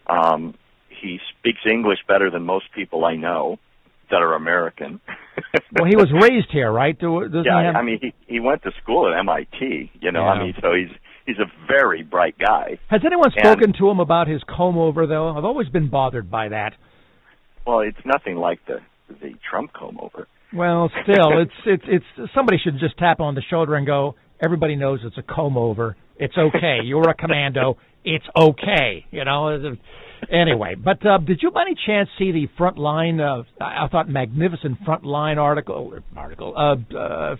Um, 0.06 0.54
he 0.88 1.18
speaks 1.38 1.60
English 1.68 1.98
better 2.06 2.30
than 2.30 2.44
most 2.44 2.66
people 2.74 3.04
I 3.04 3.16
know 3.16 3.58
that 4.10 4.22
are 4.22 4.34
American. 4.34 5.00
well, 5.72 5.88
he 5.88 5.96
was 5.96 6.10
raised 6.12 6.50
here, 6.50 6.70
right? 6.70 6.98
Doesn't 6.98 7.44
yeah, 7.44 7.64
have... 7.64 7.76
I 7.76 7.82
mean, 7.82 7.98
he 8.00 8.14
he 8.26 8.40
went 8.40 8.62
to 8.64 8.72
school 8.82 9.10
at 9.10 9.18
MIT. 9.18 9.92
You 10.00 10.12
know, 10.12 10.24
yeah. 10.24 10.30
I 10.30 10.42
mean, 10.42 10.54
so 10.60 10.74
he's 10.74 10.90
he's 11.26 11.38
a 11.38 11.50
very 11.66 12.02
bright 12.02 12.36
guy. 12.38 12.78
Has 12.88 13.02
anyone 13.04 13.30
spoken 13.30 13.64
and, 13.64 13.74
to 13.78 13.88
him 13.88 14.00
about 14.00 14.28
his 14.28 14.42
comb 14.48 14.78
over 14.78 15.06
though? 15.06 15.36
I've 15.36 15.44
always 15.44 15.68
been 15.68 15.88
bothered 15.88 16.30
by 16.30 16.48
that. 16.48 16.74
Well, 17.66 17.80
it's 17.80 18.04
nothing 18.04 18.36
like 18.36 18.60
the 18.66 18.80
the 19.08 19.34
Trump 19.48 19.72
comb 19.72 19.98
over. 20.00 20.26
Well, 20.52 20.90
still, 21.02 21.40
it's 21.40 21.52
it's 21.66 21.84
it's 21.86 22.32
somebody 22.34 22.58
should 22.62 22.78
just 22.78 22.98
tap 22.98 23.20
on 23.20 23.34
the 23.34 23.42
shoulder 23.42 23.74
and 23.74 23.86
go. 23.86 24.16
Everybody 24.40 24.76
knows 24.76 25.00
it's 25.04 25.18
a 25.18 25.22
comb 25.22 25.56
over. 25.56 25.96
It's 26.16 26.36
okay. 26.36 26.78
You're 26.84 27.08
a 27.08 27.14
commando. 27.14 27.76
It's 28.04 28.24
okay. 28.36 29.04
You 29.10 29.24
know. 29.24 29.76
Anyway, 30.30 30.74
but 30.74 31.04
uh, 31.06 31.16
did 31.18 31.40
you 31.42 31.50
by 31.50 31.62
any 31.62 31.74
chance 31.86 32.08
see 32.18 32.30
the 32.30 32.46
front 32.58 32.76
line? 32.76 33.20
Uh, 33.20 33.42
I 33.60 33.88
thought 33.88 34.08
magnificent 34.08 34.78
front 34.84 35.04
line 35.04 35.38
article 35.38 35.94
article 36.14 36.54
uh, 36.56 36.96
uh, 36.96 37.36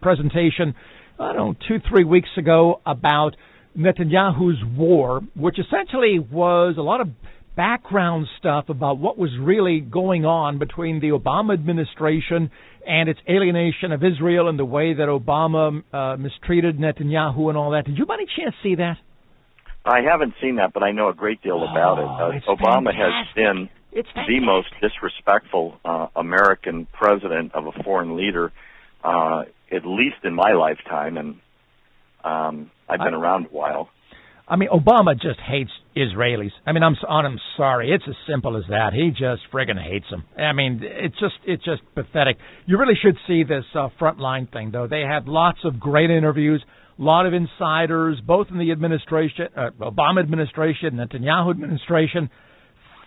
presentation 0.00 0.74
I 1.18 1.32
don't 1.32 1.36
know, 1.36 1.54
two, 1.66 1.80
three 1.88 2.04
weeks 2.04 2.28
ago 2.36 2.80
about 2.84 3.36
Netanyahu's 3.76 4.62
war, 4.76 5.22
which 5.34 5.58
essentially 5.58 6.18
was 6.18 6.74
a 6.76 6.82
lot 6.82 7.00
of 7.00 7.08
background 7.56 8.26
stuff 8.38 8.68
about 8.68 8.98
what 8.98 9.16
was 9.16 9.30
really 9.40 9.80
going 9.80 10.26
on 10.26 10.58
between 10.58 11.00
the 11.00 11.08
Obama 11.08 11.54
administration 11.54 12.50
and 12.86 13.08
its 13.08 13.20
alienation 13.28 13.92
of 13.92 14.02
Israel 14.04 14.48
and 14.48 14.58
the 14.58 14.64
way 14.64 14.94
that 14.94 15.08
Obama 15.08 15.82
uh, 15.92 16.16
mistreated 16.16 16.78
Netanyahu 16.78 17.48
and 17.48 17.56
all 17.56 17.70
that. 17.72 17.84
Did 17.84 17.98
you 17.98 18.06
by 18.06 18.14
any 18.14 18.26
chance 18.26 18.54
see 18.62 18.76
that? 18.76 18.96
I 19.84 20.00
haven't 20.00 20.34
seen 20.40 20.56
that, 20.56 20.72
but 20.72 20.82
I 20.82 20.92
know 20.92 21.08
a 21.08 21.14
great 21.14 21.42
deal 21.42 21.62
about 21.62 21.98
oh, 21.98 22.30
it. 22.30 22.42
Uh, 22.46 22.54
Obama 22.54 22.92
fantastic. 22.92 22.96
has 22.96 23.34
been 23.34 23.68
the 23.92 24.40
most 24.40 24.68
disrespectful 24.80 25.78
uh, 25.84 26.08
American 26.16 26.86
president 26.92 27.54
of 27.54 27.66
a 27.66 27.82
foreign 27.82 28.16
leader 28.16 28.52
uh, 29.06 29.44
at 29.70 29.86
least 29.86 30.16
in 30.24 30.34
my 30.34 30.52
lifetime, 30.52 31.16
and 31.16 31.36
um, 32.24 32.70
I've 32.88 32.98
been 32.98 33.14
I, 33.14 33.18
around 33.18 33.46
a 33.46 33.48
while. 33.48 33.88
I 34.48 34.54
mean, 34.56 34.68
Obama 34.68 35.14
just 35.14 35.40
hates 35.40 35.70
Israelis. 35.96 36.52
I 36.64 36.72
mean, 36.72 36.84
I'm 36.84 36.94
I'm 37.08 37.38
sorry. 37.56 37.90
It's 37.90 38.04
as 38.08 38.14
simple 38.28 38.56
as 38.56 38.62
that. 38.68 38.92
He 38.92 39.10
just 39.10 39.42
friggin' 39.52 39.82
hates 39.82 40.06
them. 40.08 40.24
I 40.38 40.52
mean, 40.52 40.80
it's 40.82 41.18
just 41.18 41.34
it's 41.44 41.64
just 41.64 41.82
pathetic. 41.96 42.36
You 42.64 42.78
really 42.78 42.94
should 43.00 43.16
see 43.26 43.42
this 43.42 43.64
uh, 43.74 43.88
frontline 44.00 44.52
thing, 44.52 44.70
though. 44.70 44.86
They 44.86 45.00
had 45.00 45.26
lots 45.26 45.58
of 45.64 45.80
great 45.80 46.10
interviews, 46.10 46.64
a 46.96 47.02
lot 47.02 47.26
of 47.26 47.34
insiders, 47.34 48.20
both 48.24 48.46
in 48.50 48.58
the 48.58 48.70
administration, 48.70 49.48
uh, 49.56 49.70
Obama 49.80 50.20
administration, 50.20 50.92
Netanyahu 50.94 51.50
administration. 51.50 52.30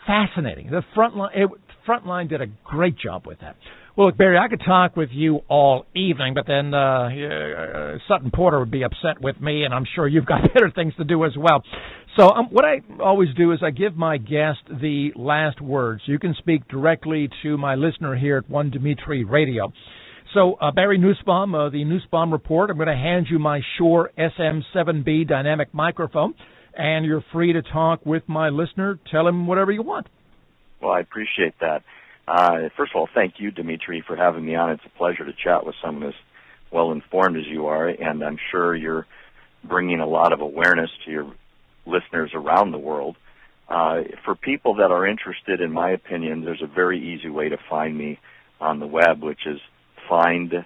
Fascinating. 0.06 0.72
The 0.72 0.84
frontline, 0.96 1.30
it, 1.36 1.50
frontline 1.88 2.28
did 2.28 2.42
a 2.42 2.48
great 2.66 2.98
job 2.98 3.26
with 3.26 3.40
that. 3.40 3.56
Well, 4.00 4.08
look, 4.08 4.18
Barry, 4.18 4.38
I 4.38 4.48
could 4.48 4.62
talk 4.66 4.96
with 4.96 5.10
you 5.12 5.42
all 5.50 5.86
evening, 5.94 6.34
but 6.34 6.48
then 6.48 6.74
uh, 6.74 7.10
uh, 7.10 7.98
Sutton 8.08 8.32
Porter 8.34 8.58
would 8.58 8.72
be 8.72 8.84
upset 8.84 9.20
with 9.20 9.42
me, 9.42 9.66
and 9.66 9.74
I'm 9.74 9.84
sure 9.94 10.08
you've 10.08 10.26
got 10.26 10.42
better 10.54 10.72
things 10.74 10.94
to 11.00 11.04
do 11.04 11.26
as 11.26 11.34
well. 11.38 11.62
So, 12.16 12.30
um, 12.30 12.48
what 12.50 12.64
I 12.64 12.80
always 13.04 13.28
do 13.36 13.52
is 13.52 13.60
I 13.62 13.72
give 13.72 13.98
my 13.98 14.16
guest 14.16 14.60
the 14.70 15.10
last 15.18 15.60
words. 15.60 16.04
You 16.06 16.18
can 16.18 16.34
speak 16.38 16.66
directly 16.70 17.28
to 17.44 17.58
my 17.58 17.76
listener 17.76 18.16
here 18.16 18.38
at 18.38 18.50
One 18.50 18.70
Dimitri 18.70 19.26
Radio. 19.26 19.74
So, 20.34 20.54
uh, 20.62 20.72
Barry 20.72 20.98
Nussbaum, 20.98 21.54
uh, 21.54 21.70
the 21.70 21.84
Nussbaum 21.84 22.32
Report. 22.32 22.70
I'm 22.70 22.78
going 22.78 22.88
to 22.88 22.96
hand 22.96 23.28
you 23.30 23.38
my 23.38 23.60
Shure 23.78 24.12
SM7B 24.18 25.28
dynamic 25.28 25.74
microphone, 25.74 26.36
and 26.74 27.06
you're 27.06 27.26
free 27.34 27.52
to 27.52 27.62
talk 27.62 28.06
with 28.06 28.24
my 28.28 28.48
listener. 28.48 28.98
Tell 29.12 29.28
him 29.28 29.46
whatever 29.46 29.74
you 29.74 29.82
want. 29.82 30.08
Well, 30.82 30.94
I 30.94 31.02
appreciate 31.02 31.56
that. 31.60 31.84
Uh, 32.30 32.70
first 32.78 32.92
of 32.94 33.00
all, 33.00 33.10
thank 33.12 33.40
you, 33.40 33.50
Dimitri, 33.50 34.04
for 34.06 34.16
having 34.16 34.46
me 34.46 34.54
on. 34.54 34.70
It's 34.70 34.86
a 34.86 34.90
pleasure 34.98 35.26
to 35.26 35.34
chat 35.34 35.66
with 35.66 35.74
someone 35.84 36.08
as 36.08 36.14
well 36.70 36.92
informed 36.92 37.38
as 37.38 37.48
you 37.48 37.66
are, 37.66 37.88
and 37.88 38.24
I'm 38.24 38.38
sure 38.52 38.76
you're 38.76 39.08
bringing 39.64 40.00
a 40.00 40.06
lot 40.06 40.32
of 40.32 40.40
awareness 40.40 40.92
to 41.06 41.12
your 41.12 41.34
listeners 41.88 42.30
around 42.36 42.70
the 42.70 42.78
world. 42.78 43.16
Uh, 43.68 44.04
for 44.24 44.36
people 44.36 44.76
that 44.76 44.92
are 44.92 45.08
interested 45.08 45.60
in 45.60 45.72
my 45.72 45.90
opinion, 45.90 46.46
there's 46.46 46.62
a 46.62 46.68
very 46.68 47.00
easy 47.00 47.30
way 47.30 47.50
to 47.50 47.58
find 47.68 47.98
me 47.98 48.20
on 48.62 48.80
the 48.80 48.86
web, 48.86 49.24
which 49.24 49.48
is 49.48 49.60
findbarry.com, 50.08 50.66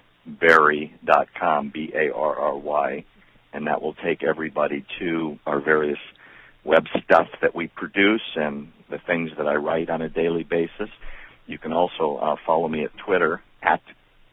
B-A-R-R-Y, 1.70 3.04
and 3.54 3.66
that 3.68 3.80
will 3.80 3.94
take 3.94 4.22
everybody 4.22 4.84
to 4.98 5.38
our 5.46 5.60
various 5.60 5.98
web 6.62 6.84
stuff 7.02 7.28
that 7.40 7.54
we 7.54 7.68
produce 7.68 8.36
and 8.36 8.70
the 8.90 8.98
things 8.98 9.30
that 9.38 9.46
I 9.46 9.54
write 9.54 9.88
on 9.88 10.02
a 10.02 10.10
daily 10.10 10.42
basis. 10.42 10.90
You 11.46 11.58
can 11.58 11.72
also 11.72 12.16
uh, 12.16 12.36
follow 12.46 12.68
me 12.68 12.84
at 12.84 12.96
Twitter 12.96 13.42
at 13.62 13.82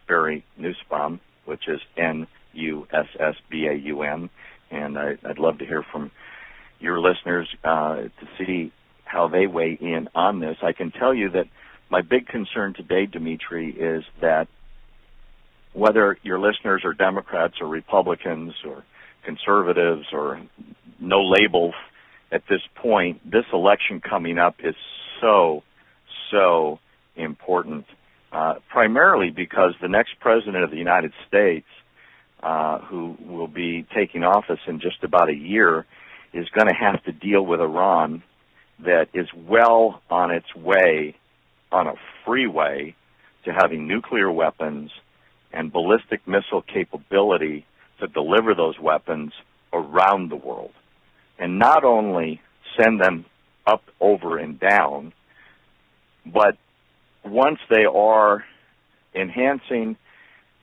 Barry 0.07 0.45
Nussbaum, 0.57 1.19
which 1.45 1.67
is 1.67 1.79
N 1.97 2.27
U 2.53 2.87
S 2.91 3.07
S 3.19 3.35
B 3.49 3.67
A 3.67 3.73
U 3.73 4.01
M, 4.03 4.29
and 4.69 4.97
I, 4.97 5.17
would 5.23 5.39
love 5.39 5.59
to 5.59 5.65
hear 5.65 5.83
from 5.91 6.11
your 6.79 6.99
listeners 6.99 7.47
uh, 7.63 7.95
to 7.95 8.27
see 8.37 8.71
how 9.05 9.27
they 9.27 9.47
weigh 9.47 9.77
in 9.79 10.07
on 10.15 10.39
this. 10.39 10.57
I 10.61 10.71
can 10.71 10.91
tell 10.91 11.13
you 11.13 11.29
that 11.31 11.47
my 11.89 12.01
big 12.01 12.27
concern 12.27 12.73
today, 12.73 13.05
Dimitri, 13.05 13.71
is 13.71 14.03
that 14.21 14.47
whether 15.73 16.17
your 16.23 16.39
listeners 16.39 16.83
are 16.85 16.93
Democrats 16.93 17.55
or 17.59 17.67
Republicans 17.67 18.53
or 18.65 18.83
conservatives 19.25 20.07
or 20.11 20.41
no 20.99 21.21
label 21.21 21.73
at 22.31 22.43
this 22.49 22.61
point, 22.75 23.29
this 23.29 23.45
election 23.51 23.99
coming 24.01 24.37
up 24.37 24.55
is 24.63 24.75
so, 25.19 25.63
so 26.31 26.79
important, 27.21 27.85
uh, 28.31 28.55
primarily 28.69 29.29
because 29.29 29.73
the 29.81 29.87
next 29.87 30.19
president 30.19 30.63
of 30.63 30.71
the 30.71 30.77
United 30.77 31.13
States, 31.27 31.67
uh, 32.43 32.79
who 32.79 33.17
will 33.19 33.47
be 33.47 33.85
taking 33.93 34.23
office 34.23 34.59
in 34.67 34.79
just 34.79 35.03
about 35.03 35.29
a 35.29 35.35
year, 35.35 35.85
is 36.33 36.47
going 36.49 36.67
to 36.67 36.73
have 36.73 37.03
to 37.03 37.11
deal 37.11 37.45
with 37.45 37.59
Iran 37.59 38.23
that 38.79 39.09
is 39.13 39.27
well 39.33 40.01
on 40.09 40.31
its 40.31 40.55
way 40.55 41.15
on 41.71 41.87
a 41.87 41.93
freeway 42.25 42.95
to 43.45 43.53
having 43.53 43.87
nuclear 43.87 44.31
weapons 44.31 44.91
and 45.53 45.71
ballistic 45.71 46.27
missile 46.27 46.61
capability 46.61 47.65
to 47.99 48.07
deliver 48.07 48.55
those 48.55 48.79
weapons 48.79 49.33
around 49.73 50.29
the 50.29 50.35
world. 50.35 50.71
And 51.37 51.59
not 51.59 51.83
only 51.83 52.41
send 52.79 53.01
them 53.01 53.25
up, 53.65 53.83
over, 53.99 54.37
and 54.37 54.59
down, 54.59 55.13
but 56.25 56.57
once 57.23 57.59
they 57.69 57.85
are 57.85 58.43
enhancing 59.13 59.97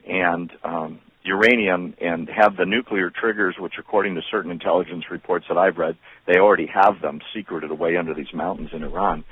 and 0.06 0.50
um, 0.64 1.00
uranium 1.22 1.94
and 2.00 2.28
have 2.28 2.56
the 2.56 2.64
nuclear 2.64 3.11
triggers, 3.11 3.56
which, 3.59 3.74
according 3.78 4.14
to 4.14 4.22
certain 4.30 4.50
intelligence 4.50 5.04
reports 5.11 5.46
that 5.48 5.59
I've 5.59 5.76
read, 5.76 5.96
they 6.26 6.38
already 6.38 6.66
have 6.66 7.00
them 7.00 7.20
secreted 7.34 7.70
away 7.70 7.96
under 7.96 8.14
these 8.14 8.32
mountains 8.32 8.70
in 8.72 8.82
Iran. 8.82 9.24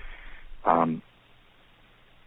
Um, 0.64 1.02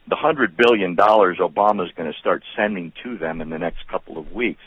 the 0.08 0.16
hundred 0.16 0.58
billion 0.58 0.96
dollars 0.96 1.38
Obama 1.38 1.86
is 1.86 1.92
going 1.96 2.12
to 2.12 2.18
start 2.18 2.44
sending 2.56 2.92
to 3.04 3.18
them 3.18 3.42
in 3.42 3.50
the 3.50 3.60
next 3.60 3.88
couple 3.88 4.18
of 4.18 4.32
weeks 4.32 4.62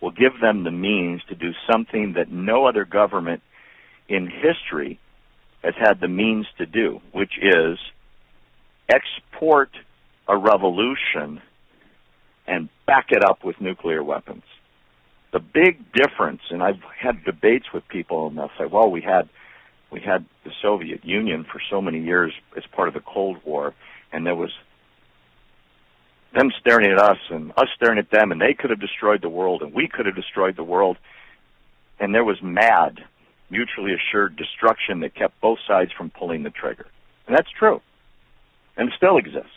will 0.00 0.12
give 0.12 0.40
them 0.40 0.64
the 0.64 0.70
means 0.70 1.22
to 1.28 1.34
do 1.34 1.52
something 1.68 2.12
that 2.12 2.30
no 2.30 2.66
other 2.66 2.84
government 2.84 3.42
in 4.08 4.28
history 4.28 5.00
has 5.62 5.74
had 5.78 5.98
the 6.00 6.08
means 6.08 6.46
to 6.58 6.66
do, 6.66 7.00
which 7.12 7.38
is 7.40 7.78
export 8.94 9.70
a 10.28 10.36
revolution 10.36 11.40
and 12.46 12.68
back 12.86 13.06
it 13.10 13.24
up 13.24 13.44
with 13.44 13.60
nuclear 13.60 14.02
weapons. 14.02 14.44
The 15.32 15.40
big 15.40 15.92
difference, 15.92 16.42
and 16.50 16.62
I've 16.62 16.82
had 16.98 17.24
debates 17.24 17.72
with 17.72 17.86
people, 17.88 18.28
and 18.28 18.38
they'll 18.38 18.50
say, 18.58 18.66
"Well, 18.66 18.90
we 18.90 19.00
had 19.00 19.28
we 19.90 20.00
had 20.00 20.24
the 20.44 20.52
Soviet 20.62 21.04
Union 21.04 21.44
for 21.44 21.60
so 21.70 21.80
many 21.80 22.00
years 22.00 22.32
as 22.56 22.64
part 22.66 22.88
of 22.88 22.94
the 22.94 23.00
Cold 23.00 23.38
War, 23.44 23.74
and 24.12 24.26
there 24.26 24.34
was 24.34 24.52
them 26.34 26.50
staring 26.58 26.90
at 26.90 26.98
us 26.98 27.18
and 27.30 27.52
us 27.56 27.68
staring 27.76 27.98
at 27.98 28.10
them, 28.10 28.32
and 28.32 28.40
they 28.40 28.54
could 28.54 28.70
have 28.70 28.80
destroyed 28.80 29.22
the 29.22 29.28
world, 29.28 29.62
and 29.62 29.72
we 29.72 29.88
could 29.88 30.06
have 30.06 30.16
destroyed 30.16 30.56
the 30.56 30.64
world, 30.64 30.98
and 32.00 32.14
there 32.14 32.24
was 32.24 32.40
mad, 32.42 33.04
mutually 33.50 33.94
assured 33.94 34.36
destruction 34.36 35.00
that 35.00 35.14
kept 35.14 35.40
both 35.40 35.58
sides 35.66 35.92
from 35.92 36.10
pulling 36.10 36.42
the 36.42 36.50
trigger, 36.50 36.86
and 37.26 37.36
that's 37.36 37.50
true, 37.50 37.80
and 38.76 38.92
still 38.96 39.16
exists, 39.16 39.56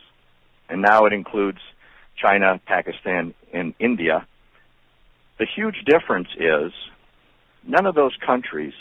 and 0.69 0.81
now 0.81 1.05
it 1.05 1.13
includes." 1.13 1.59
China, 2.17 2.59
Pakistan, 2.65 3.33
and 3.53 3.73
India. 3.79 4.25
The 5.37 5.45
huge 5.45 5.85
difference 5.85 6.29
is 6.35 6.73
none 7.63 7.85
of 7.85 7.95
those 7.95 8.15
countries 8.25 8.73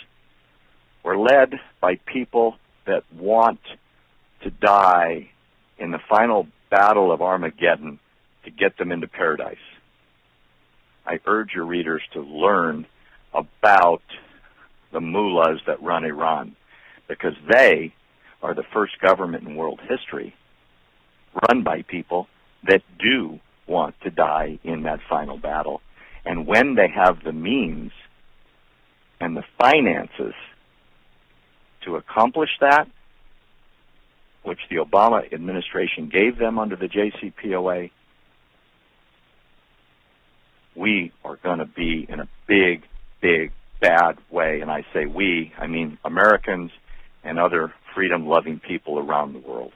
were 1.02 1.18
led 1.18 1.60
by 1.80 1.96
people 2.06 2.56
that 2.86 3.04
want 3.12 3.60
to 4.40 4.50
die 4.50 5.28
in 5.78 5.90
the 5.90 5.98
final 5.98 6.48
battle 6.70 7.12
of 7.12 7.20
Armageddon 7.20 7.98
to 8.44 8.50
get 8.50 8.78
them 8.78 8.90
into 8.90 9.06
paradise. 9.06 9.58
I 11.06 11.20
urge 11.26 11.52
your 11.54 11.66
readers 11.66 12.02
to 12.14 12.20
learn 12.22 12.86
about 13.34 14.02
the 14.92 15.00
mullahs 15.00 15.60
that 15.66 15.82
run 15.82 16.04
Iran 16.04 16.56
because 17.06 17.34
they 17.46 17.92
are 18.42 18.54
the 18.54 18.64
first 18.72 19.00
government 19.00 19.46
in 19.46 19.56
world 19.56 19.80
history 19.88 20.34
run 21.48 21.62
by 21.62 21.82
people 21.82 22.28
that 22.66 22.82
do 22.98 23.40
want 23.66 23.94
to 24.02 24.10
die 24.10 24.58
in 24.64 24.82
that 24.84 25.00
final 25.08 25.36
battle. 25.36 25.80
And 26.24 26.46
when 26.46 26.74
they 26.74 26.88
have 26.88 27.22
the 27.24 27.32
means 27.32 27.92
and 29.20 29.36
the 29.36 29.44
finances 29.58 30.34
to 31.84 31.96
accomplish 31.96 32.50
that, 32.60 32.88
which 34.42 34.60
the 34.70 34.76
Obama 34.76 35.32
administration 35.32 36.08
gave 36.08 36.38
them 36.38 36.58
under 36.58 36.76
the 36.76 36.88
JCPOA, 36.88 37.90
we 40.74 41.12
are 41.24 41.36
going 41.36 41.58
to 41.58 41.66
be 41.66 42.06
in 42.08 42.20
a 42.20 42.28
big, 42.46 42.82
big, 43.20 43.50
bad 43.80 44.18
way. 44.30 44.60
And 44.60 44.70
I 44.70 44.84
say 44.92 45.06
we, 45.06 45.52
I 45.58 45.66
mean 45.66 45.98
Americans 46.04 46.70
and 47.24 47.38
other 47.38 47.72
freedom 47.96 48.26
loving 48.26 48.60
people 48.60 48.98
around 48.98 49.32
the 49.32 49.38
world. 49.38 49.72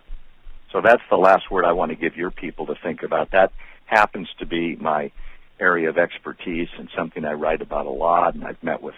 So 0.72 0.82
that's 0.84 1.02
the 1.10 1.16
last 1.16 1.50
word 1.50 1.64
I 1.64 1.72
want 1.72 1.90
to 1.90 1.96
give 1.96 2.16
your 2.16 2.30
people 2.30 2.66
to 2.66 2.74
think 2.82 3.02
about. 3.02 3.30
That 3.32 3.50
happens 3.86 4.28
to 4.38 4.46
be 4.46 4.76
my 4.76 5.10
area 5.58 5.88
of 5.88 5.96
expertise 5.96 6.68
and 6.78 6.90
something 6.96 7.24
I 7.24 7.32
write 7.32 7.62
about 7.62 7.86
a 7.86 7.90
lot. 7.90 8.34
And 8.34 8.44
I've 8.44 8.62
met 8.62 8.82
with 8.82 8.94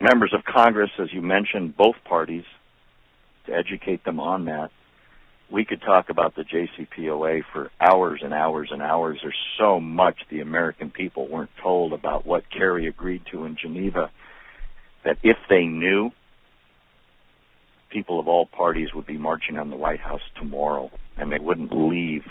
members 0.00 0.32
of 0.32 0.44
Congress, 0.44 0.90
as 1.00 1.12
you 1.12 1.20
mentioned, 1.20 1.76
both 1.76 1.96
parties, 2.04 2.44
to 3.46 3.52
educate 3.52 4.04
them 4.04 4.20
on 4.20 4.44
that. 4.44 4.70
We 5.50 5.64
could 5.64 5.82
talk 5.82 6.08
about 6.08 6.36
the 6.36 6.44
JCPOA 6.44 7.42
for 7.52 7.70
hours 7.80 8.20
and 8.22 8.32
hours 8.32 8.68
and 8.70 8.80
hours. 8.80 9.18
There's 9.20 9.34
so 9.58 9.80
much 9.80 10.16
the 10.30 10.40
American 10.40 10.90
people 10.90 11.26
weren't 11.26 11.50
told 11.60 11.92
about 11.92 12.24
what 12.24 12.44
Kerry 12.50 12.86
agreed 12.86 13.22
to 13.32 13.44
in 13.44 13.56
Geneva 13.60 14.10
that 15.04 15.18
if 15.24 15.36
they 15.50 15.64
knew, 15.64 16.12
people 17.92 18.18
of 18.18 18.28
all 18.28 18.46
parties 18.46 18.88
would 18.94 19.06
be 19.06 19.18
marching 19.18 19.58
on 19.58 19.70
the 19.70 19.76
White 19.76 20.00
House 20.00 20.22
tomorrow, 20.36 20.90
and 21.16 21.30
they 21.30 21.38
wouldn't 21.38 21.72
leave 21.72 22.24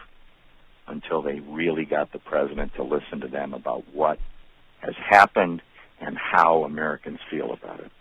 until 0.88 1.22
they 1.22 1.39
really 1.39 1.86
got 1.86 2.12
the 2.12 2.20
president 2.20 2.74
to 2.76 2.84
listen 2.84 3.22
to 3.22 3.28
them 3.28 3.53
about 3.53 3.84
what 3.93 4.18
has 4.80 4.95
happened 5.09 5.62
and 5.99 6.18
how 6.18 6.64
Americans 6.64 7.20
feel 7.30 7.53
about 7.53 7.80
it. 7.80 7.91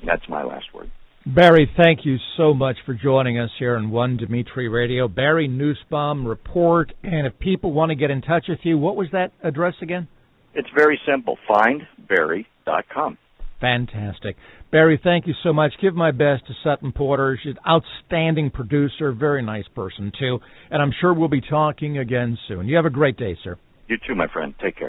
And 0.00 0.08
that's 0.08 0.28
my 0.28 0.44
last 0.44 0.66
word. 0.72 0.90
Barry, 1.24 1.70
thank 1.76 2.04
you 2.04 2.16
so 2.36 2.52
much 2.52 2.76
for 2.84 2.94
joining 2.94 3.38
us 3.38 3.50
here 3.58 3.76
on 3.76 3.90
One 3.90 4.16
Dimitri 4.16 4.68
Radio. 4.68 5.06
Barry 5.06 5.46
Nussbaum 5.46 6.26
Report. 6.26 6.92
And 7.04 7.26
if 7.26 7.38
people 7.38 7.72
want 7.72 7.90
to 7.90 7.94
get 7.94 8.10
in 8.10 8.22
touch 8.22 8.46
with 8.48 8.58
you, 8.64 8.76
what 8.76 8.96
was 8.96 9.08
that 9.12 9.32
address 9.42 9.74
again? 9.82 10.08
It's 10.54 10.68
very 10.76 11.00
simple. 11.06 11.38
FindBarry.com. 11.48 13.18
Fantastic. 13.62 14.34
Barry, 14.72 15.00
thank 15.02 15.28
you 15.28 15.34
so 15.44 15.52
much. 15.52 15.72
Give 15.80 15.94
my 15.94 16.10
best 16.10 16.44
to 16.48 16.52
Sutton 16.64 16.90
Porter. 16.90 17.38
She's 17.40 17.54
an 17.54 17.60
outstanding 17.66 18.50
producer, 18.50 19.12
very 19.12 19.40
nice 19.40 19.68
person, 19.76 20.10
too. 20.18 20.40
And 20.70 20.82
I'm 20.82 20.92
sure 21.00 21.14
we'll 21.14 21.28
be 21.28 21.40
talking 21.40 21.98
again 21.98 22.36
soon. 22.48 22.66
You 22.66 22.74
have 22.74 22.86
a 22.86 22.90
great 22.90 23.16
day, 23.16 23.38
sir. 23.44 23.56
You 23.86 23.98
too, 24.04 24.16
my 24.16 24.26
friend. 24.26 24.52
Take 24.60 24.78
care. 24.78 24.88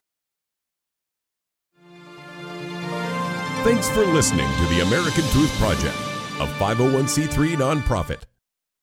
Thanks 3.64 3.88
for 3.92 4.06
listening 4.08 4.48
to 4.48 4.66
the 4.74 4.82
American 4.82 5.24
Truth 5.26 5.56
Project, 5.60 5.96
a 6.40 6.48
501c3 6.58 7.56
nonprofit. 7.56 8.24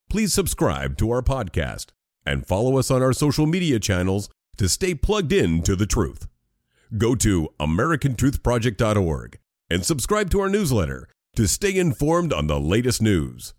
Please 0.09 0.33
subscribe 0.33 0.97
to 0.99 1.11
our 1.11 1.21
podcast 1.21 1.87
and 2.25 2.47
follow 2.47 2.79
us 2.79 2.93
on 2.93 3.03
our 3.03 3.13
social 3.13 3.47
media 3.47 3.81
channels 3.81 4.31
to 4.57 4.69
stay 4.69 4.95
plugged 4.95 5.33
in 5.33 5.63
to 5.63 5.75
the 5.75 5.87
truth. 5.87 6.29
Go 6.97 7.17
to 7.17 7.49
americantruthproject.org 7.59 9.39
and 9.71 9.85
subscribe 9.85 10.31
to 10.31 10.41
our 10.41 10.49
newsletter 10.49 11.09
to 11.37 11.47
stay 11.47 11.77
informed 11.77 12.33
on 12.33 12.49
the 12.49 12.59
latest 12.61 13.01
news. 13.01 13.55